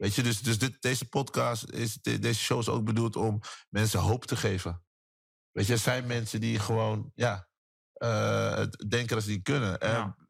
Weet 0.00 0.14
je, 0.14 0.22
dus, 0.22 0.42
dus 0.42 0.58
dit, 0.58 0.82
deze 0.82 1.08
podcast, 1.08 1.70
is, 1.70 1.94
de- 1.94 2.18
deze 2.18 2.40
show 2.40 2.58
is 2.58 2.68
ook 2.68 2.84
bedoeld 2.84 3.16
om 3.16 3.40
mensen 3.68 4.00
hoop 4.00 4.24
te 4.24 4.36
geven. 4.36 4.84
Weet 5.50 5.66
je, 5.66 5.72
er 5.72 5.78
zijn 5.78 6.06
mensen 6.06 6.40
die 6.40 6.58
gewoon, 6.58 7.12
ja, 7.14 7.48
het 8.54 8.84
denken 8.88 9.14
dat 9.16 9.22
ze 9.24 9.30
niet 9.30 9.42
kunnen. 9.42 9.78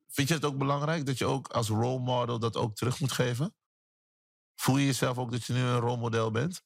Vind 0.09 0.29
je 0.29 0.35
het 0.35 0.45
ook 0.45 0.59
belangrijk 0.59 1.07
dat 1.07 1.19
je 1.19 1.25
ook 1.27 1.49
als 1.49 1.69
role 1.69 1.99
model 2.01 2.39
dat 2.39 2.57
ook 2.57 2.75
terug 2.75 3.01
moet 3.01 3.13
geven? 3.13 3.55
Voel 4.55 4.77
je 4.77 4.87
jezelf 4.87 5.19
ook 5.19 5.31
dat 5.31 5.45
je 5.45 5.53
nu 5.53 5.61
een 5.61 5.79
rolmodel 5.79 6.31
bent? 6.31 6.63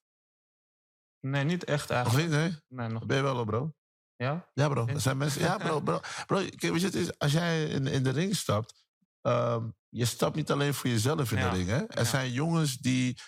nee, 1.20 1.44
niet 1.44 1.64
echt 1.64 1.90
eigenlijk. 1.90 2.24
niet? 2.28 2.36
Nee? 2.36 2.56
Nee, 2.68 2.88
nog. 2.88 3.06
Ben 3.06 3.16
je 3.16 3.22
wel, 3.22 3.44
bro? 3.44 3.74
Ja? 4.16 4.50
Ja, 4.54 4.68
bro. 4.68 4.86
Er 4.86 5.00
zijn 5.00 5.16
mensen. 5.16 5.40
Ja, 5.40 5.56
bro. 5.58 5.80
bro, 5.80 6.00
bro 6.26 6.36
kijk, 6.36 6.60
weet 6.60 6.80
je, 6.80 6.86
het 6.86 6.94
is, 6.94 7.18
als 7.18 7.32
jij 7.32 7.64
in, 7.64 7.86
in 7.86 8.02
de 8.02 8.10
ring 8.10 8.36
stapt. 8.36 8.84
ehm, 9.20 9.68
je 9.94 10.04
stapt 10.04 10.36
niet 10.36 10.50
alleen 10.50 10.74
voor 10.74 10.90
jezelf 10.90 11.32
in 11.32 11.38
Ja. 11.38 11.50
de 11.50 11.56
ring. 11.56 11.68
Hè? 11.68 11.76
Er 11.86 11.98
Ja. 11.98 12.04
zijn 12.04 12.32
jongens 12.32 12.76
die 12.76 13.20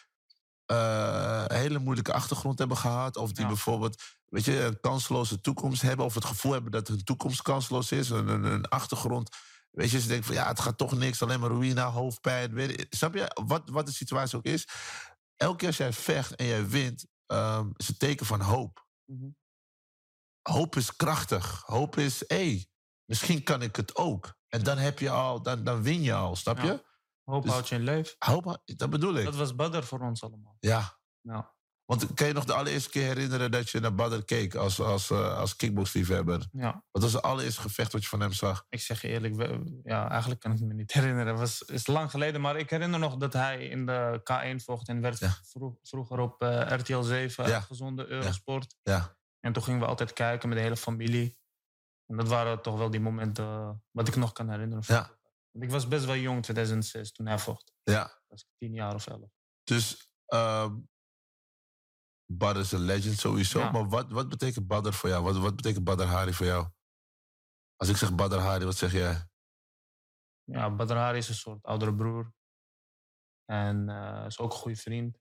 eh, 0.67 1.45
een 1.47 1.57
hele 1.57 1.79
moeilijke 1.79 2.13
achtergrond 2.13 2.59
hebben 2.59 2.77
gehad. 2.77 3.17
Of 3.17 3.33
die 3.33 3.43
Ja. 3.43 3.49
bijvoorbeeld 3.49 4.03
weet 4.25 4.45
je, 4.45 4.61
een 4.65 4.81
kansloze 4.81 5.41
toekomst 5.41 5.83
hebben. 5.83 6.07
Of 6.07 6.15
het 6.15 6.25
gevoel 6.25 6.53
hebben 6.53 6.71
dat 6.73 6.89
hun 6.89 7.05
toekomst 7.05 7.43
kansloos 7.43 7.93
is. 7.93 8.11
Een, 8.11 8.29
een, 8.29 8.45
een 8.45 8.69
achtergrond. 8.69 9.37
Weet 9.71 9.91
je, 9.91 10.01
ze 10.01 10.07
denken 10.09 10.27
van 10.27 10.35
ja, 10.35 10.47
het 10.49 10.61
gaat 10.61 10.79
toch 10.79 10.93
niks. 10.99 11.23
Alleen 11.23 11.41
maar 11.41 11.51
ruïne, 11.51 11.81
hoofdpijn. 11.81 12.55
Weet 12.55 12.71
je, 12.71 12.87
snap 12.91 13.15
je? 13.15 13.41
Wat, 13.47 13.63
wat 13.71 13.87
de 13.87 13.93
situatie 13.93 14.39
ook 14.39 14.45
is. 14.45 14.69
Elke 15.37 15.57
keer 15.57 15.67
als 15.67 15.77
jij 15.77 15.93
vecht 15.93 16.35
en 16.35 16.47
jij 16.47 16.69
wint. 16.69 17.07
ehm, 17.27 17.71
is 17.77 17.89
een 17.89 17.97
teken 17.97 18.27
van 18.27 18.41
hoop 18.41 18.87
Mhm. 19.05 19.29
hoop 20.43 20.77
is 20.77 20.97
krachtig. 20.97 21.63
Hoop 21.67 21.97
is, 21.99 22.19
hé, 22.27 22.37
hey, 22.37 22.67
misschien 23.05 23.43
kan 23.43 23.63
ik 23.63 23.77
het 23.77 23.97
ook. 23.97 24.35
En 24.57 24.63
dan 24.63 24.79
heb 24.79 24.99
je 24.99 25.11
al, 25.11 25.43
dan, 25.43 25.65
dan 25.65 25.83
win 25.83 26.03
je 26.03 26.15
al, 26.15 26.37
snap 26.37 26.59
Ja. 26.59 26.65
je? 26.65 26.85
Hoop 27.25 27.43
Dus- 27.43 27.53
houdt 27.53 27.69
je 27.69 27.75
in 27.75 27.83
leef. 27.83 28.15
Hoop, 28.19 28.63
dat 28.65 28.91
bedoel 28.91 29.15
ik. 29.15 29.25
Dat 29.25 29.35
was 29.37 29.55
Badr 29.55 29.83
voor 29.83 30.01
ons 30.01 30.23
allemaal. 30.23 30.57
Ja. 30.61 30.99
Ja. 31.21 31.55
Want 31.85 32.15
kan 32.15 32.27
je 32.27 32.33
nog 32.33 32.45
de 32.45 32.53
allereerste 32.55 32.91
keer 32.91 33.07
herinneren 33.07 33.51
dat 33.51 33.71
je 33.71 33.81
naar 33.81 33.95
Badr 33.95 34.23
keek 34.25 34.55
als, 34.55 34.81
als, 34.81 35.11
eh, 35.11 35.39
als 35.39 35.57
kickboxliefhebber? 35.57 36.47
ja, 36.53 36.85
Wat 36.91 37.03
was 37.03 37.13
het 37.13 37.23
allereerste 37.23 37.61
gevecht 37.61 37.93
wat 37.93 38.03
je 38.03 38.09
van 38.09 38.21
hem 38.21 38.33
zag? 38.33 38.65
ik 38.69 38.81
zeg 38.81 39.03
je 39.03 39.09
eerlijk, 39.09 39.61
ja, 39.83 40.11
eigenlijk 40.11 40.41
kan 40.41 40.53
ik 40.53 40.61
me 40.61 40.75
niet 40.75 40.93
herinneren. 40.99 41.27
Het 41.27 41.39
was, 41.39 41.63
is 41.63 41.87
lang 41.87 42.11
geleden, 42.11 42.41
maar 42.41 42.57
ik 42.57 42.71
herinner 42.71 42.99
nog 42.99 43.17
dat 43.17 43.33
hij 43.33 43.67
in 43.67 43.87
de 43.87 44.21
K1 44.25 44.65
vocht 44.65 44.89
en 44.89 45.01
werd 45.01 45.19
Ja. 45.19 45.37
vroeg- 45.43 45.77
vroeger 45.83 46.19
op 46.19 46.43
eh, 46.43 46.79
RTL 46.79 47.01
7 47.03 47.49
Ja. 47.49 47.61
gezonde 47.61 48.07
Eurosport. 48.07 48.77
Ja. 48.83 49.17
En 49.41 49.53
toen 49.53 49.63
gingen 49.63 49.81
we 49.81 49.87
altijd 49.87 50.13
kijken 50.13 50.49
met 50.49 50.59
de 50.59 50.65
hele 50.65 50.77
familie. 50.77 51.39
En 52.07 52.17
dat 52.17 52.29
waren 52.29 52.63
toch 52.63 52.79
wel 52.79 52.91
die 52.91 53.01
momenten 53.01 53.45
eh, 53.45 53.71
wat 53.91 54.09
ik 54.09 54.17
nog 54.17 54.33
kan 54.33 54.51
herinneren. 54.51 54.85
Ja. 54.87 55.19
Want 55.51 55.65
ik 55.65 55.71
was 55.71 55.89
best 55.89 56.05
wel 56.05 56.17
jong, 56.17 56.43
2006, 56.43 57.13
toen 57.13 57.27
hij 57.27 57.39
vocht. 57.39 57.73
Ja. 57.83 58.23
was 58.29 58.43
ik 58.43 58.49
tien 58.59 58.73
jaar 58.73 58.95
of 58.95 59.07
elf. 59.07 59.31
Dus 59.65 60.11
ehm 60.27 60.77
Badr 62.27 62.59
is 62.59 62.73
een 62.73 62.81
legend 62.81 63.19
sowieso. 63.19 63.59
Ja. 63.59 63.71
Maar 63.71 63.89
wat, 63.89 64.11
wat 64.11 64.29
betekent 64.29 64.67
Badr 64.67 64.93
voor 64.93 65.09
jou? 65.09 65.23
Wat, 65.23 65.37
wat 65.37 65.57
betekent 65.57 65.85
Badr 65.85 66.03
Hari 66.03 66.33
voor 66.33 66.47
jou? 66.47 66.69
Als 67.77 67.89
ik 67.89 67.97
zeg 67.97 68.15
Badr 68.15 68.37
Hari, 68.37 68.65
wat 68.65 68.77
zeg 68.77 68.93
jij? 68.93 69.29
Ja, 70.43 70.75
Badr 70.75 70.95
Hari 70.95 71.19
is 71.19 71.29
een 71.29 71.35
soort 71.35 71.63
oudere 71.65 71.95
broer. 71.95 72.33
En 73.45 73.89
eh, 73.89 74.27
is 74.27 74.39
ook 74.39 74.53
een 74.53 74.59
goede 74.59 74.77
vriend. 74.77 75.19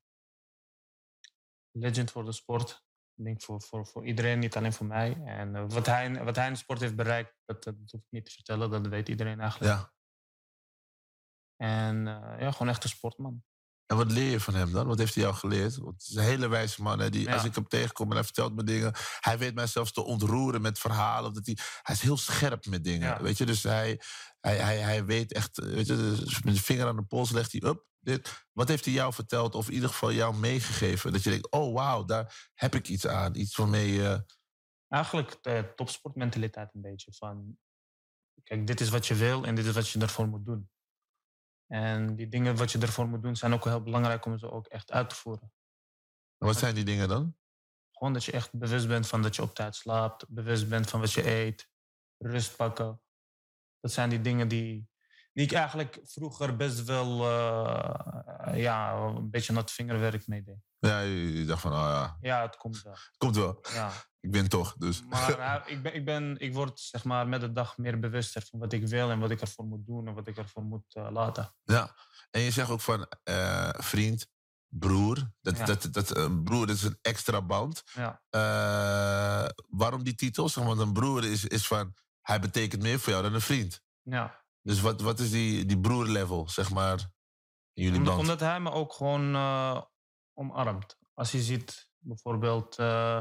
Legend 1.71 2.11
voor 2.11 2.25
de 2.25 2.31
sport. 2.31 2.84
Ik 3.15 3.23
denk 3.23 3.41
voor, 3.41 3.61
voor, 3.61 3.87
voor 3.87 4.05
iedereen, 4.05 4.39
niet 4.39 4.55
alleen 4.55 4.73
voor 4.73 4.85
mij. 4.85 5.23
En 5.25 5.55
eh, 5.55 5.65
wat, 5.67 5.85
hij, 5.85 6.23
wat 6.23 6.35
hij 6.35 6.47
in 6.47 6.53
de 6.53 6.59
sport 6.59 6.79
heeft 6.79 6.95
bereikt, 6.95 7.33
dat, 7.45 7.63
dat 7.63 7.75
hoef 7.77 8.01
ik 8.01 8.07
niet 8.09 8.25
te 8.25 8.31
vertellen. 8.31 8.69
Dat 8.69 8.87
weet 8.87 9.09
iedereen 9.09 9.39
eigenlijk. 9.39 9.73
Ja. 9.73 9.93
En 11.55 12.07
eh, 12.07 12.39
ja, 12.39 12.51
gewoon 12.51 12.69
echt 12.69 12.83
een 12.83 12.89
sportman. 12.89 13.43
En 13.85 13.97
wat 13.97 14.11
leer 14.11 14.31
je 14.31 14.39
van 14.39 14.55
hem 14.55 14.71
dan? 14.71 14.87
Wat 14.87 14.97
heeft 14.97 15.13
hij 15.15 15.23
jou 15.23 15.35
geleerd? 15.35 15.77
Want 15.77 15.93
het 16.01 16.09
is 16.09 16.15
een 16.15 16.23
hele 16.23 16.47
wijze 16.47 16.81
man. 16.81 16.99
Hè, 16.99 17.09
die, 17.09 17.27
Ja. 17.27 17.33
Als 17.33 17.43
ik 17.43 17.55
hem 17.55 17.67
tegenkom 17.67 18.09
en 18.09 18.15
hij 18.15 18.23
vertelt 18.23 18.55
me 18.55 18.63
dingen... 18.63 18.93
Hij 19.19 19.37
weet 19.37 19.55
mij 19.55 19.67
zelfs 19.67 19.91
te 19.91 20.03
ontroeren 20.03 20.61
met 20.61 20.79
verhalen. 20.79 21.29
Of 21.29 21.35
dat 21.35 21.45
hij, 21.45 21.57
hij 21.81 21.95
is 21.95 22.01
heel 22.01 22.17
scherp 22.17 22.65
met 22.65 22.83
dingen. 22.83 23.07
Ja. 23.07 23.21
Weet 23.21 23.37
je, 23.37 23.45
dus 23.45 23.63
hij, 23.63 24.01
hij, 24.39 24.57
hij, 24.57 24.77
hij 24.77 25.05
weet 25.05 25.33
echt... 25.33 25.57
Weet 25.57 25.87
je, 25.87 25.95
dus 25.95 26.43
met 26.43 26.55
de 26.55 26.61
vinger 26.61 26.87
aan 26.87 26.95
de 26.95 27.05
pols 27.05 27.31
legt 27.31 27.51
hij 27.51 27.69
op. 27.69 27.85
Dit. 27.99 28.47
Wat 28.51 28.67
heeft 28.67 28.85
hij 28.85 28.93
jou 28.93 29.13
verteld? 29.13 29.55
Of 29.55 29.67
in 29.67 29.73
ieder 29.73 29.89
geval 29.89 30.11
jou 30.11 30.35
meegegeven? 30.35 31.11
Dat 31.11 31.23
je 31.23 31.29
denkt, 31.29 31.51
oh 31.51 31.73
wauw, 31.73 32.05
daar 32.05 32.49
heb 32.53 32.75
ik 32.75 32.87
iets 32.87 33.07
aan. 33.07 33.35
Iets 33.35 33.55
waarmee... 33.55 34.07
eh 34.07 34.19
Eigenlijk 34.87 35.37
de 35.41 35.71
topsportmentaliteit 35.75 36.73
een 36.73 36.81
beetje. 36.81 37.13
Van, 37.13 37.57
kijk, 38.43 38.67
dit 38.67 38.81
is 38.81 38.89
wat 38.89 39.07
je 39.07 39.15
wil 39.15 39.45
en 39.45 39.55
dit 39.55 39.65
is 39.65 39.73
wat 39.73 39.89
je 39.89 39.99
ervoor 39.99 40.27
moet 40.27 40.45
doen. 40.45 40.69
En 41.67 42.15
die 42.15 42.27
dingen 42.27 42.55
wat 42.55 42.71
je 42.71 42.79
ervoor 42.79 43.07
moet 43.07 43.21
doen 43.21 43.35
zijn 43.35 43.53
ook 43.53 43.63
heel 43.63 43.83
belangrijk 43.83 44.25
om 44.25 44.37
ze 44.37 44.51
ook 44.51 44.67
echt 44.67 44.91
uit 44.91 45.09
te 45.09 45.15
voeren. 45.15 45.51
wat 46.37 46.57
zijn 46.57 46.75
die 46.75 46.83
dingen 46.85 47.07
dan? 47.07 47.35
Gewoon 47.91 48.13
dat 48.13 48.23
je 48.23 48.31
echt 48.31 48.57
bewust 48.57 48.87
bent 48.87 49.07
van 49.07 49.21
dat 49.21 49.35
je 49.35 49.41
op 49.41 49.53
tijd 49.53 49.75
slaapt, 49.75 50.29
bewust 50.29 50.69
bent 50.69 50.89
van 50.89 50.99
wat 50.99 51.11
je 51.11 51.29
eet, 51.29 51.69
rust 52.17 52.55
pakken. 52.55 53.01
Dat 53.79 53.91
zijn 53.91 54.09
die 54.09 54.21
dingen 54.21 54.47
die, 54.47 54.89
die 55.35 55.45
ik 55.45 55.51
eigenlijk 55.51 55.99
vroeger 56.03 56.55
best 56.55 56.83
wel 56.83 57.25
eh, 57.25 58.61
ja, 58.61 58.93
een 58.93 59.29
beetje 59.29 59.53
nat 59.53 59.71
vingerwerk 59.71 60.27
mee 60.27 60.43
deed. 60.43 60.57
Ja, 60.79 60.99
je, 60.99 61.37
je 61.37 61.45
dacht 61.45 61.61
van, 61.61 61.71
oh 61.71 61.77
ja, 61.77 62.17
Ja, 62.21 62.41
het 62.41 62.57
komt 62.57 62.81
wel. 62.81 62.95
komt 63.17 63.35
wel. 63.35 63.65
Ja. 63.73 63.91
Ik 64.19 64.31
win 64.31 64.47
toch, 64.47 64.75
dus... 64.77 65.03
Maar 65.09 65.39
eh, 65.65 65.71
ik, 65.73 65.83
ben, 65.83 65.95
ik, 65.95 66.05
ben, 66.05 66.35
ik 66.39 66.53
word 66.53 66.79
zeg 66.79 67.03
maar, 67.03 67.27
met 67.27 67.41
de 67.41 67.51
dag 67.51 67.77
meer 67.77 67.99
bewuster 67.99 68.45
van 68.49 68.59
wat 68.59 68.73
ik 68.73 68.87
wil 68.87 69.09
en 69.11 69.19
wat 69.19 69.31
ik 69.31 69.41
ervoor 69.41 69.65
moet 69.65 69.85
doen 69.85 70.07
en 70.07 70.13
wat 70.13 70.27
ik 70.27 70.37
ervoor 70.37 70.63
moet 70.63 70.95
eh, 70.95 71.07
laten. 71.11 71.55
Ja, 71.63 71.95
en 72.31 72.41
je 72.41 72.51
zegt 72.51 72.69
ook 72.69 72.81
van 72.81 73.07
vriend, 73.77 74.27
broer. 74.67 75.31
Dat, 75.41 75.57
Ja. 75.57 75.65
dat, 75.65 75.87
dat, 75.91 76.17
een 76.17 76.43
broer 76.43 76.67
dat 76.67 76.75
is 76.75 76.83
een 76.83 76.97
extra 77.01 77.41
band. 77.41 77.83
Ja. 77.93 78.21
Waarom 79.69 80.03
die 80.03 80.15
titel? 80.15 80.49
Zeg, 80.49 80.63
Want 80.63 80.79
een 80.79 80.93
broer 80.93 81.25
is, 81.25 81.45
is 81.45 81.67
van, 81.67 81.93
hij 82.21 82.39
betekent 82.39 82.81
meer 82.81 82.99
voor 82.99 83.11
jou 83.11 83.23
dan 83.23 83.33
een 83.33 83.41
vriend. 83.41 83.81
Ja. 84.01 84.44
Dus 84.65 84.81
wat, 84.81 85.01
wat 85.01 85.19
is 85.19 85.31
die, 85.31 85.65
die 85.65 85.79
broerlevel, 85.79 86.49
zeg 86.49 86.71
maar, 86.71 87.11
in 87.73 87.83
jullie 87.83 87.97
Omdat, 87.99 88.15
band? 88.15 88.27
omdat 88.29 88.39
hij 88.39 88.59
me 88.59 88.71
ook 88.71 88.93
gewoon 88.93 89.35
eh, 89.35 89.81
omarmt. 90.33 90.97
Als 91.13 91.31
je 91.31 91.41
ziet, 91.41 91.89
bijvoorbeeld, 91.99 92.79
eh, 92.79 93.17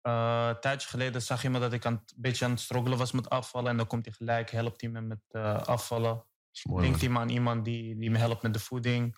eh, 0.00 0.46
een 0.48 0.60
tijdje 0.60 0.88
geleden 0.88 1.22
zag 1.22 1.42
je 1.42 1.50
me 1.50 1.58
dat 1.58 1.72
ik 1.72 1.86
aan, 1.86 1.92
een 1.92 2.14
beetje 2.16 2.44
aan 2.44 2.50
het 2.50 2.60
struggelen 2.60 2.98
was 2.98 3.12
met 3.12 3.28
afvallen. 3.28 3.70
En 3.70 3.76
dan 3.76 3.86
komt 3.86 4.04
hij 4.04 4.14
gelijk, 4.14 4.50
helpt 4.50 4.80
hij 4.80 4.90
me 4.90 5.00
met 5.00 5.22
afvallen. 5.66 6.26
Mooi, 6.62 6.82
Denkt 6.82 6.96
man. 6.96 7.06
hij 7.06 7.14
me 7.14 7.18
aan 7.18 7.36
iemand 7.36 7.64
die, 7.64 7.96
die 7.98 8.10
me 8.10 8.18
helpt 8.18 8.42
met 8.42 8.52
de 8.52 8.60
voeding. 8.60 9.16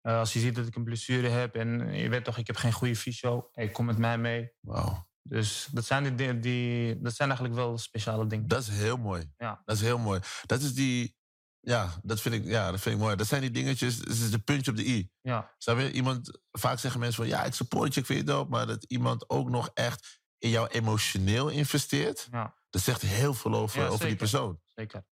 Als 0.00 0.32
je 0.32 0.38
ziet 0.40 0.54
dat 0.54 0.66
ik 0.66 0.74
een 0.74 0.84
blessure 0.84 1.28
heb 1.28 1.54
en 1.54 1.94
je 1.94 2.08
weet 2.08 2.24
toch, 2.24 2.38
ik 2.38 2.46
heb 2.46 2.56
geen 2.56 2.72
goede 2.72 2.96
fysio. 2.96 3.48
Hey, 3.52 3.68
kom 3.68 3.84
met 3.86 3.98
mij 3.98 4.18
mee. 4.18 4.52
Wauw. 4.60 5.10
Dus 5.22 5.68
dat 5.72 5.84
zijn, 5.84 6.16
die, 6.16 6.38
die, 6.38 7.00
dat 7.00 7.14
zijn 7.14 7.28
eigenlijk 7.28 7.58
wel 7.60 7.78
speciale 7.78 8.26
dingen. 8.26 8.48
Dat 8.48 8.62
is 8.62 8.68
heel 8.68 8.96
mooi. 8.96 9.32
Ja. 9.36 9.62
Dat 9.64 9.76
is 9.76 9.82
heel 9.82 9.98
mooi. 9.98 10.20
Dat 10.46 10.60
is 10.60 10.74
die, 10.74 11.16
ja, 11.60 11.90
dat 12.02 12.20
vind 12.20 12.34
ik, 12.34 12.44
ja, 12.44 12.70
dat 12.70 12.80
vind 12.80 12.94
ik 12.94 13.00
mooi. 13.00 13.16
Dat 13.16 13.26
zijn 13.26 13.40
die 13.40 13.50
dingetjes, 13.50 13.98
dat 13.98 14.08
is 14.08 14.30
de 14.30 14.38
puntje 14.38 14.70
op 14.70 14.76
de 14.76 14.86
i. 14.86 15.10
Ja, 15.20 15.54
Snap 15.58 15.78
je? 15.78 15.92
Iemand, 15.92 16.38
vaak 16.50 16.78
zeggen 16.78 17.00
mensen 17.00 17.18
van 17.22 17.32
ja, 17.32 17.44
ik 17.44 17.54
support 17.54 17.94
je, 17.94 18.00
ik 18.00 18.06
vind 18.06 18.18
je 18.18 18.24
dope. 18.24 18.50
Maar 18.50 18.66
dat 18.66 18.84
iemand 18.84 19.30
ook 19.30 19.48
nog 19.48 19.70
echt 19.74 20.20
in 20.38 20.50
jou 20.50 20.68
emotioneel 20.68 21.48
investeert. 21.48 22.28
ja 22.30 22.54
Dat 22.70 22.82
zegt 22.82 23.02
heel 23.02 23.34
veel 23.34 23.54
over, 23.54 23.80
Ja, 23.80 23.86
over 23.86 24.06
die 24.06 24.16
persoon. 24.16 24.60
zeker. 24.64 25.04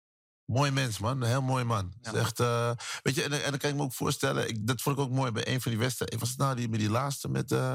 Mooi 0.45 0.71
mens, 0.71 0.99
man. 0.99 1.23
Een 1.23 1.29
heel 1.29 1.43
mooi 1.43 1.65
man. 1.65 1.95
Het 2.01 2.15
Ja. 2.15 2.21
echt, 2.21 2.41
eh, 2.41 2.73
weet 3.03 3.15
je, 3.15 3.23
en, 3.23 3.33
en 3.45 3.51
dan 3.51 3.59
kan 3.59 3.71
ik 3.71 3.77
me 3.77 3.83
ook 3.83 3.93
voorstellen... 3.93 4.49
Ik, 4.49 4.67
dat 4.67 4.83
vond 4.83 4.97
ik 4.99 5.03
ook 5.03 5.11
mooi 5.11 5.31
bij 5.31 5.49
een 5.49 5.61
van 5.61 5.71
die 5.71 5.81
wedstrijden. 5.81 6.19
Was 6.19 6.29
het 6.29 6.39
nou 6.39 6.57
die, 6.57 6.69
met 6.69 6.81
die 6.81 6.91
laatste 6.91 7.29
met, 7.29 7.53
eh, 7.53 7.75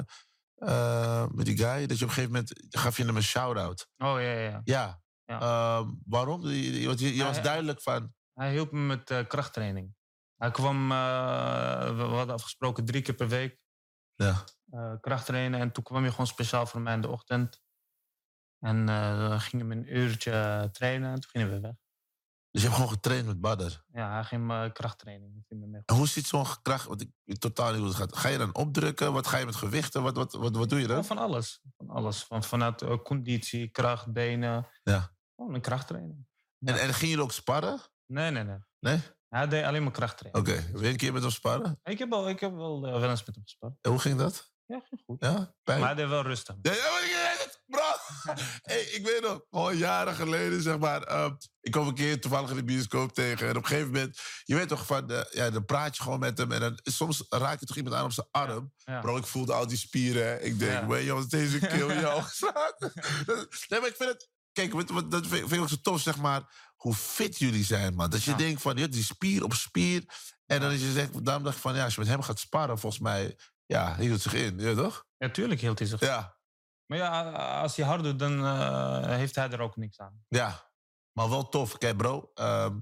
eh, 0.55 1.25
met 1.31 1.45
die 1.45 1.57
guy? 1.57 1.85
Dat 1.87 1.97
je 1.97 2.03
op 2.03 2.09
een 2.09 2.15
gegeven 2.15 2.31
moment... 2.31 2.65
gaf 2.69 2.97
je 2.97 3.05
hem 3.05 3.15
een 3.15 3.23
shout-out. 3.23 3.87
Oh 3.97 4.21
ja, 4.21 4.31
ja, 4.31 4.61
ja. 4.63 5.01
Ja. 5.25 5.39
Ehm, 5.41 5.89
waarom? 6.05 6.41
Je, 6.47 6.81
je, 6.81 6.97
je- 6.97 7.15
je 7.15 7.23
was 7.23 7.41
duidelijk 7.41 7.81
van... 7.81 8.13
Hij 8.33 8.51
hielp 8.51 8.71
me 8.71 8.79
met 8.79 9.09
eh, 9.11 9.27
krachttraining. 9.27 9.95
Hij 10.37 10.51
kwam, 10.51 10.91
eh, 10.91 11.87
we, 11.87 11.93
we 11.95 12.15
hadden 12.15 12.35
afgesproken 12.35 12.85
drie 12.85 13.01
keer 13.01 13.15
per 13.15 13.27
week 13.27 13.59
Ja. 14.15 14.43
krachttrainen. 14.99 15.59
En 15.59 15.71
toen 15.71 15.83
kwam 15.83 16.01
hij 16.01 16.11
gewoon 16.11 16.27
speciaal 16.27 16.65
voor 16.65 16.81
mij 16.81 16.93
in 16.93 17.01
de 17.01 17.07
ochtend. 17.09 17.61
En 18.59 18.85
dan 18.85 19.41
gingen 19.41 19.67
we 19.67 19.75
een 19.75 19.95
uurtje 19.97 20.69
trainen 20.71 21.09
en 21.13 21.19
toen 21.19 21.29
gingen 21.29 21.49
we 21.49 21.59
weg. 21.59 21.73
Dus 22.53 22.61
je 22.61 22.67
hebt 22.67 22.79
gewoon 22.79 22.93
getraind 22.93 23.25
met 23.25 23.41
Badr. 23.41 23.83
Ja, 23.93 24.13
hij 24.13 24.23
ging 24.23 24.47
me 24.47 24.71
krachttraining. 24.71 25.45
Me 25.49 25.67
mee. 25.67 25.81
En 25.85 25.95
hoe 25.95 26.07
ziet 26.07 26.27
zo'n 26.27 26.45
kracht... 26.61 26.87
Want 26.87 27.01
ik 27.01 27.09
weet 27.23 27.41
totaal 27.41 27.71
niet 27.71 27.79
hoe 27.79 27.87
het 27.87 27.97
gaat. 27.97 28.15
Ga 28.15 28.27
je 28.29 28.37
dan 28.37 28.55
opdrukken? 28.55 29.13
Wat 29.13 29.27
ga 29.27 29.37
je 29.37 29.45
met 29.45 29.55
gewichten? 29.55 30.03
Wat, 30.03 30.15
wat, 30.15 30.33
wat, 30.33 30.55
wat 30.55 30.69
doe 30.69 30.79
je 30.79 30.87
dan? 30.87 31.05
Van 31.05 31.17
alles. 31.17 31.61
Van 31.77 31.89
alles. 31.89 32.23
Van, 32.23 32.43
vanuit 32.43 32.81
eh, 32.81 32.97
conditie, 33.03 33.69
kracht, 33.69 34.11
benen. 34.11 34.67
Ja. 34.83 35.15
Gewoon 35.35 35.53
een 35.53 35.61
krachttraining. 35.61 36.25
En, 36.59 36.79
en 36.79 36.93
gingen 36.93 37.09
jullie 37.09 37.23
ook 37.23 37.31
sparren? 37.31 37.79
Nee, 38.05 38.31
nee, 38.31 38.43
nee. 38.43 38.57
Nee? 38.79 38.99
Hij 39.29 39.47
deed 39.47 39.63
alleen 39.63 39.83
maar 39.83 39.91
krachttraining. 39.91 40.47
Oké. 40.47 40.71
Wil 40.71 40.81
je 40.81 40.89
een 40.89 40.97
keer 40.97 41.13
met 41.13 41.21
hem 41.21 41.31
sparren? 41.31 41.79
Ik 41.83 41.99
heb 41.99 42.09
wel, 42.09 42.29
ik 42.29 42.39
heb 42.39 42.53
wel, 42.53 42.85
eh, 42.85 42.99
wel 42.99 43.09
eens 43.09 43.25
met 43.25 43.35
hem 43.35 43.43
gespart. 43.43 43.73
En 43.81 43.91
hoe 43.91 43.99
ging 43.99 44.17
dat? 44.17 44.52
Ja, 44.73 44.81
ging 44.89 45.01
goed. 45.05 45.17
Ja? 45.19 45.53
Pijn? 45.63 45.79
Maar 45.79 45.95
hij 45.95 46.07
wel 46.07 46.21
rustig. 46.23 46.55
Ja, 46.61 46.71
ja, 46.73 46.77
maar 46.91 47.03
ik 47.03 47.11
weet 47.11 47.43
het, 47.43 47.61
bro. 47.65 47.81
hey, 48.61 48.81
ik 48.81 49.05
weet 49.05 49.21
nog, 49.21 49.41
gewoon 49.49 49.77
jaren 49.77 50.15
geleden, 50.15 50.61
zeg 50.61 50.77
maar. 50.79 51.01
ehm, 51.01 51.33
ik 51.61 51.71
kwam 51.71 51.87
een 51.87 51.93
keer 51.93 52.21
toevallig 52.21 52.49
in 52.49 52.55
de 52.55 52.63
bioscoop 52.63 53.13
tegen. 53.13 53.47
En 53.47 53.55
op 53.57 53.61
een 53.63 53.67
gegeven 53.67 53.91
moment, 53.91 54.19
je 54.43 54.55
weet 54.55 54.67
toch 54.67 54.85
van, 54.85 55.09
eh, 55.11 55.21
ja, 55.31 55.49
dan 55.49 55.65
praat 55.65 55.97
je 55.97 56.03
gewoon 56.03 56.19
met 56.19 56.37
hem. 56.37 56.51
En 56.51 56.59
dan, 56.59 56.79
soms 56.83 57.25
raak 57.29 57.59
je 57.59 57.65
toch 57.65 57.75
iemand 57.77 57.95
aan 57.95 58.03
op 58.05 58.11
zijn 58.11 58.27
arm. 58.31 58.73
Ja. 58.77 58.99
Bro, 59.01 59.17
ik 59.17 59.25
voelde 59.25 59.53
al 59.53 59.67
die 59.67 59.77
spieren. 59.77 60.45
Ik 60.45 60.59
denk, 60.59 60.71
Ja. 60.81 60.87
weet 60.87 61.05
je 61.05 61.13
wat 61.13 61.29
deze 61.29 61.59
kill 61.73 61.99
jou 61.99 62.21
geslagen? 62.21 62.91
nee, 63.69 63.79
maar 63.79 63.89
ik 63.89 63.95
vind 63.95 64.09
het, 64.09 64.29
kijk, 64.51 64.73
wat, 64.73 65.11
dat 65.11 65.27
vind, 65.27 65.51
ik 65.51 65.59
ook 65.61 65.69
zo 65.69 65.75
tof, 65.81 66.01
zeg 66.01 66.17
maar. 66.17 66.71
Hoe 66.75 66.93
fit 66.93 67.37
jullie 67.39 67.63
zijn, 67.65 67.95
man. 67.95 68.09
Dat 68.09 68.23
je 68.23 68.31
Ja. 68.31 68.37
denkt 68.37 68.61
van, 68.61 68.77
ja, 68.77 68.87
die 68.87 69.03
spier 69.03 69.43
op 69.43 69.53
spier. 69.53 70.03
En 70.45 70.59
dan 70.59 70.71
is 70.71 70.81
je 70.81 70.91
zegt, 70.91 71.25
daarom 71.25 71.43
dacht 71.43 71.55
ik 71.55 71.61
van, 71.61 71.75
ja, 71.75 71.83
als 71.83 71.93
je 71.93 71.99
met 71.99 72.09
hem 72.09 72.21
gaat 72.21 72.39
sparren, 72.39 72.79
volgens 72.79 73.01
mij, 73.01 73.37
ja, 73.73 73.95
hield 73.95 74.21
zich 74.21 74.33
in. 74.33 74.59
Ja, 74.59 74.75
toch? 74.75 75.05
Ja, 75.17 75.29
tuurlijk 75.29 75.61
hield 75.61 75.79
hij 75.79 75.87
zich. 75.87 75.99
Ja. 75.99 76.37
Maar 76.85 76.97
ja, 76.97 77.31
als 77.61 77.75
hij 77.75 77.85
hard 77.85 78.03
doet, 78.03 78.19
dan 78.19 78.45
eh, 78.45 79.05
heeft 79.05 79.35
hij 79.35 79.49
er 79.49 79.59
ook 79.59 79.75
niks 79.75 79.99
aan. 79.99 80.23
Ja, 80.27 80.71
maar 81.11 81.29
wel 81.29 81.49
tof. 81.49 81.77
Kijk, 81.77 81.97
bro, 81.97 82.31
ehm, 82.33 82.79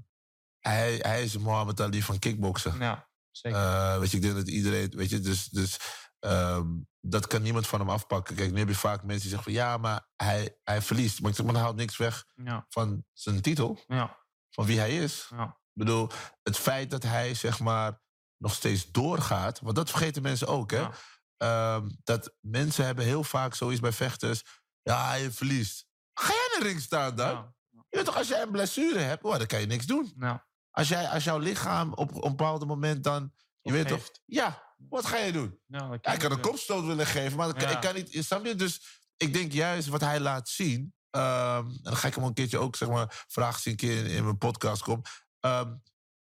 hij, 0.60 0.96
hij 0.96 1.24
is 1.24 1.34
een 1.34 1.42
Mohammed 1.42 1.82
Ali 1.82 2.02
van 2.02 2.20
kickboksen. 2.20 2.80
Ja, 2.80 3.10
zeker. 3.32 3.60
Eh, 3.60 4.00
weet 4.00 4.12
je, 4.12 4.18
ik 4.18 4.24
denk 4.24 4.36
dat 4.36 4.48
iedereen, 4.48 4.89
weet 4.89 5.10
je, 5.10 5.20
dus, 5.20 5.48
dus 5.48 5.78
ehm, 6.20 6.68
dat 7.00 7.28
kan 7.28 7.42
niemand 7.42 7.68
van 7.68 7.80
hem 7.80 7.89
afpakken. 7.89 8.36
Kijk, 8.36 8.52
nu 8.52 8.60
heb 8.60 8.68
je 8.68 8.76
vaak 8.76 9.04
mensen 9.04 9.22
die 9.22 9.30
zeggen 9.30 9.44
van 9.44 9.62
ja, 9.62 9.78
maar 9.78 10.08
hij, 10.16 10.58
hij 10.64 10.82
verliest. 10.82 11.22
Maar 11.22 11.30
ik 11.30 11.36
zeg, 11.36 11.46
maar 11.46 11.54
dat 11.54 11.64
houdt 11.64 11.78
niks 11.78 11.98
weg 11.98 12.26
ja, 12.36 12.66
van 12.70 13.06
zijn 13.14 13.42
titel, 13.42 13.84
ja, 13.88 14.18
van 14.50 14.66
wie 14.66 14.80
hij 14.80 14.98
is. 14.98 15.28
ja. 15.30 15.60
Ik 15.74 15.84
bedoel, 15.86 16.10
het 16.44 16.58
feit 16.58 16.89
dat 16.89 17.04
hij 17.04 17.34
zeg 17.34 17.60
maar 17.60 18.02
nog 18.42 18.54
steeds 18.54 18.92
doorgaat, 18.92 19.60
want 19.60 19.76
dat 19.76 19.89
vergeten 19.89 20.22
mensen 20.22 20.48
ook, 20.48 20.72
hè? 20.72 20.80
Ja. 20.80 20.92
Ehm, 21.38 21.89
dat 22.04 22.34
mensen 22.39 22.86
hebben 22.86 23.06
heel 23.06 23.24
vaak 23.24 23.56
zoiets 23.56 23.80
bij 23.80 23.92
vechters. 23.92 24.44
Ja, 24.82 25.08
hij 25.08 25.32
verliest. 25.32 25.86
Ga 26.14 26.28
jij 26.34 26.50
in 26.54 26.60
de 26.62 26.68
ring 26.68 26.82
staan 26.82 27.16
dan? 27.16 27.28
Ja, 27.28 27.54
Je 27.70 27.98
weet 27.98 28.06
toch, 28.06 28.18
als 28.18 28.28
jij 28.28 28.42
een 28.42 28.52
blessure 28.52 29.00
hebt, 29.00 29.24
oh, 29.24 29.38
dan 29.38 29.48
kan 29.48 29.60
je 29.60 29.66
niks 29.66 29.86
doen. 29.86 30.14
ja. 30.20 30.50
Als, 30.72 30.88
jij, 30.88 31.08
als 31.10 31.24
jouw 31.24 31.38
lichaam 31.38 31.94
op, 31.94 32.16
op 32.16 32.24
een 32.24 32.30
bepaald 32.30 32.66
moment 32.66 33.04
dan... 33.04 33.34
Je 33.62 33.72
weet 33.72 33.88
toch, 33.88 34.10
ja, 34.26 34.76
wat 34.89 35.06
ga 35.06 35.18
je 35.18 35.32
doen? 35.32 35.60
Dat 35.68 35.98
Hij 36.02 36.18
kan 36.18 36.32
een 36.32 36.39
kopstoot 36.39 36.86
willen 36.86 37.06
geven, 37.06 37.38
maar 37.38 37.72
ik 37.72 37.82
kan 37.82 37.96
niet... 37.96 38.26
Snap 38.26 38.46
je? 38.46 38.56
Dus 38.56 39.02
ik 39.18 39.34
denk 39.34 39.52
juist 39.52 39.88
wat 39.88 40.02
hij 40.02 40.20
laat 40.20 40.50
zien... 40.50 40.94
ehm, 41.10 41.68
en 41.68 41.80
dan 41.82 41.96
ga 41.98 42.08
ik 42.08 42.16
hem 42.16 42.24
een 42.24 42.34
keertje 42.34 42.58
ook, 42.58 42.76
zeg 42.76 42.89
maar, 42.89 43.26
vragen 43.28 43.62
hij 43.64 43.72
een 43.72 43.78
keer 43.78 43.98
in, 43.98 44.06
in 44.06 44.24
mijn 44.24 44.38
podcast 44.38 44.82
komt. 44.82 45.10
Ehm, 45.39 45.74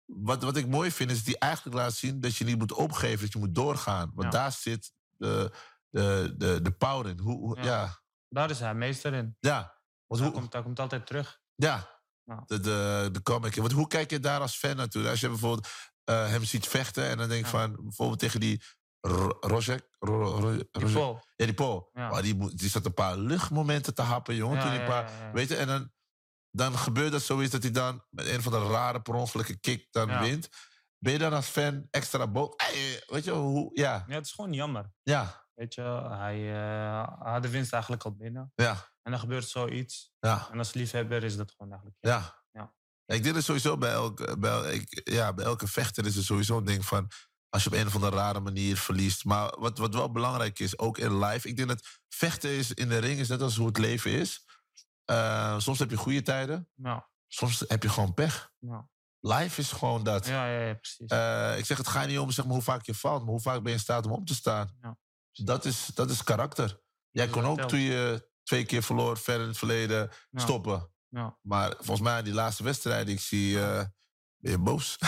wat, 0.06 0.42
wat 0.42 0.56
ik 0.56 0.66
mooi 0.68 0.90
vind, 0.90 1.10
is 1.10 1.16
dat 1.16 1.26
hij 1.26 1.36
eigenlijk 1.38 1.76
laat 1.76 1.92
zien 1.94 2.20
dat 2.20 2.36
je 2.36 2.44
niet 2.44 2.58
moet 2.58 2.72
opgeven, 2.72 3.20
dat 3.20 3.32
je 3.32 3.38
moet 3.38 3.54
doorgaan. 3.54 4.10
Want 4.14 4.32
Ja. 4.32 4.38
daar 4.40 4.52
zit 4.52 4.92
de, 5.16 5.52
de, 5.90 6.34
de, 6.36 6.62
de 6.62 6.70
power 6.70 7.06
in. 7.10 7.18
Hoe, 7.18 7.38
hoe- 7.38 7.56
Ja. 7.56 7.62
ja. 7.64 8.02
Daar 8.28 8.50
is 8.50 8.60
hij 8.60 8.74
meester 8.74 9.14
in. 9.14 9.36
ja. 9.40 9.78
Want 10.06 10.20
Hij 10.20 10.30
hoe, 10.30 10.40
komt, 10.40 10.52
hij 10.52 10.62
komt 10.62 10.80
altijd 10.80 11.06
terug. 11.06 11.40
Ja, 11.54 12.00
Ja. 12.24 12.42
de, 12.46 12.60
de, 12.60 13.08
de 13.12 13.22
comic. 13.22 13.54
Want 13.54 13.72
hoe 13.72 13.86
kijk 13.86 14.10
je 14.10 14.20
daar 14.20 14.40
als 14.40 14.56
fan 14.56 14.76
naartoe? 14.76 15.08
Als 15.08 15.20
je 15.20 15.28
bijvoorbeeld 15.28 15.68
eh, 16.04 16.28
hem 16.28 16.44
ziet 16.44 16.66
vechten 16.68 17.08
en 17.08 17.18
dan 17.18 17.28
denk 17.28 17.44
je 17.44 17.50
van... 17.50 17.76
Bijvoorbeeld 17.82 18.18
tegen 18.18 18.40
die 18.40 18.62
Ro- 19.00 19.36
Rozek? 19.40 19.88
Ro- 19.98 20.24
Ro- 20.40 20.56
Die? 20.70 20.92
Paul. 20.92 21.24
Ja, 21.36 21.44
die 21.44 21.54
Paul. 21.54 21.90
Maar 21.92 22.22
die, 22.22 22.54
die 22.56 22.68
zat 22.68 22.84
een 22.84 22.94
paar 22.94 23.16
luchtmomenten 23.16 23.94
te 23.94 24.02
happen, 24.02 24.34
jongen. 24.34 24.60
Toen 24.60 24.70
die 24.70 24.84
paar. 24.84 25.10
Weet 25.32 25.48
je, 25.48 25.56
en 25.56 25.66
dan, 25.66 25.92
dan 26.56 26.78
gebeurt 26.78 27.12
dat 27.12 27.22
zoiets 27.22 27.52
dat 27.52 27.62
hij 27.62 27.72
dan 27.72 28.04
met 28.10 28.26
een 28.28 28.42
van 28.42 28.52
de 28.52 28.58
rare 28.68 29.00
per 29.02 29.14
ongelukken 29.14 29.60
kick 29.60 29.86
dan 29.90 30.08
Ja. 30.08 30.20
wint. 30.20 30.48
Ben 30.98 31.12
je 31.12 31.18
dan 31.18 31.32
als 31.32 31.46
fan 31.46 31.86
extra 31.90 32.26
boos? 32.26 32.54
Weet 33.06 33.24
je, 33.24 33.30
hoe... 33.30 33.70
Ja, 33.72 34.04
Ja, 34.06 34.14
het 34.14 34.26
is 34.26 34.32
gewoon 34.32 34.52
jammer. 34.52 34.90
ja, 35.02 35.42
Weet 35.54 35.74
je, 35.74 35.82
hij, 36.10 36.36
eh, 36.54 37.08
hij 37.22 37.32
had 37.32 37.42
de 37.42 37.48
winst 37.50 37.72
eigenlijk 37.72 38.04
al 38.04 38.14
binnen. 38.16 38.52
ja, 38.54 38.70
En 39.02 39.10
dan 39.10 39.20
gebeurt 39.20 39.48
zoiets. 39.48 40.12
ja. 40.20 40.48
En 40.52 40.58
als 40.58 40.72
liefhebber 40.72 41.24
is 41.24 41.36
dat 41.36 41.50
gewoon 41.56 41.72
eigenlijk... 41.72 41.96
Ja. 42.00 42.42
Ja. 42.52 42.74
Ik 43.16 43.22
denk 43.22 43.34
dat 43.34 43.44
sowieso 43.44 43.78
bij 43.78 43.90
elke, 43.92 44.38
bij, 44.38 44.50
el- 44.50 44.68
ik, 44.70 45.00
ja, 45.04 45.32
bij 45.32 45.44
elke 45.44 45.66
vechter 45.66 46.06
is 46.06 46.16
er 46.16 46.24
sowieso 46.24 46.56
een 46.56 46.64
ding 46.64 46.84
van... 46.84 47.10
als 47.48 47.62
je 47.64 47.68
op 47.70 47.76
een 47.76 47.86
of 47.86 47.94
andere 47.94 48.16
rare 48.16 48.40
manier 48.40 48.76
verliest. 48.76 49.24
Maar 49.24 49.58
wat, 49.58 49.78
wat 49.78 49.94
wel 49.94 50.10
belangrijk 50.12 50.58
is, 50.58 50.78
ook 50.78 50.98
in 50.98 51.18
live... 51.18 51.48
ik 51.48 51.56
denk 51.56 51.68
dat 51.68 51.86
vechten 52.08 52.50
is 52.50 52.72
in 52.72 52.88
de 52.88 52.98
ring 52.98 53.18
is 53.20 53.28
net 53.28 53.40
als 53.42 53.56
hoe 53.56 53.66
het 53.66 53.78
leven 53.78 54.10
is. 54.10 54.43
Eh, 55.04 55.58
soms 55.58 55.78
heb 55.78 55.90
je 55.90 55.96
goede 55.96 56.22
tijden, 56.22 56.68
soms 57.26 57.64
heb 57.68 57.82
je 57.82 57.88
gewoon 57.88 58.14
pech. 58.14 58.52
ja. 58.58 58.88
Live 59.26 59.60
is 59.60 59.72
gewoon 59.72 60.02
dat. 60.02 60.26
ja, 60.26 60.46
ja, 60.46 60.60
ja, 60.60 60.74
precies. 60.74 61.06
Eh, 61.06 61.58
ik 61.58 61.64
zeg, 61.64 61.76
het 61.76 61.88
gaat 61.88 62.06
niet 62.06 62.18
om 62.18 62.30
zeg 62.30 62.44
maar, 62.44 62.54
hoe 62.54 62.62
vaak 62.62 62.86
je 62.86 62.94
valt... 62.94 63.22
maar 63.22 63.30
hoe 63.30 63.40
vaak 63.40 63.54
ben 63.54 63.66
je 63.66 63.72
in 63.72 63.78
staat 63.78 64.06
om 64.06 64.12
op 64.12 64.26
te 64.26 64.34
staan. 64.34 64.76
Ja. 64.80 64.96
Dat, 65.32 65.64
is, 65.64 65.86
dat 65.86 66.10
is 66.10 66.24
karakter. 66.24 66.80
Jij 67.10 67.28
kon 67.28 67.44
ook 67.44 67.56
telt. 67.56 67.68
toen 67.68 67.78
je 67.78 68.28
twee 68.42 68.64
keer 68.64 68.82
verloor... 68.82 69.18
ver 69.18 69.40
in 69.40 69.46
het 69.46 69.58
verleden 69.58 70.10
stoppen. 70.32 70.92
ja. 71.08 71.38
Maar 71.42 71.74
volgens 71.76 72.00
mij 72.00 72.22
die 72.22 72.34
laatste 72.34 72.62
wedstrijd 72.62 73.08
ik 73.08 73.20
zie, 73.20 73.60
eh, 73.60 73.84
ben 74.36 74.50
je 74.50 74.58
boos. 74.58 74.96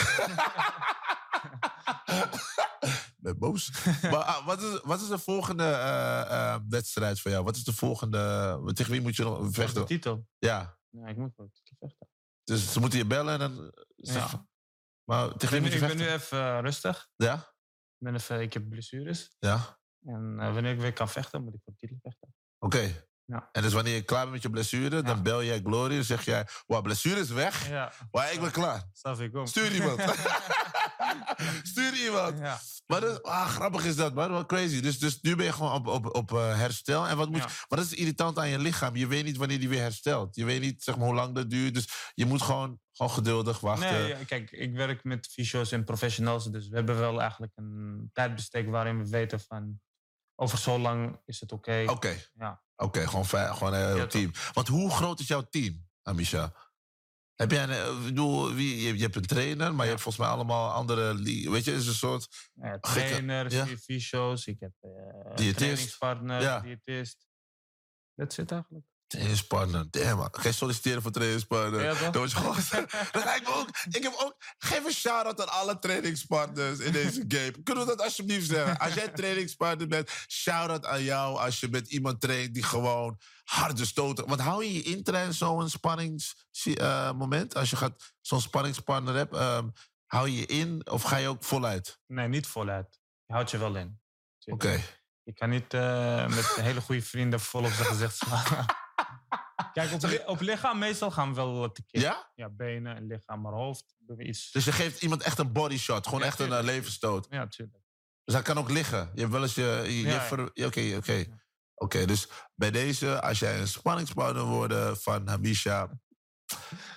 ben 3.27 3.39
boos. 3.39 3.71
maar 4.03 4.15
ah, 4.15 4.47
wat, 4.47 4.63
is, 4.63 4.81
wat 4.83 5.01
is 5.01 5.09
de 5.09 5.19
volgende 5.19 5.65
eh, 5.65 6.21
eh, 6.21 6.61
wedstrijd 6.69 7.21
voor 7.21 7.31
jou? 7.31 7.45
Wat 7.45 7.57
is 7.57 7.65
de 7.65 7.73
volgende... 7.73 8.61
Tegen 8.75 8.93
wie 8.93 9.01
moet 9.01 9.17
je 9.17 9.23
nog 9.23 9.37
Voor 9.37 9.47
de 9.47 9.53
vechten? 9.53 9.87
titel. 9.87 10.27
Ja, 10.39 10.79
Ja, 10.91 11.07
ik 11.07 11.17
moet 11.17 11.33
voor 11.37 11.45
de 11.45 11.51
titel 11.53 11.77
vechten. 11.79 12.09
dus 12.45 12.73
ze 12.73 12.81
moeten 12.81 12.99
je 12.99 13.07
bellen 13.07 13.33
en 13.33 13.39
dan... 13.39 13.73
Ja. 13.97 14.47
Maar 15.05 15.27
Ik 15.31 15.37
tegen 15.39 15.61
wie 15.61 15.71
ben, 15.71 15.71
moet 15.71 15.71
nu, 15.71 15.71
je 15.71 15.75
ik 15.75 15.81
ben 15.81 15.89
vechten? 15.89 16.07
nu 16.07 16.13
even 16.13 16.57
eh, 16.57 16.61
rustig. 16.63 17.09
Ja? 17.17 17.35
Ik, 17.35 18.05
ben 18.05 18.15
even, 18.15 18.41
ik 18.41 18.53
heb 18.53 18.69
blessures. 18.69 19.31
Ja? 19.39 19.79
En 20.05 20.37
eh, 20.41 20.53
wanneer 20.53 20.73
ik 20.73 20.81
weer 20.81 20.93
kan 20.93 21.09
vechten, 21.09 21.45
moet 21.45 21.55
ik 21.55 21.61
voor 21.65 21.73
de 21.73 21.79
titel 21.79 21.99
vechten. 22.03 22.35
Oké. 22.59 23.05
Ja. 23.25 23.49
En 23.53 23.63
dus 23.63 23.73
wanneer 23.73 23.95
je 23.95 24.03
klaar 24.03 24.21
bent 24.21 24.33
met 24.33 24.43
je 24.43 24.51
blessure, 24.51 25.03
dan 25.03 25.23
bel 25.23 25.45
jij 25.45 25.61
Glory 25.61 25.97
en 25.97 26.05
zeg 26.05 26.25
jij... 26.25 26.47
Wauw, 26.67 26.83
blessure 26.83 27.21
is 27.21 27.31
weg. 27.31 27.69
Ja, 27.69 27.93
Maar 28.11 28.33
ik 28.33 28.41
ben 28.41 28.51
klaar. 28.51 28.89
Stuur 29.45 29.73
iemand. 29.75 29.99
Stuur 31.71 31.95
iemand. 32.05 32.39
Ja. 32.39 32.59
Maar 32.87 33.01
dat, 33.01 33.23
ah, 33.23 33.47
grappig 33.49 33.85
is 33.85 33.97
dat, 33.97 34.15
man. 34.15 34.31
Wat 34.31 34.47
crazy. 34.47 34.81
Dus, 34.81 34.99
dus 34.99 35.21
nu 35.21 35.37
ben 35.37 35.45
je 35.47 35.53
gewoon 35.53 35.73
op, 35.73 35.87
op, 35.87 36.15
op 36.15 36.33
eh, 36.33 36.59
herstel. 36.59 37.07
En 37.09 37.17
wat 37.17 37.29
moet 37.29 37.39
Ja. 37.39 37.47
je- 37.47 37.65
maar 37.69 37.79
dat 37.79 37.89
is 37.89 37.95
irritant 37.95 38.39
aan 38.39 38.49
je 38.49 38.59
lichaam. 38.59 38.97
Je 38.97 39.07
weet 39.07 39.25
niet 39.25 39.37
wanneer 39.37 39.59
die 39.59 39.69
weer 39.69 39.81
herstelt. 39.81 40.37
Je 40.37 40.45
weet 40.45 40.61
niet 40.61 40.83
zeg 40.83 40.97
maar, 40.97 41.07
hoe 41.07 41.15
lang 41.15 41.35
dat 41.35 41.51
duurt. 41.51 41.75
Dus 41.75 41.89
je 42.15 42.27
moet 42.27 42.43
gewoon, 42.43 42.81
gewoon 42.93 43.13
geduldig 43.13 43.61
wachten. 43.61 43.93
Nee, 43.93 44.09
ja, 44.09 44.25
kijk, 44.27 44.51
ik 44.51 44.75
werk 44.75 45.05
met 45.05 45.27
fysio's 45.27 45.73
en 45.73 45.85
professionals. 45.85 46.51
Dus 46.51 46.69
we 46.69 46.77
hebben 46.77 46.99
wel 46.99 47.21
eigenlijk 47.21 47.53
een 47.55 48.11
tijdbestek 48.13 48.69
waarin 48.71 48.99
we 49.03 49.09
weten 49.09 49.41
van... 49.41 49.81
Over 50.39 50.59
zo 50.59 50.79
lang 50.79 51.21
is 51.25 51.41
het 51.41 51.53
oké. 51.53 51.85
Oké, 51.87 52.17
Ja. 52.39 52.63
oké, 52.77 53.07
gewoon, 53.09 53.27
gewoon 53.27 53.73
een 53.75 53.87
heel 53.87 53.97
Ja, 53.97 54.07
team. 54.07 54.31
Want 54.53 54.69
hoe 54.69 54.91
groot 54.91 55.21
is 55.21 55.27
jouw 55.27 55.43
team, 55.51 55.87
Amisha? 56.03 56.53
Heb 57.37 57.51
jij 57.51 57.63
een, 57.63 57.71
eh, 57.71 57.99
ik 57.99 58.05
bedoel, 58.05 58.53
wie, 58.53 58.97
je, 58.97 59.03
hebt 59.03 59.17
een 59.17 59.27
trainer, 59.27 59.75
maar 59.75 59.85
je 59.85 59.91
hebt 59.91 60.03
volgens 60.03 60.25
mij 60.25 60.35
allemaal 60.35 60.71
andere... 60.71 61.23
Weet 61.51 61.65
je, 61.65 61.73
is 61.73 61.87
een 61.87 61.95
soort... 61.95 62.51
Ja, 62.55 62.79
trainers, 62.79 63.55
ja. 63.55 63.67
fysio's, 63.67 64.47
ik 64.47 64.61
heb 64.61 64.73
Diëtist. 65.35 65.57
trainingspartner, 65.57 66.63
diëtist. 66.63 67.27
Dat 68.15 68.33
zit 68.33 68.53
eigenlijk. 68.53 68.85
Trainingspartner, 69.07 69.87
damn 69.91 70.31
je 70.43 70.53
solliciteren 70.53 71.03
voor 71.03 71.11
trainingspartner? 71.11 71.83
Ja, 71.83 72.13
word 72.13 72.31
je 72.31 72.37
gewoon... 72.37 72.57
dat 73.13 73.25
lijkt 73.25 73.47
me 73.47 73.55
ook... 73.55 73.69
Ik 73.91 74.03
heb 74.03 74.15
ook... 74.19 74.37
Geef 74.59 74.85
een 74.85 74.93
shout-out 74.93 75.41
aan 75.41 75.49
alle 75.49 75.79
trainingspartners 75.79 76.79
in 76.79 76.93
deze 76.93 77.25
game. 77.29 77.63
Kunnen 77.63 77.87
we 77.87 77.91
dat 77.97 78.03
alsjeblieft 78.03 78.49
zeggen? 78.49 78.79
Als 78.79 78.95
jij 78.95 79.09
trainingspartner 79.09 79.89
bent, 79.89 80.11
shout-out 80.29 80.85
aan 80.85 81.03
jou 81.03 81.39
als 81.39 81.61
je 81.61 81.69
met 81.69 81.89
iemand 81.89 82.21
traint 82.21 82.55
die 82.55 82.63
gewoon 82.63 83.21
harde 83.45 83.85
stoten... 83.85 84.27
Want 84.27 84.41
hou 84.41 84.65
je 84.65 84.73
je 84.73 84.83
in 84.83 85.03
tijdens 85.03 85.39
zo'n 85.39 85.69
spanningsmoment? 85.69 87.55
als 87.55 87.71
je 87.71 87.77
gaat 87.77 88.15
zo'n 88.21 88.41
spanningspartner 88.41 89.15
hebt, 89.15 89.35
ehm, 89.35 89.69
hou 90.07 90.29
je 90.29 90.37
je 90.37 90.47
in 90.47 90.91
of 90.91 91.03
ga 91.03 91.17
je 91.17 91.29
ook 91.29 91.45
voluit? 91.45 91.99
Nee, 92.07 92.29
niet 92.29 92.47
voluit. 92.47 93.01
Je 93.27 93.33
houdt 93.33 93.51
je 93.51 93.59
wel 93.59 93.77
in. 93.77 94.01
Oké. 94.45 94.83
Je 95.23 95.33
kan 95.33 95.51
niet 95.51 95.75
eh, 95.75 96.27
met 96.27 96.55
hele 96.55 96.81
goede 96.81 97.03
vrienden 97.03 97.41
vol 97.41 97.65
op 97.65 97.73
zijn 97.73 97.87
gezicht 97.87 98.17
slaan. 98.17 98.67
Kijk, 99.73 99.93
op, 99.93 100.23
op 100.27 100.41
lichaam 100.41 100.79
meestal 100.79 101.11
gaan 101.11 101.29
we 101.29 101.35
wel 101.35 101.73
tekeer. 101.73 102.01
Ja? 102.01 102.31
Ja, 102.35 102.49
benen 102.49 102.97
en 102.97 103.07
lichaam, 103.07 103.41
maar 103.41 103.53
hoofd 103.53 103.95
doen 103.99 104.17
we 104.17 104.25
iets. 104.25 104.51
Dus 104.51 104.65
je 104.65 104.73
geeft 104.73 105.03
iemand 105.03 105.23
echt 105.23 105.39
een 105.39 105.53
body 105.53 105.77
shot, 105.79 106.05
gewoon 106.05 106.21
Ja, 106.21 106.27
echt 106.27 106.39
een 106.39 106.47
tuurlijk. 106.47 106.67
levensstoot. 106.67 107.27
Ja, 107.31 107.47
tuurlijk. 107.47 107.85
Dus 108.25 108.35
hij 108.35 108.43
kan 108.43 108.59
ook 108.59 108.71
liggen. 108.71 109.11
Je 109.15 109.21
hebt 109.21 109.33
wel 109.33 109.43
eens 109.43 109.55
je... 109.55 110.53
Oké, 110.65 110.97
oké. 110.97 111.25
Oké, 111.75 112.05
dus 112.05 112.29
bij 112.55 112.71
deze, 112.71 113.21
als 113.23 113.39
jij 113.39 113.61
een 113.61 113.69
spanningspartner 113.69 114.45
wordt 114.45 115.03
van 115.03 115.29
Habisha... 115.29 115.91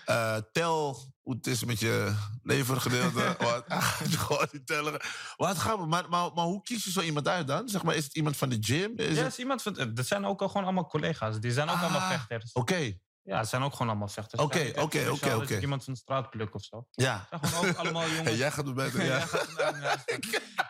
eh, 0.05 0.37
tel 0.51 0.97
hoe 1.21 1.35
het 1.35 1.47
is 1.47 1.63
met 1.63 1.79
je 1.79 2.15
levergedeelte. 2.43 3.35
wat, 3.39 3.63
gewoon 3.99 4.47
niet 4.51 4.67
tellen. 4.67 5.01
Wat 5.37 5.57
gaan 5.57 5.79
we, 5.79 5.85
maar, 5.85 6.09
maar, 6.09 6.33
maar 6.33 6.45
hoe 6.45 6.61
kies 6.61 6.83
je 6.83 6.91
zo 6.91 7.01
iemand 7.01 7.27
uit 7.27 7.47
dan? 7.47 7.69
Zeg 7.69 7.83
maar, 7.83 7.95
is 7.95 8.03
het 8.03 8.15
iemand 8.15 8.37
van 8.37 8.49
de 8.49 8.57
gym? 8.59 8.93
Is 8.95 9.15
ja, 9.15 9.23
het- 9.23 9.31
is 9.31 9.39
iemand 9.39 9.61
van, 9.61 9.77
eh, 9.77 9.85
dat 9.93 10.05
zijn 10.07 10.25
ook 10.25 10.41
al 10.41 10.47
gewoon 10.47 10.63
allemaal 10.63 10.87
collega's. 10.87 11.39
Die 11.39 11.51
zijn 11.51 11.69
ook 11.69 11.79
allemaal 11.81 11.99
Ah, 12.01 12.09
vechters. 12.11 12.51
Oké, 12.53 12.93
Ja, 13.23 13.37
het 13.39 13.49
zijn 13.49 13.61
ook 13.61 13.71
gewoon 13.71 13.87
allemaal 13.89 14.07
vechters. 14.07 14.41
Oké, 14.41 14.71
oké, 14.75 15.09
oké, 15.09 15.33
oké. 15.35 15.53
je 15.53 15.61
Iemand 15.61 15.83
van 15.83 15.93
de 15.93 15.99
straat 15.99 16.29
plukt 16.29 16.53
of 16.53 16.63
zo. 16.63 16.85
ja. 16.91 17.27
Het 17.29 17.39
zijn 17.39 17.51
gewoon 17.53 17.69
ook 17.69 17.77
allemaal 17.85 18.07
jongens. 18.07 18.23
Hey, 18.29 18.35
jij 18.37 18.51
gaat 18.51 18.65
doen 18.65 18.73
beter. 18.73 19.03
Ja, 19.05 19.25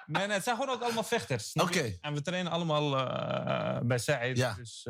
nee, 0.05 0.25
nee, 0.27 0.35
het 0.35 0.43
zijn 0.43 0.55
gewoon 0.57 0.75
ook 0.75 0.81
allemaal 0.81 1.03
vechters. 1.03 1.53
Oké. 1.53 1.97
En 2.01 2.13
we 2.13 2.21
trainen 2.21 2.51
allemaal 2.51 2.97
eh, 2.97 3.79
bij 3.81 3.97
Said. 3.97 4.37
Ja. 4.37 4.53
Dus 4.53 4.87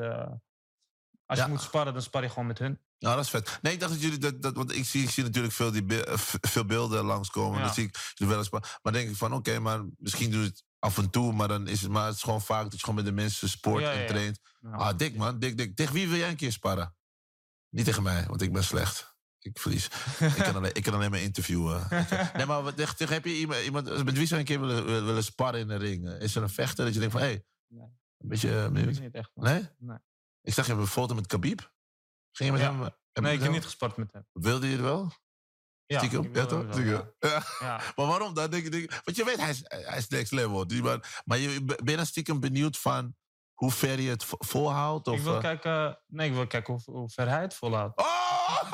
als 1.29 1.39
Ja. 1.39 1.45
je 1.45 1.51
moet 1.51 1.61
sparren, 1.61 1.93
dan 1.93 2.01
spar 2.01 2.21
je 2.23 2.29
gewoon 2.29 2.47
met 2.47 2.59
hun. 2.59 2.79
Nou, 2.99 3.15
dat 3.15 3.23
is 3.23 3.29
vet. 3.29 3.59
Nee, 3.61 3.73
ik 3.73 3.79
dacht 3.79 3.91
dat 3.91 4.01
jullie 4.01 4.17
dat, 4.17 4.41
dat 4.41 4.55
want 4.55 4.75
ik 4.75 4.85
zie, 4.85 5.03
ik 5.03 5.09
zie 5.09 5.23
natuurlijk 5.23 5.53
veel, 5.53 5.71
die, 5.71 5.83
be- 5.83 6.13
veel 6.41 6.65
beelden 6.65 7.03
langskomen. 7.05 7.57
Ja. 7.59 7.65
Dan 7.65 7.73
zie 7.73 7.83
ik 7.85 7.95
wel 8.15 8.37
eens. 8.37 8.49
Maar 8.49 8.79
maar 8.81 8.93
denk 8.93 9.09
ik 9.09 9.15
van, 9.15 9.33
oké, 9.33 9.59
maar 9.59 9.81
misschien 9.97 10.31
doe 10.31 10.41
je 10.41 10.47
het 10.47 10.63
af 10.79 10.97
en 10.97 11.09
toe, 11.09 11.33
maar 11.33 11.47
dan 11.47 11.67
is 11.67 11.81
het, 11.81 11.91
maar 11.91 12.05
het 12.05 12.15
is 12.15 12.21
gewoon 12.23 12.41
vaak 12.41 12.63
dat 12.63 12.71
je 12.73 12.79
gewoon 12.79 12.95
met 12.95 13.05
de 13.05 13.11
mensen 13.11 13.49
sport 13.49 13.81
Ja, 13.83 13.91
en 13.93 14.07
traint. 14.07 14.39
Ja. 14.61 14.69
Ah, 14.69 14.97
dik 14.97 15.15
man, 15.15 15.39
dik, 15.39 15.57
dik. 15.57 15.75
Tegen 15.75 15.93
wie 15.93 16.07
wil 16.09 16.17
jij 16.17 16.29
een 16.29 16.35
keer 16.35 16.51
sparren? 16.51 16.95
Niet 17.69 17.85
tegen 17.85 18.03
mij, 18.03 18.25
want 18.27 18.41
ik 18.41 18.53
ben 18.53 18.63
slecht. 18.63 19.17
Ik 19.39 19.59
verlies. 19.59 19.85
ik, 20.19 20.33
kan 20.43 20.55
alleen, 20.55 20.73
ik 20.75 20.83
kan 20.83 20.93
alleen 20.93 21.11
maar 21.11 21.19
interviewen. 21.19 21.87
nee, 22.35 22.45
maar 22.45 22.63
wat, 22.63 22.75
tegen, 22.75 22.95
tegen- 22.95 23.13
heb 23.13 23.25
je 23.25 23.35
iemand, 23.37 23.61
iemand, 23.63 24.03
met 24.03 24.17
wie 24.17 24.27
zou 24.27 24.27
je 24.29 24.35
een 24.51 24.57
keer 24.57 24.59
willen, 24.67 25.05
willen, 25.05 25.23
sparren 25.23 25.59
in 25.59 25.67
de 25.67 25.75
ring? 25.75 26.09
Is 26.09 26.35
er 26.35 26.43
een 26.43 26.49
vechter 26.49 26.85
dat 26.85 26.93
je 26.93 26.99
denkt 26.99 27.13
van, 27.15 27.23
hé, 27.23 27.29
hey, 27.29 27.43
Nee. 27.67 27.87
een 28.17 28.27
beetje 28.27 28.49
eh, 28.55 28.61
Dat 28.61 28.73
benieuwd? 28.73 28.91
is 28.91 28.99
niet 28.99 29.13
echt. 29.13 29.31
man. 29.33 29.45
Nee? 29.45 29.67
Nee. 29.79 29.97
Ik 30.41 30.53
zag 30.53 30.67
je 30.67 30.73
een 30.73 30.87
foto 30.87 31.15
met 31.15 31.27
Khabib. 31.27 31.59
Ging 32.31 32.49
je 32.49 32.51
met 32.51 32.61
Ja. 32.61 32.71
hem? 32.71 32.81
heb 32.81 32.93
je 33.13 33.21
Nee, 33.21 33.33
ik 33.33 33.41
heb 33.41 33.51
niet 33.51 33.63
gesport 33.63 33.97
met 33.97 34.11
hem. 34.13 34.27
Wilde 34.31 34.65
je 34.65 34.71
het 34.71 34.81
wel? 34.81 35.11
Ja, 35.85 36.01
Ja, 36.01 36.45
toch? 36.45 36.65
wel. 36.75 36.83
Ja. 37.19 37.43
Ja. 37.59 37.81
Maar 37.95 38.05
waarom 38.05 38.33
dan? 38.33 38.49
Denk, 38.49 38.71
denk, 38.71 39.01
want 39.03 39.17
je 39.17 39.23
weet, 39.25 39.37
hij 39.37 39.49
is, 39.49 39.61
hij 39.63 39.97
is 39.97 40.07
next 40.07 40.31
level. 40.31 40.67
Die 40.67 40.81
man, 40.83 41.03
maar 41.25 41.37
je, 41.37 41.63
ben 41.63 41.77
je 41.91 41.95
dan 41.95 42.05
stiekem 42.05 42.39
benieuwd 42.39 42.77
van 42.77 43.15
hoe 43.53 43.71
ver 43.71 43.99
je 43.99 44.09
het 44.09 44.23
vo- 44.23 44.37
volhoudt? 44.39 45.07
Of, 45.07 45.17
Ik 45.17 45.23
wil 45.23 45.35
eh? 45.35 45.41
kijken, 45.41 46.01
nee, 46.07 46.27
ik 46.29 46.33
wil 46.35 46.47
kijken 46.47 46.73
hoe, 46.73 46.95
hoe 46.95 47.09
ver 47.09 47.29
hij 47.29 47.41
het 47.41 47.53
volhoudt. 47.53 47.97
Oh! 47.99 48.61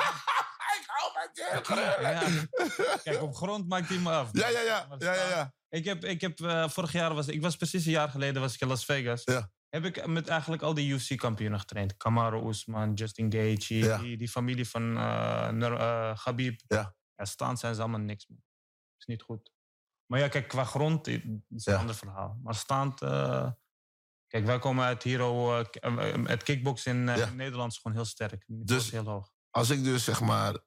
ik 0.78 0.84
hou 0.86 1.80
je! 1.80 1.96
Ja. 2.00 2.96
Kijk, 3.02 3.22
op 3.22 3.34
grond 3.34 3.68
maakt 3.68 3.88
hij 3.88 3.98
me 3.98 4.10
af. 4.10 4.28
Ja, 4.32 4.48
ja, 4.48 4.60
ja. 4.60 4.86
Ja, 4.98 5.12
ja. 5.14 5.54
Ik 5.68 5.84
heb, 5.84 6.04
ik 6.04 6.20
heb 6.20 6.40
eh, 6.40 6.68
vorig 6.68 6.92
jaar 6.92 7.14
was 7.14 7.26
ik 7.26 7.42
was 7.42 7.56
precies 7.56 7.84
een 7.84 7.90
jaar 7.92 8.08
geleden 8.08 8.42
was 8.42 8.54
ik 8.54 8.60
in 8.60 8.68
Las 8.68 8.84
Vegas. 8.84 9.22
Ja. 9.24 9.50
Heb 9.68 9.84
ik 9.84 10.06
met 10.06 10.28
eigenlijk 10.28 10.62
al 10.62 10.74
die 10.74 10.92
UFC-kampioenen 10.92 11.58
getraind. 11.60 11.96
Kamaru 11.96 12.48
Usman, 12.48 12.92
Justin 12.94 13.32
Gaethje, 13.32 13.74
Ja. 13.76 13.98
die, 13.98 14.16
die 14.16 14.28
familie 14.28 14.68
van 14.68 14.96
eh 14.96 15.50
Nur- 15.50 15.76
eh, 15.80 16.16
Khabib. 16.16 16.60
Ja. 16.66 16.94
Ja, 17.14 17.24
staan 17.24 17.56
zijn 17.56 17.74
ze 17.74 17.80
allemaal 17.80 18.00
niks 18.00 18.26
meer. 18.26 18.42
Is 18.98 19.04
niet 19.06 19.22
goed. 19.22 19.52
Maar 20.06 20.18
ja, 20.20 20.28
kijk, 20.28 20.48
qua 20.48 20.64
grond 20.64 21.06
i- 21.06 21.42
is 21.48 21.64
Ja. 21.64 21.72
een 21.72 21.78
ander 21.78 21.94
verhaal. 21.94 22.38
Maar 22.42 22.54
staand... 22.54 23.02
eh, 23.02 23.50
kijk, 24.26 24.44
wij 24.44 24.58
komen 24.58 24.84
uit 24.84 25.02
Hero... 25.02 25.58
eh, 25.58 25.66
eh, 25.70 26.14
eh, 26.14 26.24
het 26.26 26.42
kickbox 26.42 26.86
in, 26.86 27.08
eh, 27.08 27.30
Nederland 27.32 27.72
is 27.72 27.78
gewoon 27.78 27.96
heel 27.96 28.06
sterk. 28.06 28.44
Dus- 28.46 28.90
heel 28.90 29.04
hoog. 29.04 29.32
Als 29.50 29.70
ik 29.70 29.84
dus 29.84 30.04
zeg 30.04 30.20
maar 30.20 30.58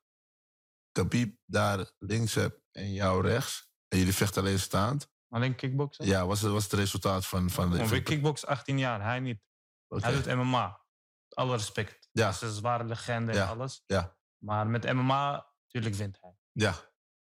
Khabib 0.91 1.37
daar 1.45 1.91
links 1.97 2.33
heb 2.33 2.59
en 2.71 2.93
jou 2.93 3.21
rechts... 3.27 3.71
en 3.87 3.97
jullie 3.97 4.13
vechten 4.13 4.41
alleen 4.41 4.59
staand... 4.59 5.07
Alleen 5.29 5.55
kickboksen? 5.55 6.05
Ja, 6.05 6.25
was 6.25 6.41
het, 6.41 6.51
was 6.51 6.63
het 6.63 6.73
resultaat 6.73 7.25
van... 7.25 7.49
van, 7.49 7.71
de, 7.71 7.87
weer 7.87 8.03
kickbox 8.03 8.45
18 8.45 8.77
jaar, 8.79 9.01
hij 9.03 9.19
niet. 9.19 9.41
Hij 9.87 10.11
doet 10.11 10.25
MMA. 10.35 10.81
Alle 11.29 11.55
respect. 11.55 12.09
Ja. 12.11 12.23
Hij 12.23 12.31
is 12.33 12.41
een 12.41 12.51
zware 12.51 12.83
legende 12.83 13.33
Ja. 13.33 13.41
en 13.43 13.47
alles. 13.49 13.83
Ja. 13.85 14.17
Maar 14.37 14.67
met 14.67 14.93
MMA, 14.93 15.45
natuurlijk 15.63 15.95
wint 15.95 16.17
hij. 16.21 16.35
Ja, 16.51 16.75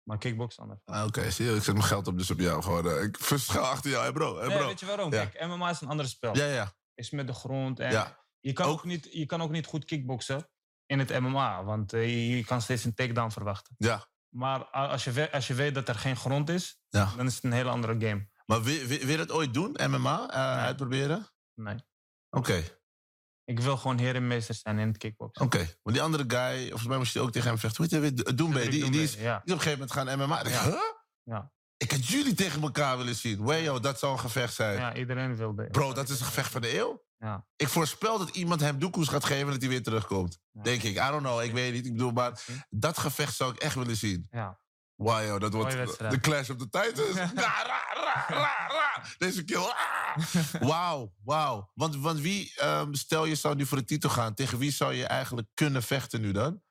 Maar 0.03 0.17
kickbox 0.17 0.59
anders. 0.59 0.79
ah, 0.85 1.05
oké. 1.05 1.31
zie 1.31 1.45
je, 1.45 1.55
ik 1.55 1.63
zet 1.63 1.73
mijn 1.73 1.85
geld 1.85 2.07
op 2.07 2.17
dus 2.17 2.31
op 2.31 2.39
jou. 2.39 2.63
Gewoon, 2.63 2.87
eh, 2.89 3.03
ik 3.03 3.17
verschuil 3.19 3.65
achter 3.65 3.89
jou. 3.91 4.03
Hey 4.03 4.11
bro, 4.11 4.37
hey 4.37 4.47
Nee, 4.47 4.57
bro. 4.57 4.67
weet 4.67 4.79
je 4.79 4.85
waarom? 4.85 5.11
Ja. 5.13 5.25
Kijk, 5.25 5.47
MMA 5.47 5.69
is 5.69 5.81
een 5.81 5.87
ander 5.87 6.07
spel. 6.07 6.35
Ja, 6.37 6.45
ja, 6.45 6.73
Is 6.93 7.09
met 7.11 7.27
de 7.27 7.33
grond. 7.33 7.79
En 7.79 7.91
ja. 7.91 8.25
je, 8.39 8.53
kan 8.53 8.65
Ook- 8.67 8.71
ook 8.77 8.83
niet, 8.83 9.07
je 9.11 9.25
kan 9.25 9.41
ook 9.41 9.51
niet 9.51 9.65
goed 9.65 9.85
kickboksen 9.85 10.49
in 10.85 10.99
het 10.99 11.19
MMA. 11.19 11.63
Want 11.63 11.93
eh, 11.93 12.05
je- 12.07 12.37
je 12.37 12.43
kan 12.45 12.61
steeds 12.61 12.83
een 12.83 12.93
takedown 12.93 13.29
verwachten. 13.31 13.75
ja. 13.77 14.11
Maar 14.33 14.63
als 14.65 15.03
je, 15.03 15.31
als 15.31 15.47
je 15.47 15.53
weet 15.53 15.75
dat 15.75 15.87
er 15.89 15.95
geen 15.95 16.15
grond 16.15 16.49
is, 16.49 16.79
ja. 16.89 17.13
dan 17.17 17.25
is 17.25 17.35
het 17.35 17.43
een 17.43 17.51
hele 17.51 17.69
andere 17.69 17.93
game. 18.07 18.27
Maar 18.45 18.61
wil, 18.63 18.85
wil, 18.85 18.99
wil 18.99 19.09
je 19.09 19.17
dat 19.17 19.31
ooit 19.31 19.53
doen, 19.53 19.77
MMA, 19.89 20.29
eh, 20.29 20.55
Nee. 20.55 20.65
uitproberen? 20.65 21.27
Nee. 21.53 21.75
Oké, 22.29 22.63
Ik 23.45 23.59
wil 23.59 23.77
gewoon 23.77 23.97
heer 23.97 24.15
en 24.15 24.27
meester 24.27 24.55
zijn 24.55 24.79
in 24.79 24.87
het 24.87 24.97
kickboksen. 24.97 25.45
oké. 25.45 25.57
Maar 25.83 25.93
die 25.93 26.01
andere 26.01 26.23
guy, 26.27 26.61
volgens 26.67 26.87
mij 26.87 26.97
moest 26.97 27.13
je 27.13 27.19
ook 27.19 27.31
tegen 27.31 27.47
hem 27.49 27.57
vechten. 27.57 27.83
Hoe 27.83 27.93
heet 27.99 28.01
hij 28.13 28.13
weer? 28.25 28.35
Doembe, 28.35 28.59
die, 28.59 28.69
die, 28.69 28.83
is, 28.83 28.89
die 28.89 29.01
is 29.01 29.13
Ja. 29.15 29.35
op 29.37 29.41
een 29.49 29.59
gegeven 29.59 29.71
moment 29.71 29.91
gaan 29.91 30.19
MMA. 30.19 30.43
Ja. 30.47 30.63
huh? 30.63 30.75
Ja. 31.23 31.51
Ik 31.77 31.91
had 31.91 32.07
jullie 32.07 32.33
tegen 32.33 32.61
elkaar 32.61 32.97
willen 32.97 33.15
zien. 33.15 33.43
Wayo, 33.43 33.79
dat 33.79 33.99
zou 33.99 34.13
een 34.13 34.19
gevecht 34.19 34.53
zijn. 34.53 34.77
ja, 34.77 34.95
iedereen 34.95 35.35
wil 35.35 35.55
de. 35.55 35.67
Bro, 35.71 35.93
dat 35.93 36.09
is 36.09 36.19
een 36.19 36.25
gevecht 36.25 36.51
van 36.51 36.61
de 36.61 36.77
eeuw. 36.77 37.03
Ja. 37.23 37.45
Ik 37.55 37.67
voorspel 37.67 38.17
dat 38.17 38.29
iemand 38.29 38.61
hem 38.61 38.79
doekoes 38.79 39.07
gaat 39.07 39.25
geven 39.25 39.45
en 39.45 39.51
dat 39.51 39.61
hij 39.61 39.69
weer 39.69 39.83
terugkomt. 39.83 40.39
Ja. 40.51 40.61
Denk 40.61 40.83
ik. 40.83 40.95
I 40.95 41.07
don't 41.09 41.21
know, 41.21 41.41
ik 41.41 41.51
weet 41.51 41.73
niet. 41.73 41.85
Ik 41.85 41.91
bedoel, 41.91 42.11
maar 42.11 42.41
Zien? 42.45 42.63
dat 42.69 42.97
gevecht 42.97 43.35
zou 43.35 43.53
ik 43.53 43.59
echt 43.59 43.75
willen 43.75 43.95
zien. 43.95 44.27
Ja. 44.31 44.59
Wajo, 44.95 45.39
dat 45.39 45.53
wordt 45.53 45.97
de 45.97 46.19
clash 46.19 46.49
of 46.49 46.57
the 46.57 46.69
titans. 46.69 47.15
ra, 47.15 47.63
ra, 47.63 47.81
ra, 47.93 48.25
ra, 48.27 48.67
ra. 48.67 49.03
Deze 49.17 49.43
kill. 49.43 49.57
ah. 49.57 50.17
Wauw, 50.69 51.13
wauw. 51.23 51.71
Want, 51.73 51.95
want 51.95 52.19
wie, 52.19 52.53
ehm, 52.55 52.93
stel 52.93 53.25
je 53.25 53.35
zou 53.35 53.55
nu 53.55 53.65
voor 53.65 53.77
de 53.77 53.85
titel 53.85 54.09
gaan, 54.09 54.33
tegen 54.33 54.57
wie 54.57 54.71
zou 54.71 54.93
je 54.93 55.05
eigenlijk 55.05 55.47
kunnen 55.53 55.83
vechten 55.83 56.21
nu 56.21 56.31
dan? 56.31 56.61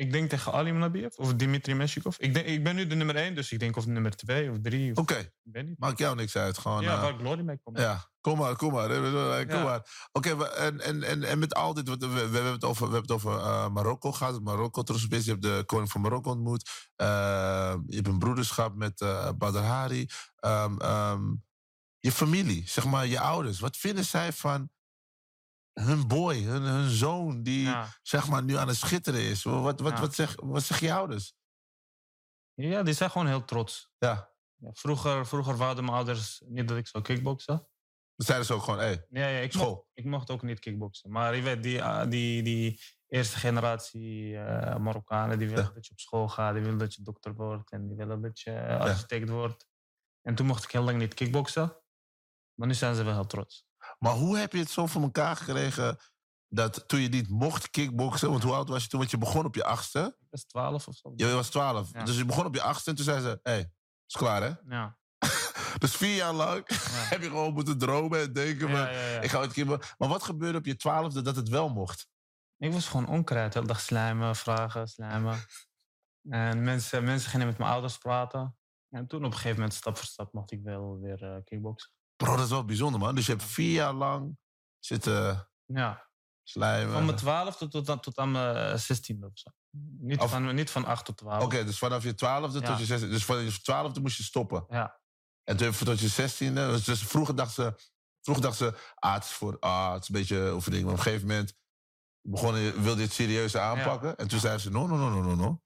Ik 0.00 0.12
denk 0.12 0.30
tegen 0.30 0.52
Ali 0.52 0.72
Nabiev 0.72 1.16
of 1.16 1.34
Dimitri 1.34 1.74
Meshikov. 1.74 2.16
Ik, 2.18 2.34
denk, 2.34 2.46
ik 2.46 2.64
ben 2.64 2.74
nu 2.76 2.86
de 2.86 2.94
nummer 2.94 3.16
1, 3.16 3.34
dus 3.34 3.52
ik 3.52 3.58
denk 3.58 3.76
of 3.76 3.86
nummer 3.86 4.16
2 4.16 4.50
of 4.50 4.56
3. 4.62 4.96
Oké, 4.96 5.32
niet. 5.42 5.78
maakt 5.78 5.98
jou 5.98 6.16
niks 6.16 6.36
uit. 6.36 6.58
Gewoon, 6.58 6.82
ja, 6.82 6.94
eh, 6.94 7.00
waar 7.00 7.14
Glory 7.18 7.42
mee 7.42 7.58
komt. 7.62 7.78
Ja, 7.78 8.04
kom 8.20 8.38
maar, 8.38 8.56
kom 8.56 8.72
maar. 8.72 8.90
eh, 8.90 9.46
Kom 9.48 9.56
Ja. 9.58 9.62
maar. 9.64 10.08
Oké, 10.12 10.44
en, 10.44 10.80
en, 10.80 11.02
en, 11.02 11.22
en 11.22 11.38
met 11.38 11.54
al 11.54 11.74
dit, 11.74 11.88
we, 11.88 11.96
we, 11.98 12.08
we 12.08 12.14
hebben 12.34 12.52
het 12.52 12.64
over, 12.64 12.88
we 12.88 12.92
hebben 12.94 13.14
het 13.16 13.24
over 13.26 13.38
eh, 13.40 13.68
Marokko 13.68 14.12
gehad. 14.12 14.40
Marokko 14.42 14.82
trots 14.82 15.04
op 15.04 15.12
is. 15.12 15.24
Je 15.24 15.30
hebt 15.30 15.42
de 15.42 15.62
koning 15.66 15.90
van 15.90 16.00
Marokko 16.00 16.30
ontmoet. 16.30 16.90
Eh, 16.96 17.06
je 17.86 17.94
hebt 17.96 18.08
een 18.08 18.18
broederschap 18.18 18.74
met 18.74 19.00
eh 19.00 19.30
Badr 19.38 19.58
Hari. 19.58 20.06
Ehm, 20.36 20.76
ehm, 20.80 21.22
je 21.98 22.12
familie, 22.12 22.62
zeg 22.66 22.84
maar, 22.84 23.06
je 23.06 23.20
ouders. 23.20 23.60
Wat 23.60 23.76
vinden 23.76 24.04
zij 24.04 24.32
van 24.32 24.70
hun 25.82 26.08
boy, 26.08 26.42
hun, 26.42 26.62
hun 26.62 26.88
zoon, 26.90 27.42
die 27.42 27.62
Ja. 27.62 27.88
zeg 28.02 28.28
maar 28.28 28.42
nu 28.42 28.56
aan 28.56 28.68
het 28.68 28.76
schitteren 28.76 29.20
is? 29.20 29.42
Wat, 29.42 29.80
wat, 29.80 29.92
Ja. 29.94 30.00
wat, 30.00 30.14
zeg, 30.14 30.36
wat 30.42 30.62
zeggen 30.62 30.86
je 30.86 30.92
ouders? 30.92 31.34
ja, 32.54 32.82
die 32.82 32.94
zijn 32.94 33.10
gewoon 33.10 33.26
heel 33.26 33.44
trots. 33.44 33.92
Ja, 33.98 34.28
Ja, 34.56 34.70
vroeger, 34.72 35.26
vroeger 35.26 35.56
wouden 35.56 35.84
mijn 35.84 35.96
ouders 35.96 36.42
niet 36.46 36.68
dat 36.68 36.76
ik 36.76 36.86
zou 36.86 37.04
kickboksen. 37.04 37.54
dan 38.16 38.26
zeiden 38.26 38.46
ze 38.46 38.54
ook 38.54 38.62
gewoon, 38.62 38.78
hé, 38.78 38.84
hey, 38.84 39.06
Ja, 39.10 39.26
ja, 39.28 39.38
ik, 39.38 39.52
School. 39.52 39.68
mocht, 39.68 39.86
ik 39.94 40.04
mocht 40.04 40.30
ook 40.30 40.42
niet 40.42 40.58
kickboksen. 40.58 41.10
Maar 41.10 41.36
je 41.36 41.42
weet, 41.42 41.62
die, 41.62 41.82
ah, 41.84 42.10
die, 42.10 42.42
die 42.42 42.80
eerste 43.08 43.36
generatie 43.38 44.36
eh, 44.38 44.76
Marokkanen, 44.76 45.38
die 45.38 45.48
willen 45.48 45.74
dat 45.74 45.86
je 45.86 45.92
op 45.92 45.98
school 46.00 46.28
gaat. 46.28 46.54
Die 46.54 46.62
willen 46.62 46.78
dat 46.78 46.94
je 46.94 47.02
dokter 47.02 47.34
wordt. 47.34 47.70
En 47.70 47.86
die 47.86 47.96
willen 47.96 48.20
dat 48.22 48.40
je 48.40 48.78
architect 48.78 49.28
wordt. 49.28 49.66
En 50.22 50.34
toen 50.34 50.46
mocht 50.46 50.64
ik 50.64 50.70
heel 50.70 50.82
lang 50.82 50.98
niet 50.98 51.14
kickboksen. 51.14 51.76
Maar 52.54 52.68
nu 52.68 52.74
zijn 52.74 52.94
ze 52.94 53.02
wel 53.04 53.14
heel 53.14 53.26
trots. 53.26 53.66
Maar 54.04 54.12
hoe 54.12 54.38
heb 54.38 54.52
je 54.52 54.58
het 54.58 54.70
zo 54.70 54.86
voor 54.86 55.02
elkaar 55.02 55.36
gekregen 55.36 55.98
dat 56.48 56.88
toen 56.88 57.00
je 57.00 57.08
niet 57.08 57.28
mocht 57.28 57.70
kickboksen, 57.70 58.30
want 58.30 58.42
hoe 58.42 58.52
oud 58.52 58.68
was 58.68 58.82
je 58.82 58.88
toen? 58.88 58.98
Want 58.98 59.10
je 59.10 59.18
begon 59.18 59.44
op 59.44 59.54
je 59.54 59.64
achtste. 59.64 60.16
Ik 60.18 60.26
was 60.30 60.44
12 60.44 60.88
of 60.88 60.94
zo. 60.94 61.12
Je 61.16 61.32
was 61.32 61.50
twaalf. 61.50 61.92
Ja. 61.92 62.04
Dus 62.04 62.16
je 62.16 62.24
begon 62.24 62.46
op 62.46 62.54
je 62.54 62.62
achtste 62.62 62.90
en 62.90 62.96
toen 62.96 63.04
zei 63.04 63.20
ze, 63.20 63.40
hé, 63.42 63.52
hey, 63.52 63.72
is 64.06 64.16
klaar 64.16 64.42
hè? 64.42 64.52
Ja. 64.76 64.98
Dus 65.78 65.96
vier 65.96 66.14
jaar 66.14 66.32
lang 66.32 66.68
heb 67.12 67.22
je 67.22 67.28
gewoon 67.28 67.52
moeten 67.52 67.78
dromen 67.78 68.20
en 68.20 68.32
denken... 68.32 68.68
Ja, 68.68 68.90
ja, 68.90 69.08
ja. 69.08 69.20
Ik 69.20 69.30
ga 69.30 69.38
ooit 69.38 69.52
keeper. 69.52 69.94
Maar 69.98 70.08
wat 70.08 70.22
gebeurde 70.22 70.58
op 70.58 70.66
je 70.66 70.76
twaalfde 70.76 71.22
dat 71.22 71.36
het 71.36 71.48
wel 71.48 71.68
mocht? 71.68 72.08
Ik 72.58 72.72
was 72.72 72.88
gewoon 72.88 73.08
onkruid. 73.08 73.52
De 73.52 73.58
hele 73.58 73.72
dag 73.72 73.80
slijmen, 73.80 74.36
vragen, 74.36 74.88
slijmen. 74.88 75.38
En 76.28 76.62
mensen, 76.62 77.04
mensen 77.04 77.30
gingen 77.30 77.46
met 77.46 77.58
mijn 77.58 77.70
ouders 77.70 77.98
praten. 77.98 78.56
En 78.88 79.06
toen 79.06 79.18
op 79.18 79.24
een 79.24 79.32
gegeven 79.32 79.56
moment, 79.56 79.74
stap 79.74 79.96
voor 79.96 80.06
stap, 80.06 80.32
mocht 80.32 80.50
ik 80.50 80.62
wel 80.62 80.98
weer 80.98 81.22
eh, 81.22 81.36
kickboksen. 81.44 81.92
Bro, 82.20 82.36
dat 82.36 82.44
is 82.44 82.50
wel 82.50 82.64
bijzonder, 82.64 83.00
man. 83.00 83.14
Dus 83.14 83.26
je 83.26 83.32
hebt 83.32 83.44
vier 83.44 83.72
jaar 83.72 83.92
lang 83.92 84.38
zitten 84.78 85.50
Ja, 85.66 86.08
slijmen. 86.42 86.92
van 86.92 87.04
mijn 87.04 87.16
twaalfde 87.16 87.68
tot, 87.68 87.84
tot, 87.84 88.02
tot 88.02 88.18
aan 88.18 88.30
mijn 88.30 88.78
zestiende 88.78 89.26
of 89.26 89.38
zo. 89.38 89.50
Niet, 89.98 90.20
Of- 90.20 90.30
van, 90.30 90.54
niet 90.54 90.70
van 90.70 90.84
acht 90.84 91.04
tot 91.04 91.16
twaalf. 91.16 91.42
Oké, 91.44 91.64
dus 91.64 91.78
vanaf 91.78 92.02
je 92.02 92.14
twaalfde 92.14 92.60
Ja. 92.60 92.66
tot 92.66 92.78
je 92.78 92.84
zestiende. 92.84 93.14
Dus 93.14 93.24
van 93.24 93.38
je 93.44 93.60
twaalfde 93.60 94.00
moest 94.00 94.16
je 94.16 94.22
stoppen. 94.22 94.64
Ja, 94.68 95.00
En 95.44 95.56
toen 95.56 95.72
tot 95.72 96.00
je 96.00 96.08
zestiende. 96.08 96.66
Dus, 96.66 96.84
dus 96.84 97.02
vroeger 97.02 97.34
dacht 97.36 97.54
ze... 97.54 97.74
Vroeger 98.20 98.44
dacht 98.44 98.56
ze, 98.56 98.74
ah, 98.94 99.14
het 99.14 99.24
is 99.24 99.30
voor... 99.30 99.56
Ah, 99.58 99.92
het 99.92 100.02
is 100.02 100.08
een 100.08 100.14
beetje 100.14 100.52
oefening. 100.52 100.82
Maar 100.84 100.92
op 100.92 100.98
een 100.98 101.04
gegeven 101.04 101.26
moment 101.28 101.54
begonnen, 102.20 102.60
je- 102.60 102.80
wilde 102.80 103.00
je 103.00 103.04
het 103.06 103.12
serieus 103.14 103.56
aanpakken. 103.56 104.16
En 104.16 104.28
toen 104.28 104.38
zei 104.40 104.58
ze, 104.58 104.70
no, 104.70 104.86
no, 104.86 104.96
no, 104.96 105.10
no, 105.10 105.22
no, 105.22 105.34
no. 105.34 105.62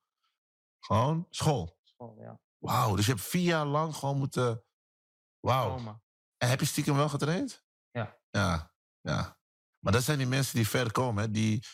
Gewoon 0.81 1.27
school. 1.31 1.79
school, 1.83 2.17
ja. 2.21 2.41
Wauw, 2.59 2.95
dus 2.97 3.07
je 3.07 3.13
hebt 3.13 3.25
vier 3.25 3.43
jaar 3.45 3.67
lang 3.67 3.97
gewoon 3.97 4.19
moeten... 4.19 4.65
Wauw. 5.41 6.03
En 6.45 6.51
heb 6.51 6.61
je 6.61 6.67
stiekem 6.67 6.97
wel 6.97 7.09
getraind? 7.09 7.65
Ja. 7.91 8.19
Ja, 8.31 8.75
ja. 9.01 9.39
Maar 9.79 9.93
dat 9.93 10.03
zijn 10.03 10.19
die 10.19 10.27
mensen 10.27 10.57
die 10.57 10.69
ver 10.69 10.93
komen. 10.93 11.25
Hè? 11.25 11.31
Die, 11.31 11.65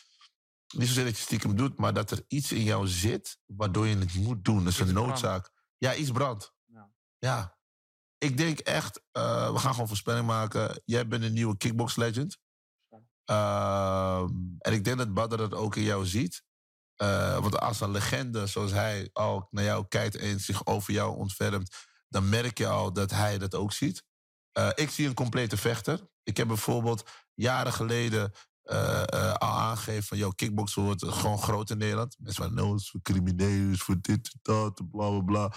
niet 0.74 0.88
zozeer 0.88 1.04
dat 1.04 1.16
je 1.16 1.22
stiekem 1.22 1.56
doet, 1.56 1.78
maar 1.78 1.94
dat 1.94 2.10
er 2.10 2.24
iets 2.28 2.52
in 2.52 2.62
jou 2.62 2.86
zit... 2.86 3.38
waardoor 3.46 3.86
je 3.86 3.96
het 3.96 4.14
moet 4.14 4.44
doen. 4.44 4.64
Dat 4.64 4.72
is 4.72 4.78
een 4.78 4.94
noodzaak. 4.94 5.50
Ja, 5.78 5.94
iets 5.94 6.10
brandt. 6.10 6.52
Ja. 6.64 6.90
Ja. 7.18 7.58
Ik 8.18 8.36
denk 8.36 8.58
echt, 8.58 9.02
eh, 9.12 9.52
we 9.52 9.58
gaan 9.58 9.72
gewoon 9.72 9.88
voorspelling 9.88 10.26
maken. 10.26 10.82
Jij 10.84 11.08
bent 11.08 11.24
een 11.24 11.32
nieuwe 11.32 11.56
kickbox 11.56 11.96
legend. 11.96 12.38
Ehm, 13.24 14.28
en 14.58 14.72
ik 14.72 14.84
denk 14.84 14.98
dat 14.98 15.14
Badr 15.14 15.36
dat 15.36 15.54
ook 15.54 15.76
in 15.76 15.82
jou 15.82 16.06
ziet. 16.06 16.42
Eh, 16.94 17.38
want 17.38 17.58
als 17.60 17.80
een 17.80 17.90
legende 17.90 18.46
zoals 18.46 18.70
hij 18.70 19.10
al 19.12 19.46
naar 19.50 19.64
jou 19.64 19.88
kijkt 19.88 20.16
en 20.16 20.40
zich 20.40 20.66
over 20.66 20.92
jou 20.92 21.16
ontfermt, 21.16 21.76
dan 22.08 22.28
merk 22.28 22.58
je 22.58 22.66
al 22.66 22.92
dat 22.92 23.10
hij 23.10 23.38
dat 23.38 23.54
ook 23.54 23.72
ziet. 23.72 24.08
Eh, 24.60 24.84
ik 24.84 24.90
zie 24.90 25.06
een 25.06 25.14
complete 25.14 25.56
vechter. 25.56 26.08
Ik 26.22 26.36
heb 26.36 26.46
bijvoorbeeld 26.48 27.10
jaren 27.34 27.72
geleden 27.72 28.32
eh, 28.62 29.02
eh, 29.02 29.32
al 29.34 29.48
aangegeven 29.58 30.02
van... 30.02 30.18
Yo, 30.18 30.30
kickboksen 30.30 30.82
wordt 30.82 31.04
gewoon 31.04 31.38
groot 31.38 31.70
in 31.70 31.78
Nederland. 31.78 32.16
Mensen 32.18 32.44
van, 32.44 32.54
no, 32.54 32.74
is 32.74 32.90
voor 32.90 33.00
criminelen, 33.02 33.72
is 33.72 33.82
voor 33.82 33.96
dit, 34.00 34.36
dat, 34.42 34.90
bla, 34.90 35.08
bla, 35.08 35.20
bla. 35.20 35.52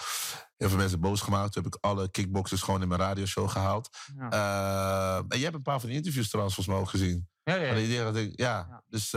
Heel 0.58 0.70
veel 0.70 0.78
mensen 0.78 1.00
boos 1.00 1.22
gemaakt. 1.22 1.52
Toen 1.54 1.64
heb 1.64 1.74
ik 1.76 1.84
alle 1.84 2.10
kickboxers 2.12 2.62
gewoon 2.62 2.82
in 2.82 2.88
mijn 2.88 3.00
radioshow 3.00 3.50
gehaald. 3.50 3.90
Ja. 4.18 4.30
Eh, 4.32 5.16
en 5.18 5.26
jij 5.28 5.40
hebt 5.40 5.56
een 5.56 5.62
paar 5.62 5.80
van 5.80 5.90
die 5.90 5.98
interviews 5.98 6.30
trouwens 6.30 6.56
volgens 6.56 6.76
mij 6.76 6.86
ook 6.86 6.92
gezien. 6.92 7.28
Ja, 7.44 7.56
ja, 7.56 7.74
ja. 7.74 8.04
dat 8.04 8.16
ik- 8.16 8.40
ja. 8.40 8.68
Ja. 8.70 8.84
dus 8.88 9.10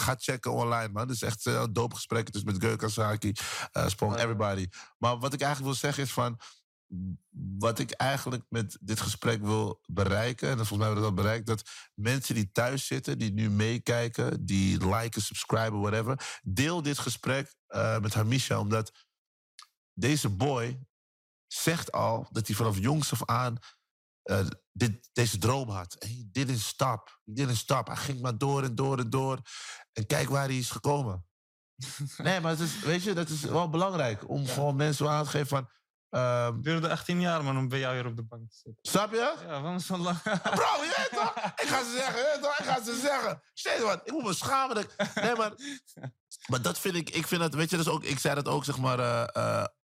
ga 0.00 0.14
checken 0.18 0.52
online, 0.52 0.88
man. 0.92 1.02
Het 1.02 1.10
is 1.10 1.22
echt 1.22 1.44
dope 1.74 1.94
gesprekken 1.94 2.32
dus 2.32 2.42
met 2.42 2.56
Gurk 2.64 2.82
Saki, 2.88 3.32
eh 3.72 3.86
Sprong, 3.88 4.16
everybody. 4.16 4.66
Maar 4.98 5.18
wat 5.18 5.32
ik 5.32 5.40
eigenlijk 5.40 5.72
wil 5.72 5.80
zeggen 5.80 6.02
is 6.02 6.12
van... 6.12 6.38
Wat 7.58 7.78
ik 7.78 7.90
eigenlijk 7.90 8.44
met 8.48 8.78
dit 8.80 9.00
gesprek 9.00 9.42
wil 9.42 9.80
bereiken... 9.86 10.48
en 10.48 10.56
volgens 10.56 10.78
mij 10.78 10.86
hebben 10.86 11.04
we 11.04 11.14
dat 11.14 11.24
bereikt... 11.24 11.46
dat 11.46 11.70
mensen 11.94 12.34
die 12.34 12.50
thuis 12.50 12.86
zitten, 12.86 13.18
die 13.18 13.32
nu 13.32 13.50
meekijken... 13.50 14.46
die 14.46 14.88
liken, 14.88 15.22
subscriben, 15.22 15.80
whatever... 15.80 16.40
deel 16.42 16.82
dit 16.82 16.98
gesprek 16.98 17.54
eh, 17.66 17.98
met 17.98 18.14
Hamisha, 18.14 18.58
omdat 18.58 18.92
deze 19.92 20.28
boy 20.28 20.86
zegt 21.46 21.92
al... 21.92 22.28
dat 22.30 22.46
hij 22.46 22.56
vanaf 22.56 22.78
jongs 22.78 23.12
af 23.12 23.24
aan 23.24 23.58
eh, 24.22 24.46
dit, 24.72 25.10
deze 25.12 25.38
droom 25.38 25.68
had. 25.68 25.94
En 25.94 26.08
he 26.08 26.28
didn't 26.32 26.60
stop. 26.60 27.20
He 27.24 27.32
didn't 27.32 27.56
stop. 27.56 27.86
Hij 27.86 27.96
ging 27.96 28.20
maar 28.20 28.38
door 28.38 28.62
en 28.62 28.74
door 28.74 28.98
en 28.98 29.10
door. 29.10 29.40
En 29.92 30.06
kijk 30.06 30.28
waar 30.28 30.46
hij 30.46 30.58
is 30.58 30.70
gekomen. 30.70 31.26
nee, 32.16 32.40
maar 32.40 32.50
het 32.50 32.60
is, 32.60 32.80
weet 32.80 33.02
je, 33.02 33.12
dat 33.12 33.28
is 33.28 33.40
wel 33.40 33.70
belangrijk. 33.70 34.28
Om 34.28 34.46
gewoon 34.46 34.76
mensen 34.76 35.10
aan 35.10 35.24
te 35.24 35.30
geven 35.30 35.46
van... 35.46 35.68
ehm, 36.10 36.54
Het 36.54 36.62
duurde 36.64 36.90
18 36.90 37.20
jaar, 37.20 37.44
man, 37.44 37.56
om 37.58 37.68
bij 37.68 37.78
jou 37.78 37.94
hier 37.94 38.06
op 38.06 38.16
de 38.16 38.22
bank 38.22 38.48
te 38.50 38.54
zitten. 38.56 38.90
snap 38.90 39.10
je? 39.10 39.34
Ja, 39.46 39.60
waarom 39.60 39.78
zo 39.78 39.96
lang? 39.96 40.22
Bro, 40.42 40.82
je 40.84 40.94
weet 40.96 41.20
toch? 41.20 41.34
Ik 41.36 41.68
ga 41.68 41.84
ze 41.84 41.90
zeggen, 41.96 42.20
je 42.20 42.38
toch? 42.42 42.58
Ik 42.58 42.64
ga 42.64 42.82
ze 42.84 42.98
zeggen. 43.02 43.42
Steeds 43.54 43.82
wat. 43.82 44.00
Ik 44.04 44.12
moet 44.12 44.24
me 44.24 44.32
schamen. 44.34 44.74
Dat 44.74 44.84
ik- 44.84 45.14
nee, 45.14 45.34
maar... 45.34 45.52
Maar 46.46 46.62
dat 46.62 46.78
vind 46.78 46.94
ik... 46.94 47.10
Ik 47.10 47.26
vind 47.26 47.40
dat... 47.40 47.54
Weet 47.54 47.70
je, 47.70 47.76
dus 47.76 47.88
ook... 47.88 48.04
Ik 48.04 48.18
zei 48.18 48.34
dat 48.34 48.48
ook, 48.48 48.64
zeg 48.64 48.78
maar... 48.78 48.98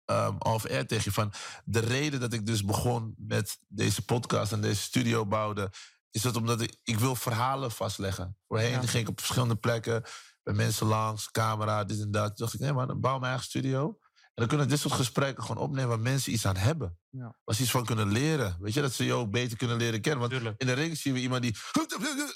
ehm, 0.05 0.36
off-air 0.39 0.88
tegen 0.88 1.03
je. 1.03 1.11
Van 1.11 1.34
de 1.65 1.80
reden 1.80 2.20
dat 2.20 2.34
ik 2.34 2.45
dus 2.45 2.63
begon 2.65 3.13
met 3.18 3.57
deze 3.68 4.05
podcast 4.05 4.51
en 4.51 4.61
deze 4.61 4.82
studio 4.82 5.26
bouwde... 5.26 5.72
Is 6.11 6.22
dat 6.22 6.36
omdat 6.36 6.61
ik... 6.61 6.78
Ik 6.84 6.99
wil 6.99 7.15
verhalen 7.15 7.72
vastleggen. 7.72 8.38
Voorheen 8.47 8.72
Ja. 8.72 8.80
ging 8.82 9.03
ik 9.03 9.09
op 9.09 9.20
verschillende 9.20 9.55
plekken... 9.55 10.03
Bij 10.43 10.55
mensen 10.55 10.88
langs, 10.88 11.32
camera, 11.32 11.84
dit 11.84 11.99
en 12.01 12.11
dat. 12.11 12.26
Toen 12.28 12.36
dacht 12.36 12.53
ik, 12.53 12.59
nee 12.59 12.74
man, 12.74 12.99
bouw 12.99 13.13
mijn 13.20 13.24
eigen 13.32 13.45
studio. 13.49 13.97
En 14.38 14.44
dan 14.44 14.48
kunnen 14.48 14.66
we 14.66 14.72
dit 14.72 14.82
soort 14.82 14.94
gesprekken 14.94 15.44
gewoon 15.44 15.64
opnemen... 15.64 15.90
waar 15.90 16.00
mensen 16.00 16.32
iets 16.32 16.46
aan 16.46 16.56
hebben. 16.56 17.00
Ja. 17.10 17.38
Waar 17.44 17.56
ze 17.56 17.62
iets 17.62 17.72
van 17.72 17.86
kunnen 17.86 18.12
leren. 18.12 18.58
Weet 18.60 18.74
je, 18.74 18.82
dat 18.82 18.94
ze 18.94 19.06
je 19.06 19.14
ook 19.14 19.32
beter 19.32 19.58
kunnen 19.58 19.78
leren 19.78 20.02
kennen. 20.02 20.20
Want 20.20 20.32
Tuurlijk. 20.32 20.62
in 20.62 20.68
de 20.68 20.74
ring 20.74 20.98
zien 20.98 21.14
we 21.14 21.20
iemand 21.20 21.42
die... 21.42 21.56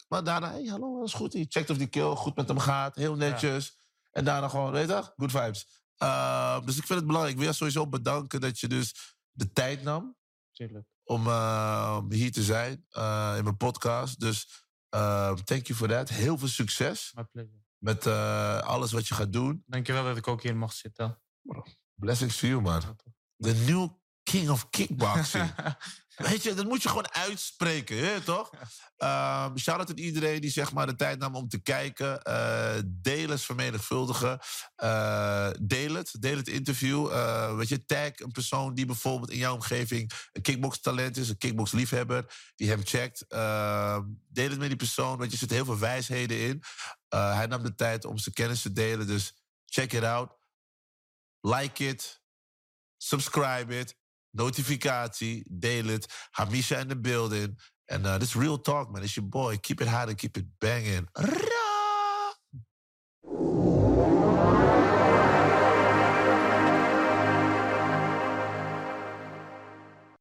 Maar 0.08 0.24
daarna, 0.24 0.52
hey, 0.52 0.66
hallo, 0.66 0.98
dat 1.00 1.08
is 1.08 1.14
goed. 1.14 1.32
Die 1.32 1.46
checkt 1.50 1.70
of 1.70 1.78
die 1.78 1.88
kill 1.88 2.16
goed 2.16 2.36
met 2.36 2.48
hem 2.48 2.60
gaat. 2.60 2.96
Heel 2.96 3.16
netjes. 3.16 3.80
En 4.12 4.26
daarna 4.26 4.48
gewoon, 4.48 4.72
weet 4.72 4.88
je 4.88 4.94
toch? 4.94 5.14
Good 5.16 5.32
vibes. 5.32 5.84
Uh, 6.04 6.60
dus 6.66 6.78
ik 6.78 6.86
vind 6.86 7.00
het 7.00 7.08
belangrijk. 7.08 7.36
Ik 7.36 7.42
wil 7.42 7.52
je 7.52 7.58
sowieso 7.58 7.88
bedanken 7.88 8.42
dat 8.42 8.60
je 8.60 8.68
dus 8.68 9.16
de 9.32 9.52
tijd 9.52 9.84
nam 9.84 10.18
Tuurlijk. 10.52 10.88
om 11.04 11.28
uh, 11.28 12.00
hier 12.10 12.32
te 12.32 12.44
zijn 12.44 12.86
uh, 12.92 13.34
in 13.38 13.44
mijn 13.44 13.58
podcast. 13.58 14.20
Dus 14.20 14.66
uh, 14.96 15.34
thank 15.34 15.68
you 15.68 15.80
for 15.80 15.88
that. 15.88 16.10
Heel 16.10 16.38
veel 16.38 16.48
succes 16.48 17.12
My 17.16 17.24
pleasure. 17.24 17.64
met 17.78 18.06
uh, 18.06 18.60
alles 18.60 18.92
wat 18.92 19.08
je 19.08 19.14
gaat 19.14 19.34
doen. 19.34 19.64
Dankjewel 19.66 20.04
dat 20.04 20.18
ik 20.18 20.28
ook 20.28 20.42
hier 20.42 20.56
mag 20.56 20.74
zitten. 20.74 21.22
Blessings 22.02 22.38
to 22.38 22.48
you, 22.48 22.62
man. 22.62 22.82
The 23.40 23.54
new 23.54 23.88
king 24.24 24.50
of 24.50 24.70
kickboxing. 24.70 25.54
Weet 26.16 26.44
je, 26.44 26.54
dat 26.54 26.66
moet 26.66 26.82
je 26.82 26.90
gewoon 26.90 27.14
uitspreken, 27.14 27.98
hè, 27.98 28.22
toch? 28.22 28.50
Uh, 28.98 29.46
Shout-out 29.62 29.90
aan 29.90 29.98
iedereen 29.98 30.42
die 30.42 30.52
zeg 30.52 30.74
maar, 30.74 30.86
de 30.86 30.96
tijd 30.96 31.20
nam 31.20 31.36
om 31.36 31.48
te 31.48 31.62
kijken. 31.62 32.20
Uh, 32.28 32.74
deel 32.86 33.30
het 33.30 33.42
vermenigvuldigen. 33.42 34.40
Uh, 34.84 35.50
deel 35.62 35.94
het. 35.94 36.16
Deel 36.20 36.38
het 36.38 36.48
interview. 36.48 37.12
Uh, 37.12 37.56
weet 37.56 37.68
je, 37.70 37.86
tag 37.86 38.20
een 38.20 38.32
persoon 38.32 38.74
die 38.74 38.86
bijvoorbeeld 38.86 39.32
in 39.32 39.38
jouw 39.38 39.54
omgeving 39.54 40.12
een 40.32 40.42
kickbox-talent 40.42 41.18
is, 41.18 41.30
een 41.30 41.38
kickbox-liefhebber, 41.38 42.52
die 42.56 42.70
hem 42.70 42.82
checkt. 42.84 43.26
Uh, 43.30 44.00
deel 44.28 44.50
het 44.50 44.60
met 44.60 44.68
die 44.68 44.78
persoon, 44.78 45.18
want 45.18 45.32
je 45.32 45.38
zit 45.38 45.50
heel 45.50 45.66
veel 45.66 45.80
wijsheden 45.80 46.40
in. 46.40 46.64
Hij 47.10 47.46
nam 47.46 47.64
de 47.64 47.76
tijd 47.76 48.06
om 48.06 48.18
zijn 48.18 48.36
kennis 48.36 48.62
te 48.62 48.72
delen, 48.72 49.08
dus 49.08 49.34
check 49.66 49.94
it 49.94 50.04
out. 50.04 50.40
like 51.44 51.82
it, 51.82 52.18
subscribe 53.00 53.72
it, 53.72 53.94
notificatie, 54.38 55.44
deel 55.60 55.90
it. 55.90 56.08
Hamisha 56.38 56.82
in 56.82 56.88
the 56.90 56.96
building. 56.96 57.56
And 57.90 58.06
uh, 58.08 58.18
this 58.18 58.36
real 58.36 58.58
talk, 58.58 58.92
man. 58.92 59.04
It's 59.04 59.18
your 59.18 59.26
boy. 59.26 59.58
Keep 59.62 59.82
it 59.82 59.88
hot 59.88 60.08
and 60.08 60.18
keep 60.18 60.38
it 60.38 60.46
banging. 60.62 61.08
Rah! 61.18 62.32